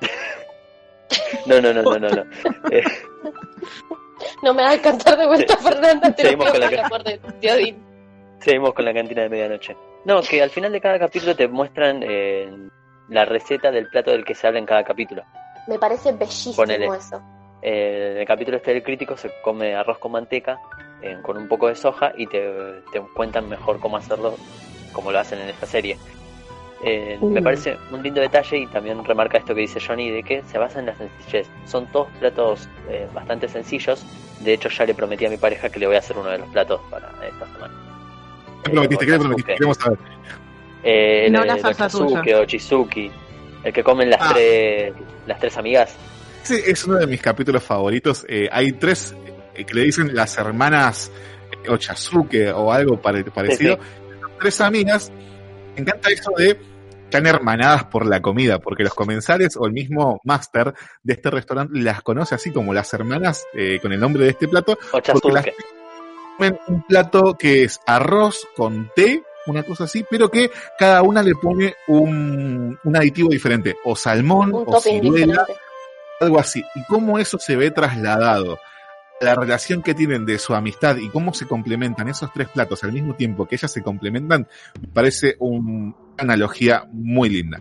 [1.47, 2.09] No, no, no, no, no.
[2.09, 2.25] no.
[2.71, 2.83] Eh,
[4.43, 6.69] No me hagas cantar de vuelta, Fernanda, te lo Seguimos pido con la
[8.41, 9.77] seguimos con la cantina de medianoche.
[10.07, 12.49] No, que al final de cada capítulo te muestran eh,
[13.09, 15.25] la receta del plato del que se habla en cada capítulo.
[15.67, 16.87] Me parece bellísimo Ponele.
[16.87, 17.21] eso.
[17.61, 20.61] Eh, en el capítulo este del crítico se come arroz con manteca
[21.03, 22.41] eh, con un poco de soja y te,
[22.93, 24.37] te cuentan mejor cómo hacerlo
[24.93, 25.99] como lo hacen en esta serie.
[26.85, 27.43] Eh, Me Uh.
[27.43, 30.79] parece un lindo detalle y también remarca esto que dice Johnny de que se basa
[30.79, 31.49] en la sencillez.
[31.65, 34.05] Son todos platos eh, bastante sencillos.
[34.41, 36.39] De hecho ya le prometí a mi pareja que le voy a hacer uno de
[36.39, 37.75] los platos para esta semana.
[38.67, 39.05] ¿Qué prometiste?
[39.07, 39.55] ¿Qué le prometiste?
[39.55, 39.99] Queremos saber.
[40.83, 43.11] Eh, No el, la salsa o Chizuki,
[43.65, 44.31] el que comen las Ah.
[44.35, 44.93] tres
[45.27, 45.97] las tres amigas.
[46.45, 48.25] Ese es uno de mis capítulos favoritos.
[48.29, 49.15] Eh, hay tres
[49.55, 51.11] eh, que le dicen las hermanas
[51.69, 53.77] Ochazuke o algo pare- parecido.
[54.21, 55.11] Son Tres amigas.
[55.75, 56.57] Me encanta eso de
[57.05, 61.79] están hermanadas por la comida, porque los comensales o el mismo máster de este restaurante
[61.79, 64.77] las conoce así como las hermanas eh, con el nombre de este plato.
[64.93, 65.55] porque las Ochazuke.
[66.37, 71.23] Comen un plato que es arroz con té, una cosa así, pero que cada una
[71.23, 75.47] le pone un, un aditivo diferente, o salmón, Un o ciruela,
[76.21, 76.65] algo así.
[76.75, 78.59] Y cómo eso se ve trasladado
[79.21, 82.83] a la relación que tienen de su amistad y cómo se complementan esos tres platos
[82.85, 84.47] al mismo tiempo que ellas se complementan,
[84.81, 87.61] me parece un- una analogía muy linda.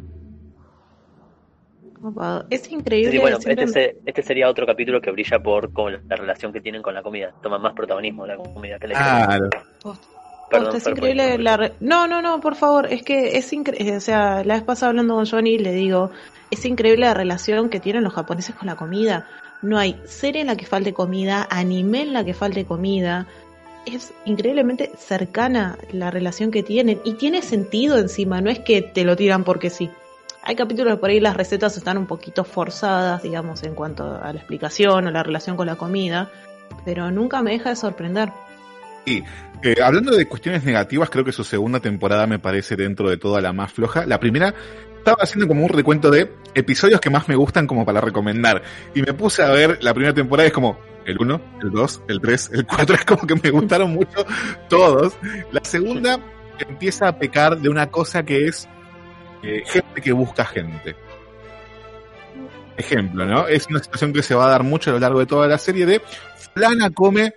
[2.49, 3.11] Es increíble.
[3.11, 5.71] Sí, bueno, siempre- este, se- este sería otro capítulo que brilla por
[6.07, 7.33] la relación que tienen con la comida.
[7.41, 9.49] Toman más protagonismo la comida que la Claro.
[10.49, 13.99] Perdón, es increíble la re- No, no, no, por favor, es que es increíble, o
[13.99, 16.11] sea, la vez pasada hablando con Johnny le digo,
[16.51, 19.27] es increíble la relación que tienen los japoneses con la comida.
[19.63, 23.25] No hay serie en la que falte comida, anime en la que falte comida.
[23.87, 29.03] Es increíblemente cercana la relación que tienen y tiene sentido encima, no es que te
[29.03, 29.89] lo tiran porque sí.
[30.47, 34.39] Hay capítulos por ahí las recetas están un poquito forzadas, digamos, en cuanto a la
[34.39, 36.29] explicación o la relación con la comida,
[36.85, 38.29] pero nunca me deja de sorprender.
[39.05, 39.23] Y
[39.63, 43.41] eh, hablando de cuestiones negativas, creo que su segunda temporada me parece dentro de toda
[43.41, 44.05] la más floja.
[44.05, 44.53] La primera
[44.99, 48.61] estaba haciendo como un recuento de episodios que más me gustan como para recomendar.
[48.93, 50.77] Y me puse a ver la primera temporada, es como
[51.07, 54.23] el 1, el 2, el 3, el 4, es como que me gustaron mucho
[54.69, 55.17] todos.
[55.51, 56.19] La segunda
[56.59, 58.67] empieza a pecar de una cosa que es
[59.43, 60.95] eh, gente que busca gente.
[62.77, 63.47] Ejemplo, ¿no?
[63.47, 65.57] Es una situación que se va a dar mucho a lo largo de toda la
[65.57, 66.01] serie de
[66.53, 67.33] Flana come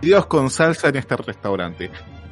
[0.00, 1.90] fideos con salsa en este restaurante.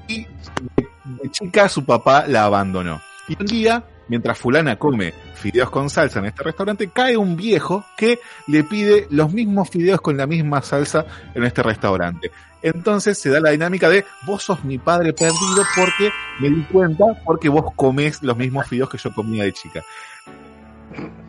[0.09, 3.01] Y de, chica su papá la abandonó.
[3.29, 7.85] Y un día, mientras fulana come fideos con salsa en este restaurante, cae un viejo
[7.97, 12.31] que le pide los mismos fideos con la misma salsa en este restaurante.
[12.63, 16.11] Entonces se da la dinámica de vos sos mi padre perdido porque
[16.41, 19.85] me di cuenta porque vos comés los mismos fideos que yo comía de chica.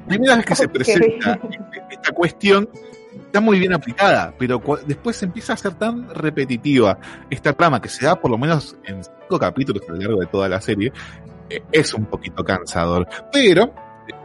[0.08, 1.40] Primera vez que se presenta
[1.92, 2.70] esta cuestión
[3.26, 6.98] está muy bien aplicada, pero después empieza a ser tan repetitiva
[7.30, 10.28] esta trama que se da por lo menos en cinco capítulos a lo largo de
[10.28, 10.92] toda la serie,
[11.50, 13.08] eh, es un poquito cansador.
[13.32, 13.74] Pero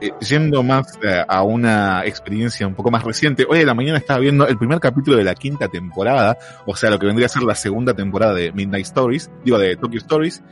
[0.01, 3.99] eh, yendo más eh, a una experiencia un poco más reciente, hoy en la mañana
[3.99, 6.37] estaba viendo el primer capítulo de la quinta temporada,
[6.67, 9.77] o sea, lo que vendría a ser la segunda temporada de Midnight Stories, digo, de
[9.77, 10.43] Tokyo Stories,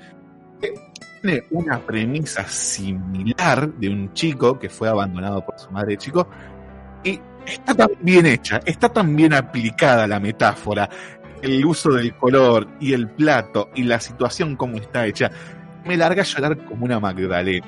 [0.60, 0.74] que
[1.20, 6.28] tiene una premisa similar de un chico que fue abandonado por su madre de chico,
[7.04, 10.88] y está tan bien hecha, está tan bien aplicada la metáfora,
[11.42, 15.30] el uso del color y el plato y la situación como está hecha.
[15.84, 17.66] Me larga a llorar como una Magdalena.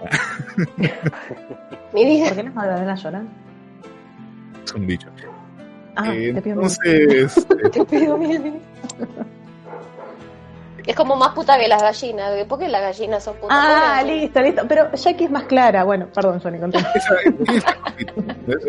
[1.93, 2.27] Mi vida.
[2.28, 3.28] ¿Por qué las magdalenas lloran?
[4.65, 5.09] Es un dicho.
[5.97, 8.55] Ah, Eh, te pido entonces, Te pido mil mil.
[10.86, 12.45] Es como más puta que las gallinas.
[12.45, 13.57] ¿Por qué las gallinas son putas?
[13.59, 14.62] Ah, listo, listo.
[14.69, 15.82] Pero Jackie es más clara.
[15.85, 16.85] Bueno, perdón, Sony, contame.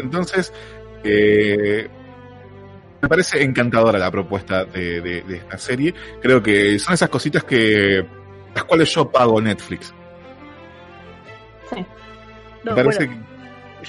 [0.02, 0.54] entonces
[1.04, 1.88] eh,
[3.02, 5.94] me parece encantadora la propuesta de, de- de esta serie.
[6.22, 8.06] Creo que son esas cositas que
[8.56, 9.94] las cuales yo pago Netflix.
[11.70, 11.86] Sí.
[12.64, 13.26] No, me parece bueno,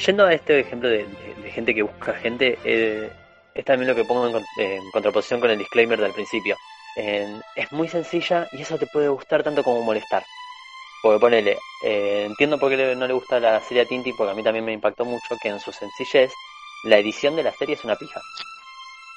[0.05, 3.11] Yendo a este ejemplo de, de- de gente que busca gente, eh,
[3.55, 6.57] es también lo que pongo en, en contraposición con el disclaimer del principio.
[6.97, 10.23] En- es muy sencilla y eso te puede gustar tanto como molestar.
[11.03, 14.35] Porque ponele, eh, entiendo por qué no le gusta la serie a Tinti, porque a
[14.35, 16.33] mí también me impactó mucho que en su sencillez
[16.85, 18.21] la edición de la serie es una pija.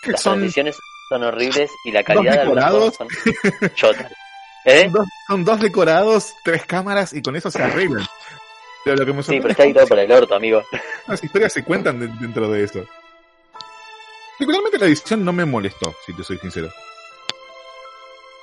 [0.05, 0.77] Las Son- transiciones
[1.09, 3.07] son horribles y la calidad de algunas son
[3.75, 4.11] chotas.
[4.65, 4.83] ¿Eh?
[4.83, 8.05] Son dos, son dos decorados, tres cámaras y con eso se arreglan.
[8.83, 10.63] Pero lo que me Sí, pero está editado por el orto, amigo.
[11.07, 12.85] las historias se cuentan de- dentro de eso.
[14.37, 16.69] Particularmente la edición no me molestó, si te soy sincero.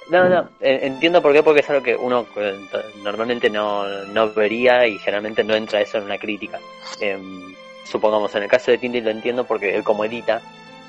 [0.09, 2.55] No, no, eh, entiendo por qué, porque es algo que uno eh,
[3.03, 6.61] normalmente no, no vería y generalmente no entra eso en una crítica.
[7.01, 10.41] Em, supongamos, en el caso de Tintin lo entiendo porque él como edita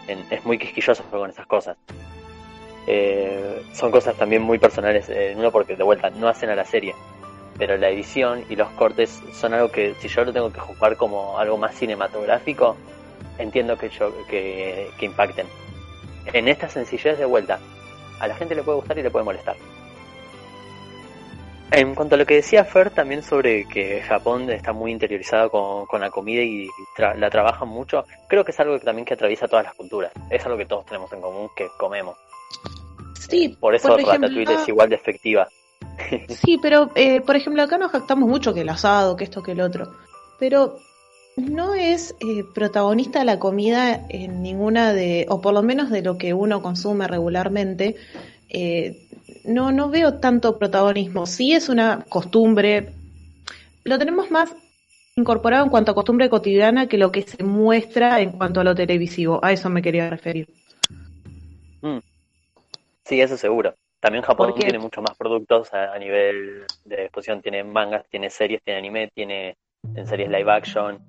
[0.08, 1.78] en- es muy quisquilloso con esas cosas.
[2.88, 6.64] Eh, son cosas también muy personales, eh, uno porque de vuelta no hacen a la
[6.64, 6.96] serie,
[7.58, 10.96] pero la edición y los cortes son algo que si yo lo tengo que juzgar
[10.96, 12.78] como algo más cinematográfico,
[13.38, 15.48] entiendo que, yo, que, que impacten.
[16.34, 17.60] En esta sencillez de vuelta,
[18.20, 19.56] a la gente le puede gustar y le puede molestar.
[21.72, 25.86] En cuanto a lo que decía Fer también sobre que Japón está muy interiorizado con,
[25.86, 29.16] con la comida y tra- la trabajan mucho, creo que es algo que también que
[29.16, 30.14] atraviesa todas las culturas.
[30.30, 32.18] Es algo que todos tenemos en común, que comemos.
[33.30, 35.48] Sí, Por eso por ejemplo, Ratatouille es igual de efectiva.
[36.30, 39.54] Sí, pero eh, por ejemplo acá nos jactamos mucho que el asado, que esto, que
[39.54, 39.92] el otro.
[40.40, 40.78] Pero
[41.36, 46.18] no es eh, protagonista la comida en ninguna de, o por lo menos de lo
[46.18, 47.96] que uno consume regularmente.
[48.50, 49.08] eh,
[49.44, 51.26] no, no veo tanto protagonismo.
[51.26, 52.94] Sí es una costumbre.
[53.84, 54.54] Lo tenemos más
[55.16, 58.76] incorporado en cuanto a costumbre cotidiana que lo que se muestra en cuanto a lo
[58.76, 59.40] televisivo.
[59.42, 60.50] A eso me quería referir.
[63.08, 63.74] Sí, eso seguro.
[64.00, 67.42] También Japón Porque- tiene muchos más productos a, a nivel de exposición.
[67.42, 69.56] Tiene mangas, tiene series, tiene anime, tiene
[69.96, 71.00] en series live action.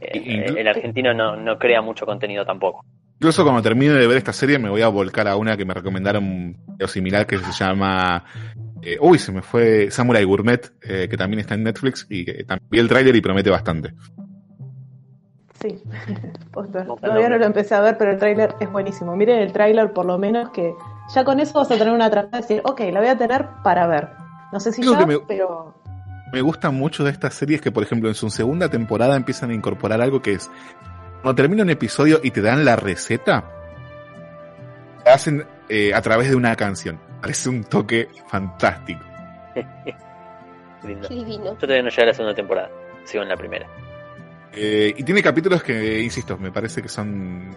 [0.00, 0.12] Eh,
[0.46, 2.84] Inclu- el argentino no, no crea mucho contenido tampoco.
[3.14, 5.74] Incluso cuando termine de ver esta serie me voy a volcar a una que me
[5.74, 8.24] recomendaron lo similar que se llama...
[8.80, 12.44] eh, uy, se me fue Samurai Gourmet, eh, que también está en Netflix y que
[12.44, 13.90] también vi el tráiler y promete bastante.
[15.60, 15.82] Sí,
[16.52, 17.30] todavía no.
[17.30, 19.16] no lo empecé a ver, pero el tráiler es buenísimo.
[19.16, 20.72] Miren el tráiler por lo menos que
[21.14, 23.46] ya con eso vas a tener una atrapada de decir, ok, la voy a tener
[23.62, 24.08] para ver.
[24.52, 25.74] No sé si Creo ya, que me- pero
[26.32, 29.54] Me gusta mucho de estas series que, por ejemplo, en su segunda temporada empiezan a
[29.54, 30.50] incorporar algo que es,
[31.22, 33.44] cuando termina un episodio y te dan la receta,
[35.04, 37.00] la hacen eh, a través de una canción.
[37.20, 39.00] Parece un toque fantástico.
[40.84, 41.08] Lindo.
[41.08, 41.44] Qué divino.
[41.46, 42.70] Yo todavía no llegué a la segunda temporada.
[43.04, 43.66] Sigo en la primera.
[44.52, 47.56] Eh, y tiene capítulos que, insisto, me parece que son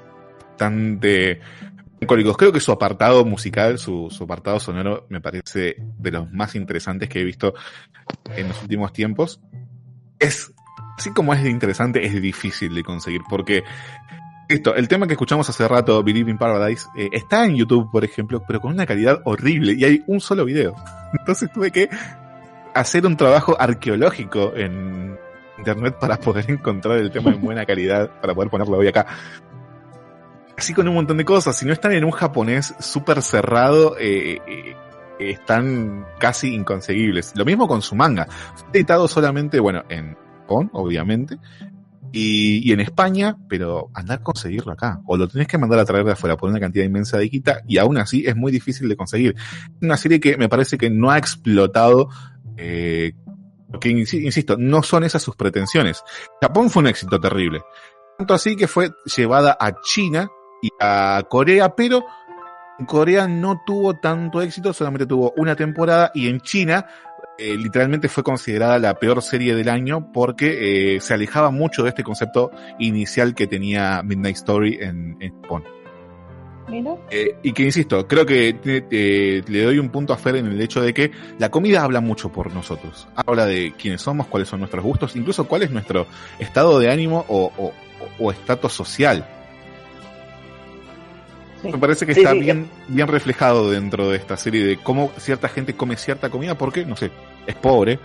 [0.50, 1.40] bastante
[2.08, 7.08] Creo que su apartado musical, su, su apartado sonoro, me parece de los más interesantes
[7.08, 7.54] que he visto
[8.36, 9.40] en los últimos tiempos.
[10.18, 10.52] Es,
[10.98, 13.64] así como es interesante, es difícil de conseguir, porque
[14.50, 18.04] esto, el tema que escuchamos hace rato, Believe in Paradise, eh, está en YouTube, por
[18.04, 20.76] ejemplo, pero con una calidad horrible y hay un solo video.
[21.20, 21.88] Entonces tuve que
[22.74, 25.18] hacer un trabajo arqueológico en
[25.58, 29.06] internet para poder encontrar el tema en buena calidad, para poder ponerlo hoy acá.
[30.62, 31.58] Así con un montón de cosas.
[31.58, 34.76] Si no están en un japonés súper cerrado, eh, eh,
[35.18, 37.34] están casi inconseguibles.
[37.36, 38.28] Lo mismo con su manga.
[38.54, 41.40] Fue editado solamente, bueno, en Japón, obviamente,
[42.12, 45.02] y, y en España, pero andar a conseguirlo acá.
[45.08, 47.62] O lo tenés que mandar a traer de afuera por una cantidad inmensa de guita,
[47.68, 49.36] y aún así es muy difícil de conseguir.
[49.82, 52.10] Una serie que me parece que no ha explotado
[52.58, 53.14] eh,
[53.72, 56.04] porque, insi- insisto, no son esas sus pretensiones.
[56.40, 57.64] Japón fue un éxito terrible.
[58.20, 60.30] Tanto así que fue llevada a China
[60.62, 62.06] y a Corea, pero
[62.80, 66.86] en Corea no tuvo tanto éxito, solamente tuvo una temporada y en China
[67.38, 71.90] eh, literalmente fue considerada la peor serie del año porque eh, se alejaba mucho de
[71.90, 75.64] este concepto inicial que tenía Midnight Story en, en Japón.
[77.10, 80.62] Eh, y que insisto, creo que eh, le doy un punto a Fer en el
[80.62, 83.08] hecho de que la comida habla mucho por nosotros.
[83.16, 86.08] Habla de quiénes somos, cuáles son nuestros gustos, incluso cuál es nuestro
[86.40, 87.74] estado de ánimo o, o,
[88.20, 89.26] o estatus social.
[91.64, 92.40] Me parece que Sí, está sí.
[92.40, 96.86] bien, bien reflejado dentro de esta serie de cómo cierta gente come cierta comida porque,
[96.86, 97.12] no sé,
[97.46, 98.00] es pobre,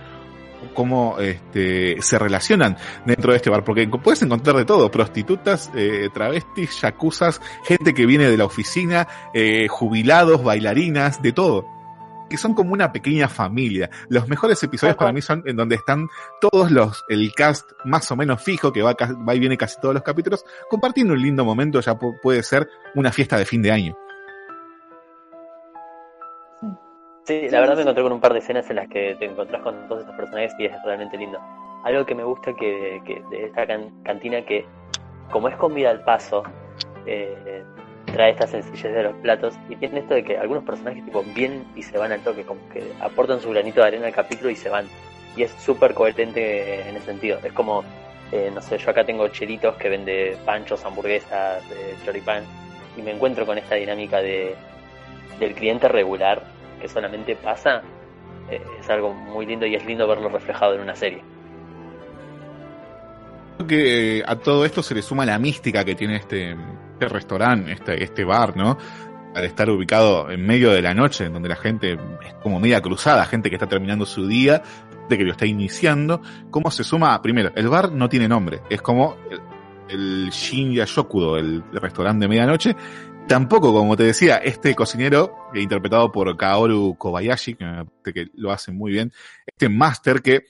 [0.73, 6.09] cómo este, se relacionan dentro de este bar, porque puedes encontrar de todo, prostitutas, eh,
[6.13, 11.76] travestis, yacuzas, gente que viene de la oficina, eh, jubilados, bailarinas, de todo.
[12.29, 13.89] Que son como una pequeña familia.
[14.09, 16.07] Los mejores episodios para mí son en donde están
[16.41, 19.93] todos los, el cast más o menos fijo, que va, va y viene casi todos
[19.93, 23.71] los capítulos, compartiendo un lindo momento, ya pu- puede ser una fiesta de fin de
[23.71, 23.97] año.
[27.23, 29.61] Sí, la verdad me encontré con un par de escenas en las que te encontrás
[29.61, 31.37] con todos estos personajes y es realmente lindo.
[31.83, 34.65] Algo que me gusta que, que de esta can- cantina que,
[35.31, 36.43] como es comida al paso,
[37.05, 37.63] eh,
[38.17, 41.63] trae esta sencillez de los platos y tiene esto de que algunos personajes tipo vienen
[41.75, 44.55] y se van al toque, como que aportan su granito de arena al capítulo y
[44.55, 44.87] se van.
[45.35, 47.37] Y es súper coherente en ese sentido.
[47.43, 47.83] Es como,
[48.31, 52.43] eh, no sé, yo acá tengo chelitos que vende panchos, hamburguesas, eh, choripán
[52.97, 54.55] y me encuentro con esta dinámica de
[55.39, 56.41] del cliente regular
[56.81, 57.83] que solamente pasa,
[58.49, 61.21] eh, es algo muy lindo y es lindo verlo reflejado en una serie.
[63.67, 66.55] Que eh, a todo esto se le suma la mística que tiene este,
[66.97, 68.77] este restaurante, este, este bar, ¿no?
[69.35, 72.81] Al estar ubicado en medio de la noche, en donde la gente es como media
[72.81, 74.63] cruzada, gente que está terminando su día,
[75.07, 77.21] de que lo está iniciando, ¿cómo se suma?
[77.21, 82.29] Primero, el bar no tiene nombre, es como el, el Shokudo, el, el restaurante de
[82.29, 82.75] medianoche.
[83.27, 89.11] Tampoco, como te decía, este cocinero, interpretado por Kaoru Kobayashi, que lo hace muy bien,
[89.45, 90.45] este máster que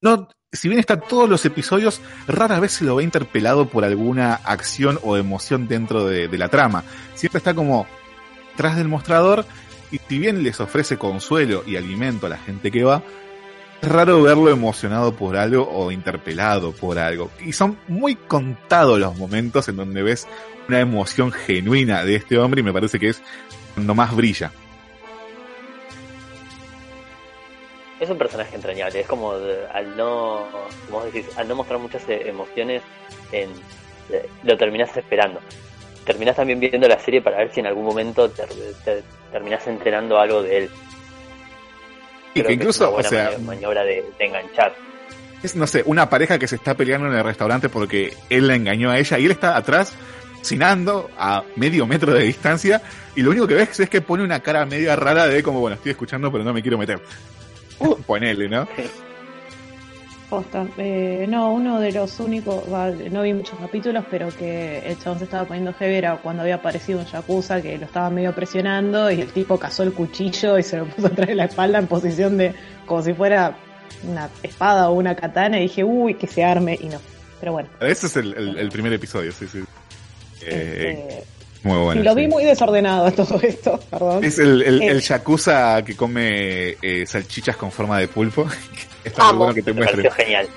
[0.00, 4.34] no, si bien está todos los episodios, rara vez se lo ve interpelado por alguna
[4.34, 6.84] acción o emoción dentro de, la trama.
[7.14, 7.86] Siempre está como
[8.56, 9.46] tras del mostrador
[9.90, 13.02] y si bien les ofrece consuelo y alimento a la gente que va,
[13.80, 17.30] es raro verlo emocionado por algo o interpelado por algo.
[17.44, 20.28] Y son muy contados los momentos en donde ves
[20.68, 23.22] una emoción genuina de este hombre y me parece que es
[23.74, 24.52] cuando más brilla.
[28.02, 30.48] Es un personaje entrañable, es como de- al no,
[30.90, 32.82] como decís, al no mostrar muchas eh, emociones,
[33.30, 33.48] en,
[34.10, 35.38] eh, lo terminás esperando.
[36.04, 38.42] Terminás también viendo la serie para ver si en algún momento te,
[38.84, 40.70] te- terminás entrenando algo de él.
[42.34, 44.74] Y Creo que es incluso, una o sea, mani- maniobra de, de enganchar.
[45.44, 48.56] es, no sé, una pareja que se está peleando en el restaurante porque él la
[48.56, 49.94] engañó a ella y él está atrás
[50.40, 52.82] cocinando a medio metro de distancia
[53.14, 55.76] y lo único que ves es que pone una cara media rara de como, bueno,
[55.76, 57.00] estoy escuchando pero no me quiero meter.
[58.06, 58.66] Ponele, ¿no?
[60.30, 60.66] Posta.
[60.78, 62.64] Eh, no, uno de los únicos,
[63.10, 66.54] no vi muchos capítulos, pero que el chabón se estaba poniendo heavy era cuando había
[66.54, 70.62] aparecido un Yakuza que lo estaba medio presionando y el tipo cazó el cuchillo y
[70.62, 72.54] se lo puso atrás de la espalda en posición de
[72.86, 73.56] como si fuera
[74.04, 76.98] una espada o una katana y dije, uy, que se arme y no.
[77.38, 79.58] Pero bueno, Ese es el, el- el primer episodio, sí, sí.
[80.46, 81.24] Eh, este,
[81.64, 82.00] muy bueno.
[82.00, 82.28] y lo vi sí.
[82.28, 84.24] muy desordenado todo esto, perdón.
[84.24, 88.46] Es el, el, Eh, el yakuza que come eh, salchichas con forma de pulpo.
[89.04, 89.38] Está muy Amo.
[89.40, 90.48] bueno que te muestre genial.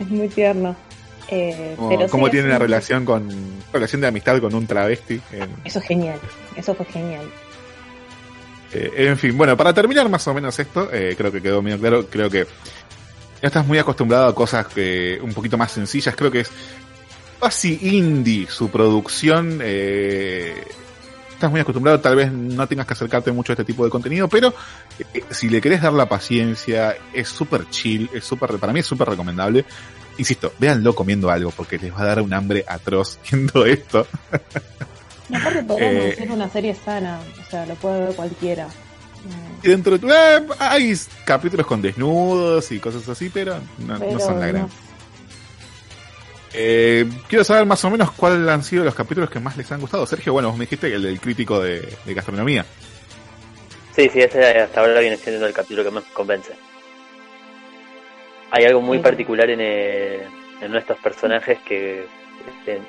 [0.00, 0.74] Es muy tierno.
[1.28, 3.28] Eh, cómo, pero cómo sí, tiene una un- relación con
[3.72, 5.20] relación de amistad con un travesti.
[5.32, 6.18] en- Eso es genial,
[6.56, 7.24] eso fue genial.
[8.74, 11.78] Eh, en fin, bueno, para terminar más o menos esto, eh, creo que quedó medio
[11.78, 12.44] claro, creo que
[13.40, 16.50] ya estás muy acostumbrado a cosas que un poquito más sencillas, creo que es
[17.42, 20.54] casi indie su producción, eh,
[21.32, 24.28] estás muy acostumbrado, tal vez no tengas que acercarte mucho a este tipo de contenido,
[24.28, 24.54] pero
[25.12, 28.86] eh, si le querés dar la paciencia, es súper chill, es súper, para mí es
[28.86, 29.64] súper recomendable.
[30.18, 34.06] Insisto, véanlo comiendo algo, porque les va a dar un hambre atroz viendo esto.
[35.28, 38.68] Y aparte podríamos Eh, una serie sana, o sea, lo puede ver cualquiera.
[39.64, 40.94] Y dentro de eh, hay
[41.24, 44.62] capítulos con desnudos y cosas así, pero no, son la gran.
[44.62, 44.91] no.
[46.54, 49.80] Eh, quiero saber más o menos cuáles han sido los capítulos que más les han
[49.80, 50.06] gustado.
[50.06, 52.64] Sergio, bueno, vos me dijiste el del crítico de, de gastronomía.
[53.94, 56.52] Sí, sí, este hasta ahora viene siendo el capítulo que más convence.
[58.50, 59.02] Hay algo muy Sí.
[59.02, 60.22] particular en, eh,
[60.60, 62.06] en nuestros personajes que
[62.46, 62.80] este,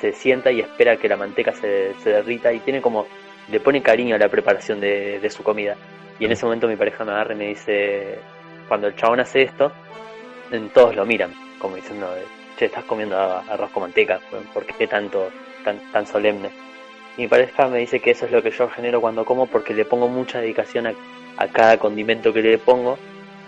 [0.00, 3.06] se sienta y espera que la manteca se, se derrita y tiene como,
[3.50, 5.76] le pone cariño a la preparación de, de su comida.
[6.18, 8.18] Y en ese momento mi pareja me agarra y me dice,
[8.68, 9.72] cuando el chabón hace esto,
[10.74, 12.14] todos lo miran, como diciendo,
[12.60, 14.20] che, estás comiendo a- arroz con manteca,
[14.52, 15.30] ¿por qué tanto,
[15.64, 16.50] tan, tan solemne?
[17.16, 19.72] Y mi pareja me dice que eso es lo que yo genero cuando como porque
[19.74, 20.92] le pongo mucha dedicación a,
[21.38, 22.98] a cada condimento que le pongo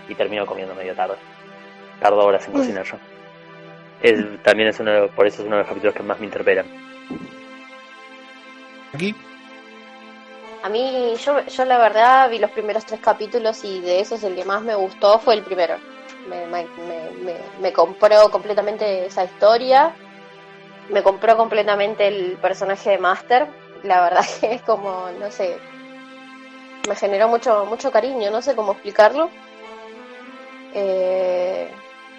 [0.09, 1.15] y termino comiendo medio tarde.
[2.01, 2.97] Tardo horas en cocinar yo.
[4.01, 6.25] Es- también es uno de- por eso es uno de los capítulos que más me
[6.25, 6.65] interpelan.
[8.93, 9.15] Aquí,
[10.63, 14.33] A mí, yo, yo la verdad vi los primeros tres capítulos y de esos el
[14.35, 15.75] que más me gustó fue el primero.
[16.27, 16.65] Me, me,
[17.23, 19.93] me- me- compró completamente esa historia,
[20.89, 23.47] me compró completamente el personaje de Master.
[23.83, 25.57] La verdad que es como, no sé,
[26.87, 29.29] me generó mucho, mucho cariño, no sé cómo explicarlo.
[30.73, 31.69] Eh,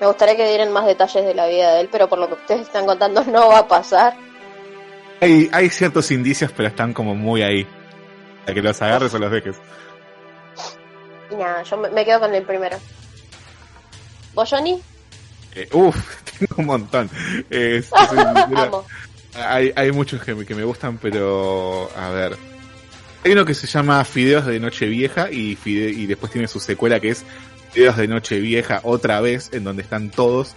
[0.01, 2.35] me gustaría que dieran más detalles de la vida de él, pero por lo que
[2.35, 4.14] ustedes están contando no va a pasar.
[5.20, 7.66] hay, hay ciertos indicios, pero están como muy ahí.
[8.47, 9.56] A que los agarres o los dejes.
[11.31, 12.76] Y nada, yo me quedo con el primero.
[14.35, 14.81] ¿Vos, Johnny?
[15.55, 15.97] Eh, uf,
[16.39, 17.11] tengo un montón.
[17.51, 18.85] Eh, Amo.
[19.35, 22.36] hay, hay muchos que me, que me gustan, pero a ver.
[23.24, 27.01] Hay uno que se llama Fideos de Nochevieja y, fide- y después tiene su secuela
[27.01, 27.24] que es
[27.73, 30.55] Fideos de Nochevieja otra vez, en donde están todos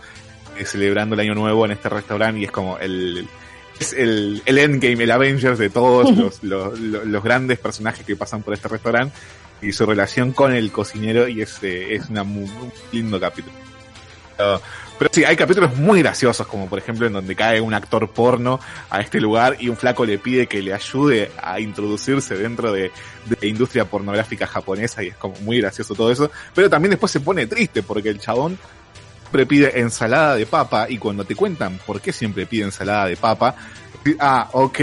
[0.58, 3.26] eh, celebrando el año nuevo en este restaurante y es como el,
[3.80, 8.18] es el, el endgame, el Avengers de todos los, los, los- los grandes personajes que
[8.18, 9.16] pasan por este restaurante
[9.62, 12.49] y su relación con el cocinero y es, eh, es una muy
[12.91, 13.56] lindo capítulo.
[14.38, 14.61] Pero,
[14.97, 18.59] pero sí, hay capítulos muy graciosos, como por ejemplo en donde cae un actor porno
[18.89, 22.91] a este lugar y un flaco le pide que le ayude a introducirse dentro de,
[23.39, 26.31] la industria pornográfica japonesa y es como muy gracioso todo eso.
[26.53, 28.57] Pero también después se pone triste porque el chabón
[29.22, 33.18] siempre pide ensalada de papa y cuando te cuentan por qué siempre pide ensalada de
[33.18, 33.55] papa,
[34.19, 34.80] ah, ok,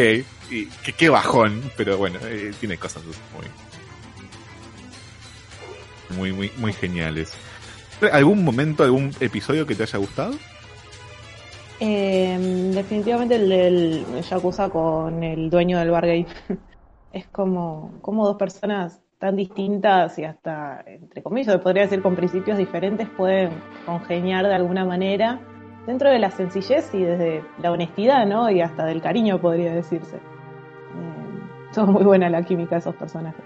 [0.50, 3.46] y qué, qué bajón, pero bueno, eh, tiene cosas muy,
[6.16, 7.32] muy, muy, muy geniales.
[8.12, 10.32] ¿Algún momento, algún episodio que te haya gustado?
[11.80, 16.26] Eh, definitivamente el del Yakuza con el dueño del bar gay.
[17.12, 22.58] Es como, como dos personas tan distintas y hasta, entre comillas, podría decir con principios
[22.58, 23.50] diferentes, pueden
[23.86, 25.38] congeniar de alguna manera
[25.86, 28.50] dentro de la sencillez y desde la honestidad, ¿no?
[28.50, 30.16] Y hasta del cariño, podría decirse.
[30.16, 33.44] Eh, son muy buena la química de esos personajes.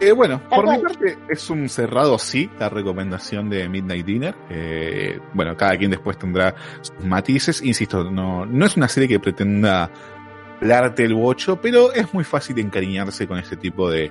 [0.00, 4.34] Eh, bueno, Tal por mi parte es un cerrado sí, la recomendación de Midnight Dinner.
[4.50, 7.62] Eh, bueno, cada quien después tendrá sus matices.
[7.62, 9.90] Insisto, no, no es una serie que pretenda
[10.60, 14.10] darte el bocho, pero es muy fácil encariñarse con este tipo de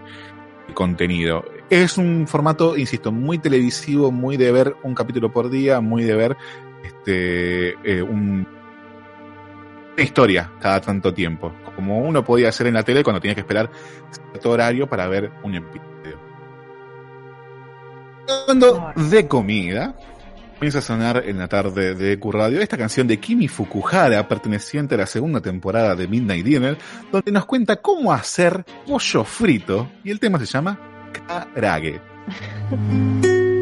[0.74, 1.44] contenido.
[1.70, 6.16] Es un formato, insisto, muy televisivo, muy de ver un capítulo por día, muy de
[6.16, 6.38] ver
[6.84, 8.48] este eh, un,
[9.94, 13.42] una historia cada tanto tiempo, como uno podía hacer en la tele cuando tenía que
[13.42, 13.70] esperar
[14.32, 16.20] cierto horario para ver un episodio.
[18.28, 19.96] Hablando de comida,
[20.54, 24.96] comienza a sonar en la tarde de Q Radio esta canción de Kimi Fukuhara, perteneciente
[24.96, 26.78] a la segunda temporada de Midnight Dinner,
[27.12, 30.80] donde nos cuenta cómo hacer pollo frito, y el tema se llama
[31.28, 32.00] Karage.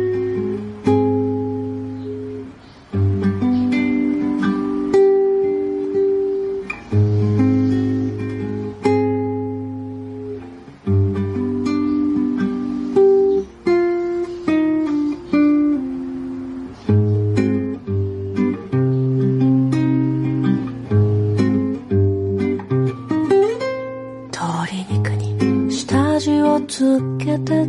[26.41, 27.65] をつけて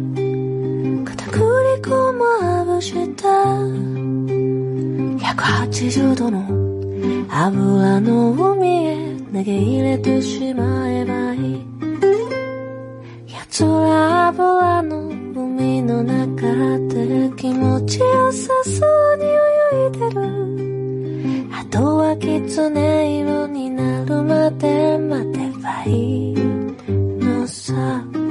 [1.04, 1.42] 片栗
[1.82, 2.98] 粉もまぶして
[5.18, 6.46] 180度の
[7.30, 11.66] 油の海へ投げ入れてしまえばいい。
[13.28, 16.42] 奴ら油の海の中
[16.88, 20.20] で気持ちよさそうに泳いでる。
[21.54, 28.21] あとは狐色になるまで待てばいいのさ。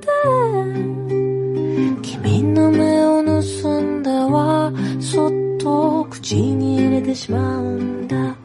[0.00, 0.08] て
[2.02, 8.36] 君の目を盗んではそっと口に入れてしまうんだ。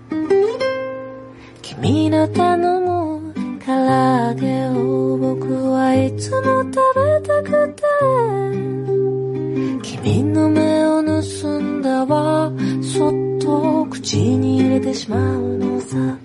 [1.62, 3.34] 君の頼む
[3.66, 7.84] 唐揚げを僕はいつも食べたくて。
[9.84, 12.52] 君の目を盗んでは
[12.82, 16.21] そっと口に入れてしまうのさ。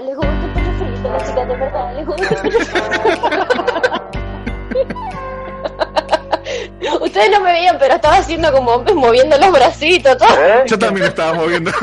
[0.00, 2.80] Verdad les gusta el pollo frito, las chicas de verdad les gusta el pollo frito.
[7.00, 10.64] Ustedes no me veían, pero estaba haciendo como moviendo los bracitos, todo.
[10.66, 11.70] Yo también lo estaba moviendo.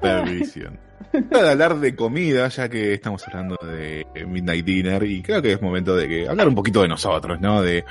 [0.00, 0.78] Perdición.
[1.30, 5.62] Para hablar de comida, ya que estamos hablando de Midnight Dinner, y creo que es
[5.62, 7.62] momento de que hablar un poquito de nosotros, ¿no?
[7.62, 7.84] De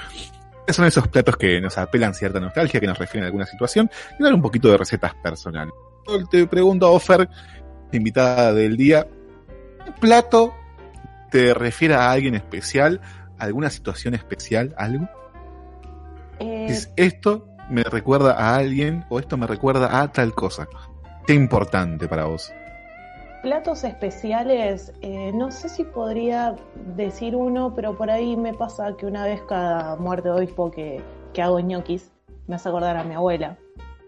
[0.73, 4.15] son esos platos que nos apelan cierta nostalgia, que nos refieren a alguna situación, y
[4.15, 5.73] hablar un poquito de recetas personales.
[6.31, 7.27] Te pregunto a Ofer,
[7.91, 9.07] invitada del día,
[9.85, 10.53] ¿qué plato
[11.31, 13.02] te refiere a alguien especial,
[13.38, 15.07] a alguna situación especial, algo?
[16.39, 20.68] Eh, Es esto me recuerda a alguien o esto me recuerda a tal cosa.
[21.26, 22.52] Qué importante para vos.
[23.41, 26.55] Platos especiales, eh, no sé si podría
[26.95, 31.01] decir uno, pero por ahí me pasa que una vez cada muerte de obispo que,
[31.34, 32.11] que hago ñoquis,
[32.47, 33.57] me hace acordar a mi abuela.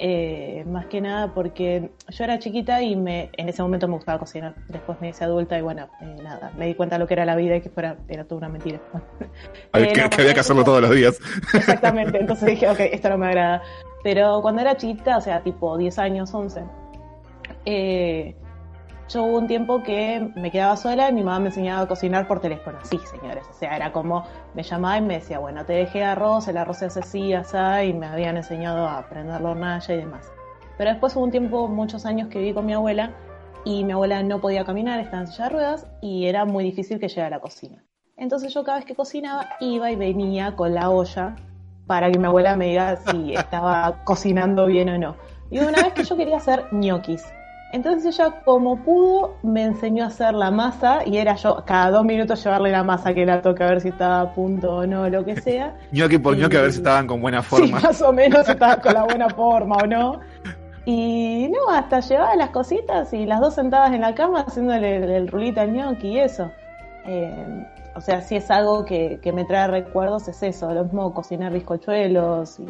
[0.02, 4.18] Eh, más que nada porque yo era chiquita y me, en ese momento me gustaba
[4.18, 4.56] cocinar.
[4.70, 7.26] Después me hice adulta y bueno, eh, nada, me di cuenta de lo que era
[7.26, 8.80] la vida y que fuera, era toda una mentira.
[9.74, 11.20] Eh, que, no, que había que hacerlo todos los días.
[11.54, 13.62] Exactamente, entonces dije, ok, esto no me agrada.
[14.04, 16.64] Pero cuando era chiquita, o sea, tipo 10 años, 11,
[17.66, 18.36] eh,
[19.10, 22.28] yo hubo un tiempo que me quedaba sola y mi mamá me enseñaba a cocinar
[22.28, 22.78] por teléfono.
[22.84, 24.24] Sí, señores, o sea, era como
[24.54, 27.58] me llamaba y me decía, bueno, te dejé arroz, el arroz se hace así, así,
[27.88, 30.32] y me habían enseñado a prender la hornalla y demás.
[30.78, 33.12] Pero después hubo un tiempo, muchos años que viví con mi abuela
[33.66, 37.00] y mi abuela no podía caminar, estaba en silla de ruedas y era muy difícil
[37.00, 37.84] que llegara a la cocina.
[38.16, 41.36] Entonces yo cada vez que cocinaba iba y venía con la olla
[41.88, 45.16] para que mi abuela me diga si estaba cocinando bien o no.
[45.50, 47.26] Y una vez que yo quería hacer ñoquis.
[47.72, 52.04] Entonces ella como pudo me enseñó a hacer la masa y era yo cada dos
[52.04, 55.08] minutos llevarle la masa que la toque a ver si estaba a punto o no,
[55.08, 55.76] lo que sea.
[55.92, 57.80] ñoqui por ñoqui a ver si estaban con buena forma.
[57.80, 60.20] Sí, más o menos si estaba con la buena forma o no.
[60.86, 65.10] Y no, hasta llevaba las cositas y las dos sentadas en la cama haciéndole el,
[65.12, 66.50] el rulito al ñoqui y eso.
[67.06, 67.66] Eh,
[67.96, 70.74] o sea, si es algo que, que me trae recuerdos, es eso.
[70.74, 72.66] Lo mismo cocinar bizcochuelos y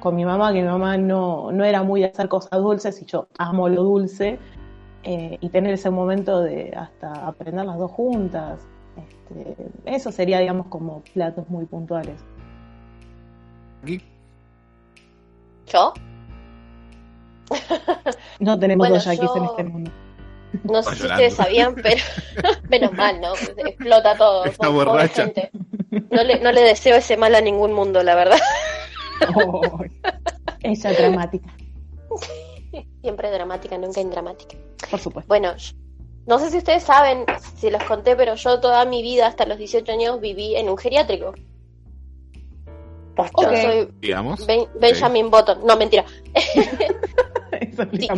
[0.00, 3.04] con mi mamá, que mi mamá no, no era muy de hacer cosas dulces y
[3.06, 4.38] yo amo lo dulce.
[5.02, 8.60] eh, y tener ese momento de hasta aprender las dos juntas.
[8.96, 9.56] Este,
[9.86, 12.20] eso sería, digamos, como platos muy puntuales.
[15.66, 15.92] ¿Yo?
[18.40, 19.90] No tenemos Bueno, dos yaquis yo- en este mundo.
[20.64, 22.02] No sé si ustedes sabían, pero
[22.68, 23.34] menos mal, ¿no?
[23.56, 24.44] Explota todo.
[24.46, 25.30] Está borracha.
[26.10, 28.38] No le, no le deseo ese mal a ningún mundo, la verdad.
[30.62, 31.48] Ella dramática,
[33.00, 34.56] Siempre dramática, nunca indramática.
[34.90, 35.28] por supuesto.
[35.28, 35.54] Bueno,
[36.26, 37.24] no sé si ustedes saben,
[37.56, 40.76] si los conté, pero yo toda mi vida, hasta los 18 años, viví en un
[40.76, 41.34] geriátrico.
[43.16, 44.46] Yo soy Digamos.
[44.46, 45.66] Ben- Benjamin Button.
[45.66, 46.04] No, mentira.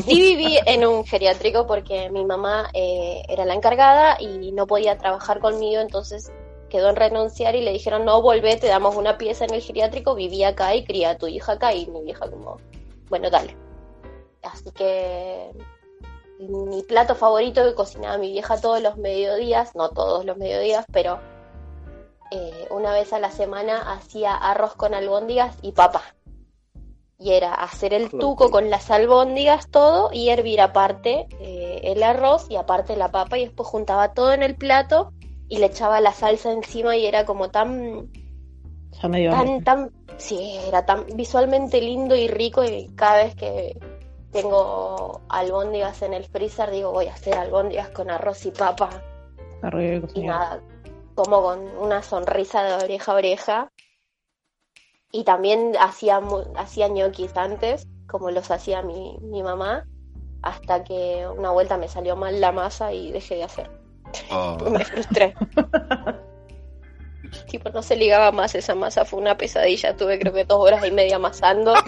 [0.04, 4.98] Sí viví en un geriátrico porque mi mamá eh, era la encargada y no podía
[4.98, 6.30] trabajar conmigo, entonces
[6.72, 10.14] quedó en renunciar y le dijeron, no, volvé, te damos una pieza en el geriátrico,
[10.14, 12.56] viví acá y cría a tu hija acá y mi vieja como,
[13.10, 13.54] bueno, dale.
[14.42, 15.50] Así que
[16.38, 21.20] mi plato favorito que cocinaba mi vieja todos los mediodías, no todos los mediodías, pero
[22.30, 26.02] eh, una vez a la semana hacía arroz con albóndigas y papa.
[27.18, 32.46] Y era hacer el tuco con las albóndigas, todo, y hervir aparte eh, el arroz
[32.48, 35.12] y aparte la papa, y después juntaba todo en el plato
[35.52, 38.10] y le echaba la salsa encima y era como tan,
[39.02, 43.34] Ya me dio tan, tan, sí, era tan visualmente lindo y rico y cada vez
[43.34, 43.78] que
[44.30, 48.88] tengo albóndigas en el freezer digo voy a hacer albóndigas con arroz y papa
[50.14, 50.62] y nada,
[51.14, 53.72] como con una sonrisa de oreja a oreja.
[55.12, 56.18] Y también hacía,
[56.56, 59.84] hacía ñoquis antes, como los hacía mi, mi mamá,
[60.40, 63.81] hasta que una vuelta me salió mal la masa y dejé de hacer.
[64.30, 64.70] Oh.
[64.70, 65.34] Me frustré.
[67.50, 69.94] tipo, no se ligaba más esa masa, fue una pesadilla.
[69.96, 71.74] Tuve creo que dos horas y media amasando.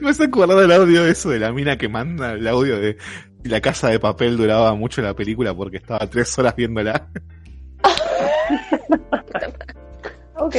[0.00, 2.98] Me has acordado el audio de eso de la mina que manda el audio de
[3.42, 7.08] si la casa de papel duraba mucho la película porque estaba tres horas viéndola.
[10.36, 10.56] Ok.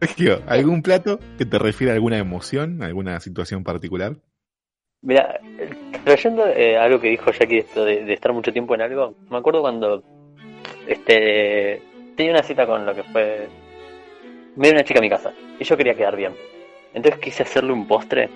[0.00, 4.16] Sergio, ¿algún plato que te refiere a alguna emoción, a alguna situación particular?
[5.02, 5.40] Mira,
[6.04, 9.38] trayendo eh, algo que dijo Jackie esto de, de estar mucho tiempo en algo, me
[9.38, 10.02] acuerdo cuando
[10.86, 11.82] este
[12.16, 13.48] tenía una cita con lo que fue
[14.56, 16.32] me dio una chica a mi casa y yo quería quedar bien.
[16.92, 18.28] Entonces quise hacerle un postre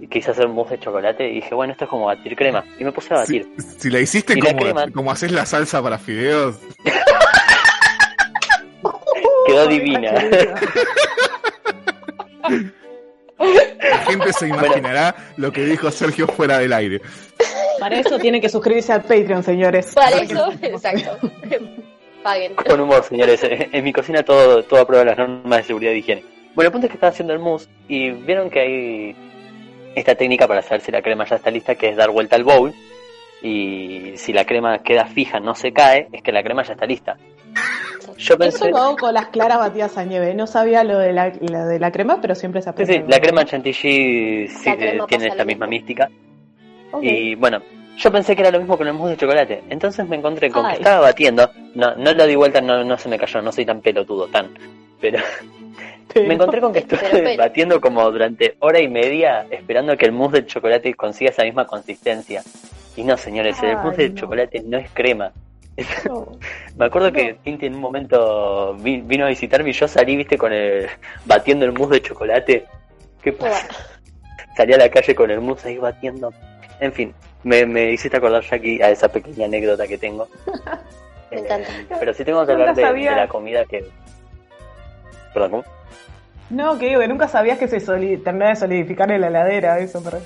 [0.00, 2.64] y quise hacer un mousse de chocolate y dije, bueno, esto es como batir crema.
[2.78, 3.48] Y me puse a batir.
[3.78, 4.90] Si la hiciste Y la como, crema.
[4.92, 6.60] como haces la salsa para fideos,
[9.46, 10.12] Quedó divina.
[13.38, 17.00] La gente se imaginará lo que dijo Sergio fuera del aire.
[17.78, 19.92] Para eso tienen que suscribirse al Patreon, señores.
[19.94, 21.18] Para eso, exacto.
[22.22, 22.54] Paguen.
[22.56, 23.40] Con humor, señores.
[23.42, 26.24] En mi cocina todo, todo aprueba las normas de seguridad y higiene.
[26.54, 29.16] Bueno, el punto es que estaba haciendo el mousse y vieron que hay
[29.94, 32.44] esta técnica para saber si la crema ya está lista, que es dar vuelta al
[32.44, 32.74] bowl.
[33.40, 36.86] Y si la crema queda fija, no se cae, es que la crema ya está
[36.86, 37.16] lista.
[38.18, 40.34] Yo Eso pensé, lo hago con las claras batidas a nieve.
[40.34, 42.94] No sabía lo de la, lo de la crema, pero siempre se sí, aprende.
[42.94, 46.10] sí, la crema chantilly sí, La crema eh, tiene esta misma mística.
[46.90, 47.02] Ok.
[47.04, 47.62] Y bueno,
[47.96, 49.62] yo pensé que era lo mismo con el mousse de chocolate.
[49.70, 50.72] Entonces me encontré con Ay.
[50.72, 51.48] que estaba batiendo.
[51.76, 54.48] No, no lo di vuelta, no, no se me cayó, no soy tan pelotudo, tan.
[55.00, 55.20] Pero
[56.16, 57.36] me encontré con que estuve Pero, pero.
[57.36, 61.66] batiendo como durante hora y media esperando que el mousse de chocolate consiga esa misma
[61.68, 62.42] consistencia.
[62.96, 64.14] Y no, señores, el Ay, mousse de no.
[64.16, 65.30] chocolate no es crema.
[66.76, 70.36] Me acuerdo que Tinti en un momento vi- vino a visitarme y yo salí, viste,
[70.38, 70.88] con el
[71.24, 72.66] batiendo el mousse de chocolate.
[73.22, 73.66] ¿Qué pasa?
[74.56, 76.32] Salí a la calle con el mousse ahí batiendo.
[76.80, 77.14] En fin,
[77.44, 80.28] me, me hiciste acordar ya aquí a esa pequeña anécdota que tengo.
[81.30, 81.68] Me encanta.
[81.70, 83.84] Eh, pero sí tengo que hablar de, la comida que...
[85.34, 85.64] Perdón, ¿cómo?
[86.48, 89.78] No, que digo que nunca sabías que se soli- terminaba de solidificar en la heladera,
[89.78, 90.02] eso.
[90.02, 90.18] Pero...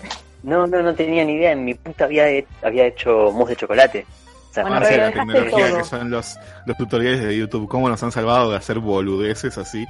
[0.45, 1.51] No, no, no tenía ni idea.
[1.53, 4.07] En mi puta había, he- había hecho mousse de chocolate.
[4.55, 5.79] Bueno, pero la tecnología todo.
[5.79, 9.87] que son los, los tutoriales de YouTube, cómo nos han salvado de hacer boludeces así.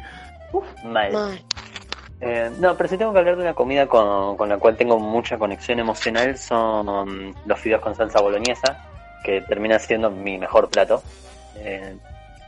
[0.84, 1.12] mal.
[1.12, 1.40] Mal.
[2.20, 4.98] Eh, no, pero si tengo que hablar de una comida con, con la cual tengo
[5.00, 8.78] mucha conexión emocional son los fideos con salsa boloñesa,
[9.24, 11.02] que termina siendo mi mejor plato.
[11.56, 11.96] Eh,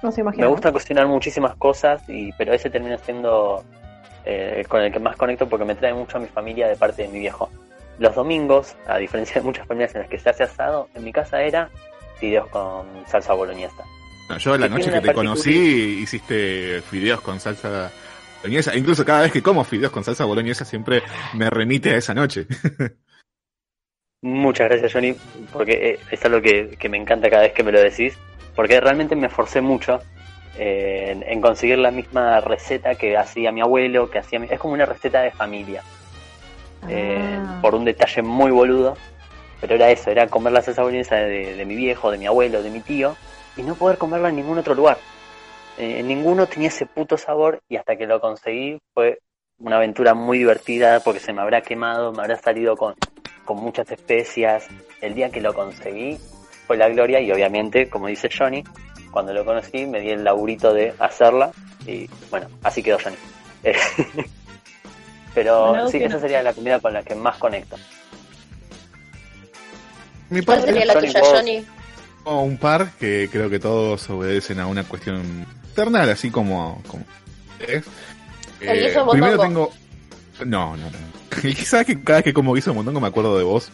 [0.00, 0.44] No se imagina.
[0.44, 3.64] me gusta cocinar muchísimas cosas, y pero ese termina siendo
[4.24, 7.02] eh, con el que más conecto porque me trae mucho a mi familia de parte
[7.02, 7.50] de mi viejo.
[7.98, 11.12] Los domingos, a diferencia de muchas familias en las que se hace asado, en mi
[11.12, 11.68] casa era
[12.18, 13.84] fideos con salsa boloñesa.
[14.28, 17.90] No, yo la noche que te conocí hiciste fideos con salsa
[18.42, 18.74] boloñesa.
[18.76, 21.02] Incluso cada vez que como fideos con salsa boloñesa siempre
[21.34, 22.46] me remite a esa noche.
[24.22, 25.14] Muchas gracias, Johnny,
[25.52, 28.16] porque eh, es algo que, que me encanta cada vez que me lo decís,
[28.56, 30.00] porque realmente me esforcé mucho
[30.56, 34.58] eh, en, en conseguir la misma receta que hacía mi abuelo, que hacía mi- es
[34.58, 35.82] como una receta de familia,
[36.88, 37.58] eh, Ah.
[37.60, 38.96] por un detalle muy boludo,
[39.64, 42.62] pero era eso, era comer la salsa boloñesa de, de mi viejo, de mi abuelo,
[42.62, 43.16] de mi tío,
[43.56, 44.98] y no poder comerla en ningún otro lugar.
[45.78, 49.20] Eh, en ninguno tenía ese puto sabor y hasta que lo conseguí fue
[49.58, 52.94] una aventura muy divertida porque se me habrá quemado, me habrá salido con,
[53.46, 54.66] con muchas especias.
[55.00, 56.18] El día que lo conseguí
[56.66, 58.62] fue la gloria y obviamente, como dice Johnny,
[59.10, 61.52] cuando lo conocí me di el laburito de hacerla
[61.86, 63.16] y bueno, así quedó Johnny.
[65.34, 66.20] Pero Bueno, sí, que esa no.
[66.20, 67.76] sería la comida con la que más conecto.
[70.34, 71.64] Mi ¿Cuál parte sería la Johnny, tuya, vos- Johnny?
[72.24, 77.04] tengo un par que creo que todos obedecen a una cuestión terrenal, así como, como
[77.60, 77.84] es.
[78.60, 79.72] El guiso de primero tengo.
[80.44, 80.98] No, no, no.
[81.42, 83.70] Quizás que cada vez que como guiso de mondongo me acuerdo de vos.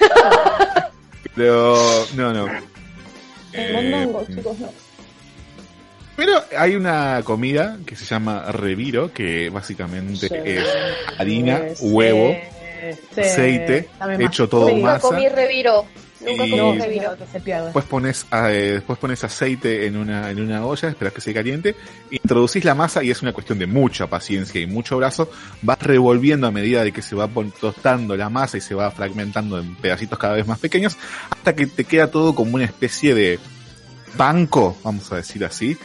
[1.34, 1.76] Pero,
[2.14, 2.46] no, no.
[2.46, 2.62] El
[3.52, 4.70] Eh, mondongo, chicos, no.
[6.16, 10.34] Pero hay una comida que se llama reviro, que básicamente Sí.
[10.44, 10.64] es
[11.18, 12.34] harina, Sí, huevo,
[13.14, 13.20] sí.
[13.20, 13.88] aceite,
[14.20, 14.74] hecho todo Sí.
[14.76, 15.08] Nunca masa.
[15.08, 15.84] comí reviro.
[16.18, 16.78] Nunca Y- comí
[17.18, 17.64] que se pierde.
[17.66, 21.76] Después pones, eh, después pones aceite en una, en una olla, esperas que se caliente,
[22.10, 25.30] introducís la masa y es una cuestión de mucha paciencia y mucho brazo.
[25.62, 27.28] Vas revolviendo a medida de que se va
[27.60, 30.96] tostando la masa y se va fragmentando en pedacitos cada vez más pequeños,
[31.30, 33.38] hasta que te queda todo como una especie de
[34.16, 35.76] banco, vamos a decir así,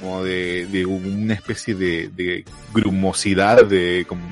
[0.00, 4.22] como de, de una especie de, de grumosidad, de como,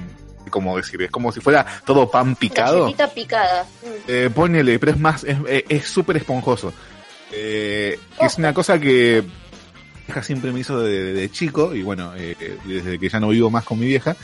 [0.50, 2.86] como decir, es como si fuera todo pan picado.
[2.86, 3.66] Picada.
[4.08, 6.72] Eh, ponele, pero es más, es es- es súper esponjoso.
[7.32, 12.12] Eh, es una cosa que mi vieja siempre me hizo de, de chico, y bueno,
[12.16, 14.16] eh, desde que ya no vivo más con mi vieja,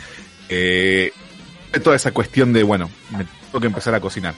[0.48, 1.12] eh,
[1.82, 4.34] toda esa cuestión de, bueno, me tengo que empezar a cocinar.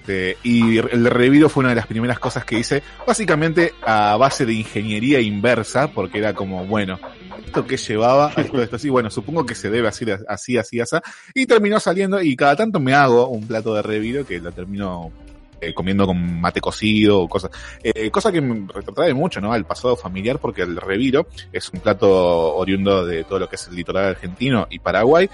[0.00, 4.46] Este, y el reviro fue una de las primeras cosas que hice, básicamente a base
[4.46, 6.98] de ingeniería inversa, porque era como, bueno,
[7.44, 10.96] esto que llevaba, esto, esto así, bueno, supongo que se debe así, así, así, así,
[11.34, 15.12] y terminó saliendo, y cada tanto me hago un plato de reviro que lo termino
[15.60, 17.50] eh, comiendo con mate cocido o cosas,
[17.82, 19.52] eh, cosa que me retrotrae mucho, ¿no?
[19.52, 23.68] Al pasado familiar, porque el reviro es un plato oriundo de todo lo que es
[23.68, 25.28] el litoral argentino y Paraguay,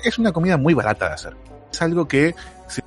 [0.00, 1.36] que es una comida muy barata de hacer.
[1.72, 2.34] Es algo que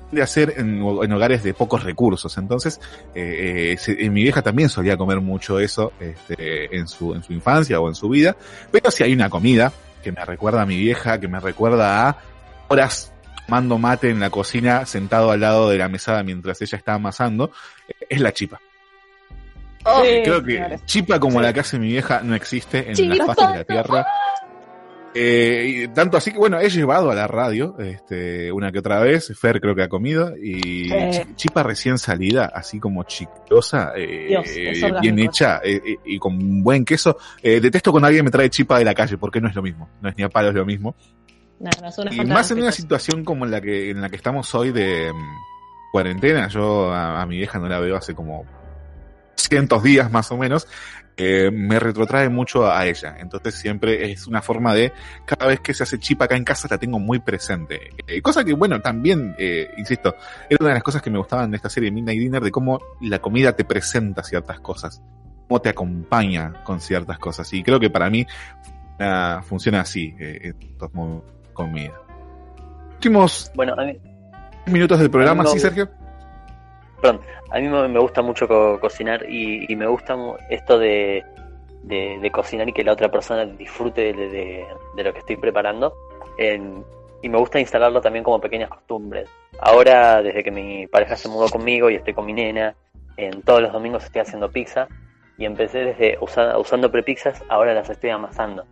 [0.10, 2.38] suele hacer en, en hogares de pocos recursos.
[2.38, 2.80] Entonces,
[3.16, 7.24] eh, eh, se- eh, mi vieja también solía comer mucho eso este, en, su, en
[7.24, 8.36] su infancia o en su vida.
[8.72, 9.72] Pero si hay una comida
[10.04, 12.18] que me recuerda a mi vieja, que me recuerda a
[12.70, 13.14] horas
[13.46, 17.52] tomando mate en la cocina, sentado al lado de la mesada mientras ella está amasando,
[17.88, 18.60] eh, es la chipa.
[19.86, 20.86] Oh, Creo que señores.
[20.86, 24.06] chipa como la que hace mi vieja no existe en la faz de la tierra.
[25.16, 29.00] Eh, y tanto así que, bueno, he llevado a la radio este, una que otra
[29.00, 29.32] vez.
[29.40, 30.34] Fer creo que ha comido.
[30.38, 35.96] Y chi- chipa recién salida, así como chiclosa, eh, Dios, eh, bien hecha eh, eh,
[36.06, 37.18] y con buen queso.
[37.42, 39.90] Eh, detesto cuando alguien me trae chipa de la calle porque no es lo mismo.
[40.02, 40.96] No es ni a palos lo mismo.
[41.60, 44.54] No, no, Y más en una situación como en la que, en la que estamos
[44.56, 48.46] hoy de mm, cuarentena, yo a, a mi vieja no la veo hace como
[49.36, 50.68] cientos días más o menos,
[51.22, 53.18] eh, me retrotrae mucho a ella.
[53.20, 54.94] Entonces siempre es una forma de,
[55.26, 57.92] cada vez que se hace chipa acá en casa la tengo muy presente.
[58.08, 60.16] Eh, cosa que, bueno, también, eh, insisto,
[60.50, 62.80] era una de las cosas que me gustaban de esta serie Midnight Dinner, de cómo
[63.02, 65.04] la comida te presenta ciertas cosas,
[65.50, 67.52] cómo te acompaña con ciertas cosas.
[67.54, 68.26] Y creo que para mí
[69.44, 70.90] funciona así, estos
[71.54, 71.94] comida.
[72.94, 74.00] Últimos Bueno, mí,
[74.68, 75.46] minutos del programa.
[75.48, 75.90] ¿sí, Sergio?
[77.02, 77.22] Perdón,
[77.52, 80.18] a mí me gusta mucho co- cocinar y, y me gusta
[80.50, 81.24] esto de,
[81.84, 85.38] de, de cocinar y que la otra persona disfrute de, de- de lo que estoy
[85.38, 85.94] preparando.
[86.38, 86.84] En-
[87.22, 89.30] y me gusta instalarlo también como pequeñas costumbres.
[89.60, 92.76] Ahora, desde que mi pareja se mudó conmigo y estoy con mi nena,
[93.18, 94.88] en todos los domingos estoy haciendo pizza
[95.38, 98.66] y empecé desde usa- usando prepizzas, ahora las estoy amasando.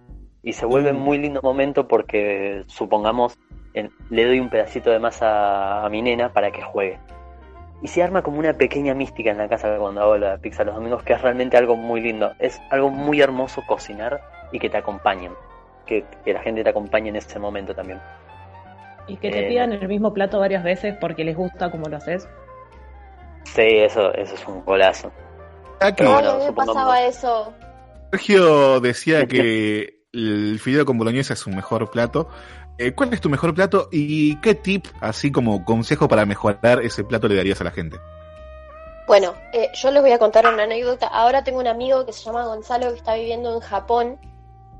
[0.43, 3.37] Y se vuelve un muy lindo momento porque, supongamos,
[3.73, 6.99] en- le doy un pedacito de masa a mi nena para que juegue.
[7.81, 10.75] Y se arma como una pequeña mística en la casa cuando hago la pizza los
[10.75, 12.33] domingos, que es realmente algo muy lindo.
[12.39, 14.21] Es algo muy hermoso cocinar
[14.51, 15.31] y que te acompañen.
[15.85, 17.99] Que, que la gente te acompañe en ese momento también.
[19.07, 21.97] Y que te Eh, pidan el mismo plato varias veces porque les gusta como lo
[21.97, 22.27] haces.
[23.43, 25.11] Sí, eso, eso es un golazo.
[25.79, 27.53] Ya que Pero bueno, a mí me pasaba eso.
[28.11, 32.27] Sergio decía que el fideo con boloñesa es su mejor plato.
[32.79, 37.03] Eh, ¿Cuál es tu mejor plato y qué tip, así como consejo para mejorar ese
[37.03, 37.97] plato le darías a la gente?
[39.07, 41.07] Bueno, eh, yo les voy a contar una anécdota.
[41.07, 44.19] Ahora tengo un amigo que se llama Gonzalo que está viviendo en Japón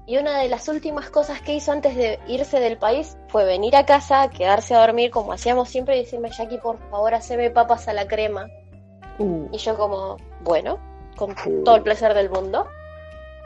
[0.06, 3.76] y una de las últimas cosas que hizo antes de irse del país fue venir
[3.76, 7.88] a casa, quedarse a dormir como hacíamos siempre y decirme, Jackie, por favor, haceme papas
[7.88, 8.48] a la crema.
[9.18, 10.80] Uh, Y yo como, bueno,
[11.18, 12.68] con todo el placer del mundo.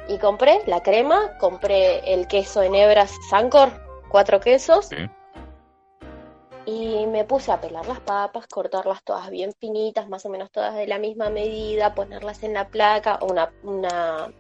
[0.08, 3.72] Y compré la crema, compré el queso en hebras Sancor,
[4.12, 4.88] cuatro quesos.
[4.88, 4.98] Sí.
[6.66, 10.76] Y me puse a pelar las papas, cortarlas todas bien finitas, más o menos todas
[10.76, 14.32] de la misma medida, ponerlas en la placa, una, una,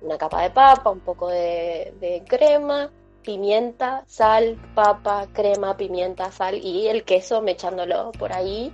[0.00, 2.90] una capa de papa, un poco de, de crema,
[3.22, 8.72] pimienta, sal, papa, crema, pimienta, sal y el queso me echándolo por ahí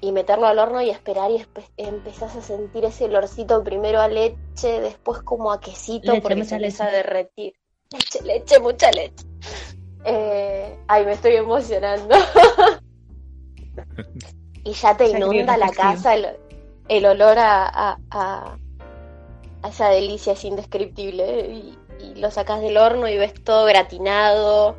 [0.00, 1.44] y meterlo al horno y esperar y
[1.76, 6.56] empezás a sentir ese olorcito primero a leche, después como a quesito Leche, porque se
[6.56, 7.54] empieza a derretir.
[7.92, 9.24] Leche, leche, mucha leche.
[10.04, 12.16] Eh, ay, me estoy emocionando.
[14.64, 16.26] y ya te inunda la casa el,
[16.88, 18.58] el olor a, a, a-
[19.62, 24.76] a esa delicia es indescriptible y, y lo sacas del horno y ves todo gratinado,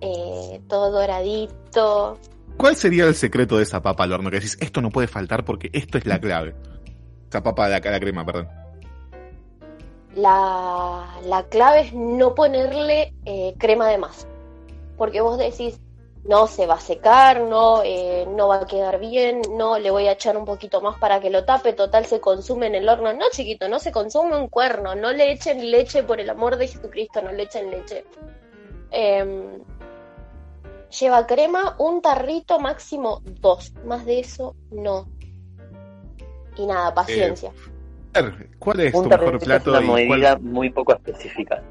[0.00, 2.18] eh, todo doradito.
[2.56, 4.30] ¿Cuál sería el secreto de esa papa al horno?
[4.30, 6.54] Que decís, esto no puede faltar porque esto es la clave.
[7.28, 8.48] Esa papa de la, la crema, perdón.
[10.18, 14.26] La, la clave es no ponerle eh, crema de más.
[14.96, 15.80] Porque vos decís,
[16.24, 20.08] no se va a secar, no, eh, no va a quedar bien, no le voy
[20.08, 23.12] a echar un poquito más para que lo tape, total se consume en el horno.
[23.12, 26.68] No, chiquito, no se consume un cuerno, no le echen leche por el amor de
[26.68, 28.04] Jesucristo, no le echen leche.
[28.90, 29.62] Em,
[31.00, 35.08] lleva crema, un tarrito máximo dos, más de eso no.
[36.56, 37.52] Y nada, paciencia.
[38.58, 41.62] ¿Cuál es tu mejor tarrito es plato una y cuál- medida muy poco específica.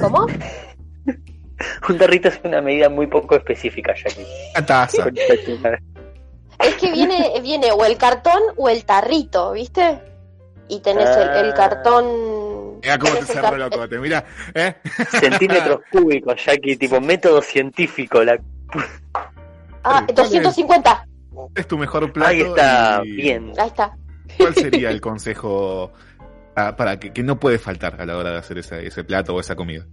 [0.00, 0.26] ¿Cómo?
[1.88, 4.26] Un tarrito es una medida muy poco específica, Jackie.
[4.56, 5.06] Una taza.
[6.60, 10.00] Es que viene, viene o el cartón o el tarrito, ¿viste?
[10.68, 11.54] Y tenés el, el Ah.
[11.54, 12.80] cartón.
[12.82, 14.74] Mira cómo te el cerró te mira, ¿eh?
[15.20, 18.22] Centímetros cúbicos, Jackie, tipo método científico.
[18.24, 18.38] La...
[19.84, 20.14] Ah, ¿Cuál es?
[20.16, 21.06] 250.
[21.32, 22.28] ¿Cuál es tu mejor plato?
[22.30, 23.52] Ahí está, y bien.
[23.58, 23.96] Ahí está.
[24.38, 25.92] ¿Cuál sería el consejo
[26.56, 29.34] ah, para que, que no puede faltar a la hora de hacer ese, ese plato
[29.34, 29.84] o esa comida?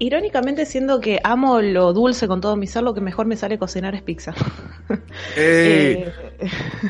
[0.00, 3.58] Irónicamente, siendo que amo lo dulce con todo mi ser, lo que mejor me sale
[3.58, 4.34] cocinar es pizza.
[5.36, 5.38] ¡Ey!
[5.38, 6.12] Eh,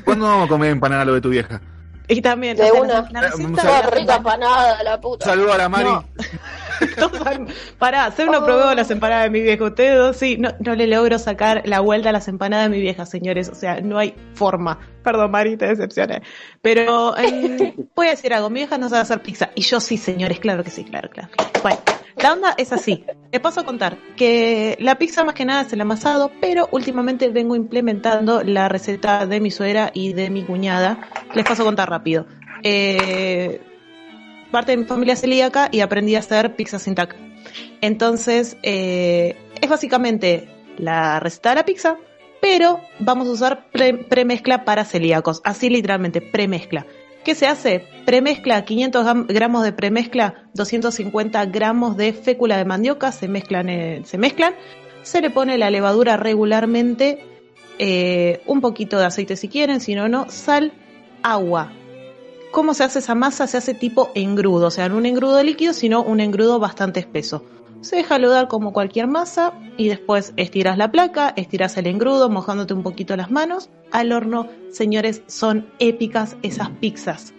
[0.05, 1.61] ¿Cuándo vamos a comer empanada lo de tu vieja?
[2.09, 2.93] y también, De o sea, una.
[3.13, 3.29] la- la
[3.81, 5.25] Eh, rica empanada, la puta.
[5.25, 5.85] Saludo a la Mari.
[5.91, 6.05] No.
[7.79, 9.65] Para, hacer uno probó las empanadas de mi vieja.
[9.65, 12.81] Ustedes dos, sí, no, no le logro sacar la vuelta a las empanadas de mi
[12.81, 13.49] vieja, señores.
[13.49, 14.79] O sea, no hay forma.
[15.03, 16.23] Perdón, Mari, te decepcioné.
[16.63, 18.51] Pero eh, voy a decir algo.
[18.51, 19.51] Mi vieja no sabe hacer pizza.
[19.55, 21.29] Y yo sí, señores, claro que sí, claro, claro.
[21.63, 21.81] Bueno,
[22.17, 23.05] la onda es así.
[23.31, 27.29] Te paso a contar que la pizza más que nada es el amasado, pero últimamente
[27.29, 31.09] vengo implementando la receta de mi suegra y de mi cuñada.
[31.35, 32.27] Les paso a contar rápido.
[32.63, 33.61] Eh,
[34.55, 37.15] parte de mi familia celíaca y aprendí a hacer pizza sin tac.
[37.83, 40.49] Entonces, eh, es básicamente
[40.79, 41.97] la receta de la pizza,
[42.41, 45.41] pero vamos a usar pre- premezcla para celíacos.
[45.45, 46.87] Así literalmente, premezcla.
[47.25, 47.85] ¿Qué se hace?
[48.05, 54.03] Premezcla 500 gam- gramos de premezcla, 250 gramos de fécula de mandioca, se mezclan, eh,
[54.05, 54.55] se mezclan.
[55.03, 57.19] Se le pone la levadura regularmente,
[57.79, 60.73] eh, un poquito de aceite si quieren, si no, no, sal,
[61.23, 61.73] agua.
[62.55, 63.49] ¿Cómo se hace esa masa?
[63.49, 67.45] Se hace tipo engrudo, o sea, no un engrudo líquido, sino un engrudo bastante espeso.
[67.81, 72.73] Se deja lodar como cualquier masa y después estiras la placa, estiras el engrudo, mojándote
[72.73, 73.71] un poquito las manos.
[73.91, 77.35] Al horno, señores, son épicas esas pizzas.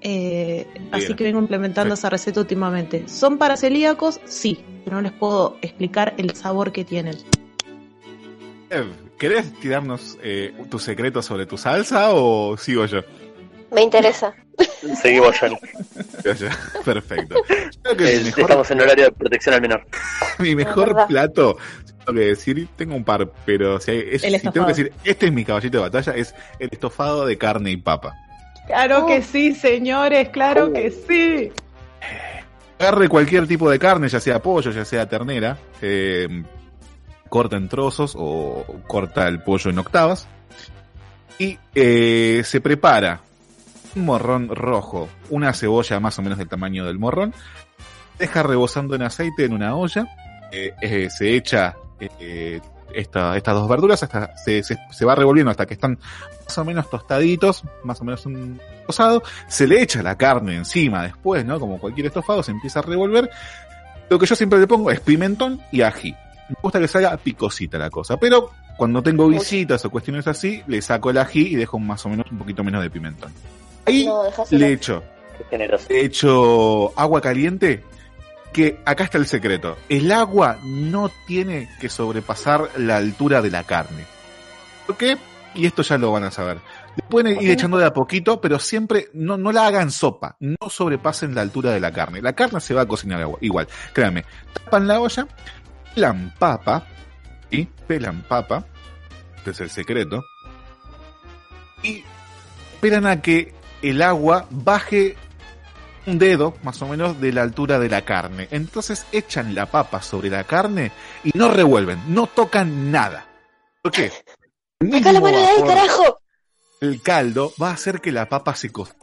[0.00, 3.06] Eh, así que vengo implementando esa receta últimamente.
[3.06, 4.20] ¿Son para celíacos?
[4.24, 7.16] Sí, pero no les puedo explicar el sabor que tienen.
[8.70, 13.00] Ev, ¿Querés tirarnos eh, tu secreto sobre tu salsa o sigo yo?
[13.72, 14.34] Me interesa.
[15.02, 15.58] Seguimos, Johnny.
[16.84, 17.34] Perfecto.
[17.82, 19.86] Creo que mi mejor, Estamos en horario de protección al menor.
[20.38, 21.58] mi mejor plato,
[22.04, 25.26] tengo que decir, tengo un par, pero si, hay- es- si tengo que decir, este
[25.26, 28.14] es mi caballito de batalla, es el estofado de carne y papa.
[28.66, 31.52] Claro que sí, señores, claro que sí.
[32.78, 36.28] Agarre cualquier tipo de carne, ya sea pollo, ya sea ternera, eh,
[37.28, 40.26] corta en trozos o corta el pollo en octavas
[41.38, 43.20] y eh, se prepara
[43.96, 47.34] un morrón rojo, una cebolla más o menos del tamaño del morrón,
[48.18, 50.06] deja rebosando en aceite en una olla,
[50.52, 52.60] eh, eh, se echa eh,
[52.92, 55.98] esta- estas dos verduras, hasta se, se- se va revolviendo hasta que están
[56.44, 61.02] más o menos tostaditos, más o menos un rosado, se le echa la carne encima
[61.04, 61.58] después, ¿no?
[61.58, 63.30] Como cualquier estofado, se empieza a revolver.
[64.10, 66.14] Lo que yo siempre le pongo es pimentón y ají.
[66.50, 70.80] Me gusta que salga picosita la cosa, pero cuando tengo visitas o cuestiones así, le
[70.82, 73.32] saco el ají y dejo más o menos un poquito menos de pimentón.
[73.86, 74.72] Ahí No, le
[75.88, 77.82] echo agua caliente,
[78.52, 79.76] que acá está el secreto.
[79.88, 84.04] El agua no tiene que sobrepasar la altura de la carne.
[84.86, 85.16] ¿Por qué?
[85.54, 86.58] Y esto ya lo van a saber.
[86.96, 90.36] Le pueden ir echando de a poquito, pero siempre no, no la hagan sopa.
[90.40, 92.20] No sobrepasen la altura de la carne.
[92.22, 93.66] La carne se va a cocinar agua- igual.
[93.92, 94.24] Créanme.
[94.52, 95.26] Tapan la olla,
[95.94, 96.86] pelan papa,
[97.50, 98.64] y pelan papa.
[99.36, 100.22] Este es el secreto.
[101.82, 102.02] Y
[102.74, 103.54] esperan a que
[103.90, 105.16] el agua baje
[106.06, 108.48] un dedo más o menos de la altura de la carne.
[108.50, 110.92] Entonces echan la papa sobre la carne
[111.24, 113.26] y no revuelven, no tocan nada.
[113.82, 114.12] ¿Por qué?
[114.80, 116.20] El Saca la mismo mano de ahí, vapor, carajo.
[116.80, 118.98] El caldo va a hacer que la papa se cocine.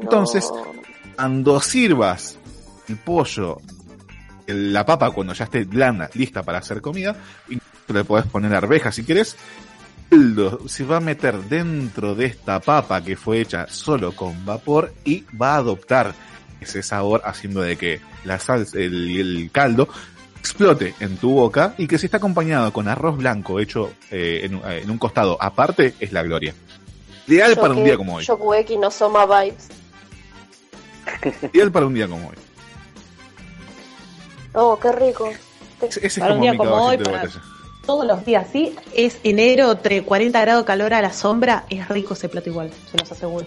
[0.00, 0.50] Entonces,
[1.14, 2.38] cuando sirvas
[2.88, 3.58] el pollo,
[4.46, 7.16] la papa cuando ya esté blanda, lista para hacer comida,
[7.88, 9.36] le puedes poner arvejas si quieres,
[10.10, 14.92] caldo se va a meter dentro de esta papa que fue hecha solo con vapor
[15.04, 16.14] y va a adoptar
[16.60, 19.88] ese sabor haciendo de que la salsa, el, el caldo
[20.38, 24.54] explote en tu boca y que si está acompañado con arroz blanco hecho eh, en,
[24.56, 26.54] un- eh, en un costado aparte es la gloria.
[27.26, 28.24] Ideal para un día como hoy.
[28.24, 29.68] Shokueki no Soma Vibes.
[31.52, 32.36] Ideal para un día como hoy.
[34.54, 35.30] Oh, qué rico.
[35.82, 37.42] Ese es Para un como día mi como hoy, de para- batalla.
[37.86, 38.74] Todos los días, sí.
[38.94, 41.64] Es enero, entre 40 grados de calor a la sombra.
[41.70, 43.46] Es rico ese plato igual, se los aseguro.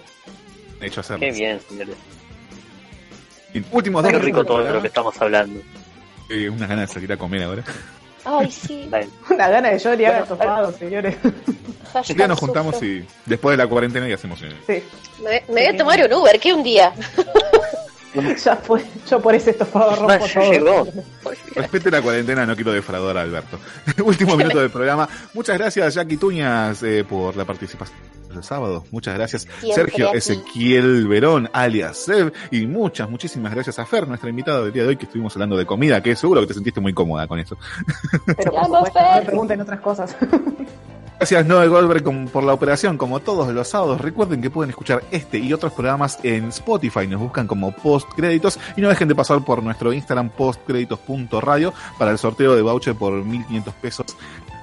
[0.82, 1.20] hecho hacerlo.
[1.20, 1.96] Qué bien, señores.
[3.72, 5.60] Últimos dos Qué rico todo de lo que estamos hablando.
[6.30, 7.64] Eh, unas ganas de salir a comer ahora.
[8.24, 8.90] Ay, sí.
[9.30, 11.18] Una gana de llorar y haga estofado, señores.
[12.10, 14.40] Un día nos juntamos y después de la cuarentena y hacemos.
[14.40, 14.84] Sí.
[15.24, 16.94] Me, me voy a tomar un Uber, ¿qué un día?
[18.44, 18.84] ya fue.
[19.10, 20.52] Yo por ese estofado rompo ya todo.
[20.52, 20.88] llegó.
[21.56, 23.60] Respete la cuarentena, no quiero defraudar a Alberto.
[24.04, 25.08] Último minuto del programa.
[25.34, 27.98] Muchas gracias, Jackie Tuñas, eh, por la participación
[28.36, 28.86] el sábado.
[28.92, 30.18] Muchas gracias, Siempre Sergio aquí.
[30.18, 32.34] Ezequiel Verón, alias Seb.
[32.52, 35.58] Y muchas, muchísimas gracias a Fer, nuestra invitada del día de hoy, que estuvimos hablando
[35.58, 37.58] de comida, que seguro que te sentiste muy cómoda con eso.
[38.26, 40.16] Pero por Llamo supuesto, no me pregunten otras cosas.
[41.20, 44.00] Gracias Noel Goldberg por la operación, como todos los sábados.
[44.00, 47.08] Recuerden que pueden escuchar este y otros programas en Spotify.
[47.08, 52.18] Nos buscan como Postcréditos y no dejen de pasar por nuestro Instagram postcréditos.radio para el
[52.18, 54.06] sorteo de voucher por 1500 pesos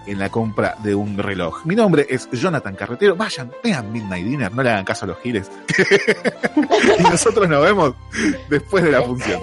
[0.06, 1.66] en la compra de un reloj.
[1.66, 3.16] Mi nombre es Jonathan Carretero.
[3.16, 5.50] Vayan, vean Midnight Dinner, no le hagan caso a los giles.
[6.98, 7.94] y nosotros nos vemos
[8.48, 9.42] después de la función.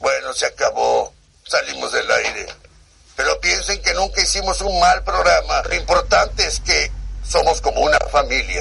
[0.00, 1.13] Bueno, se acabó.
[1.54, 2.46] Salimos del aire.
[3.14, 5.62] Pero piensen que nunca hicimos un mal programa.
[5.62, 6.90] Lo importante es que
[7.24, 8.52] somos como una familia.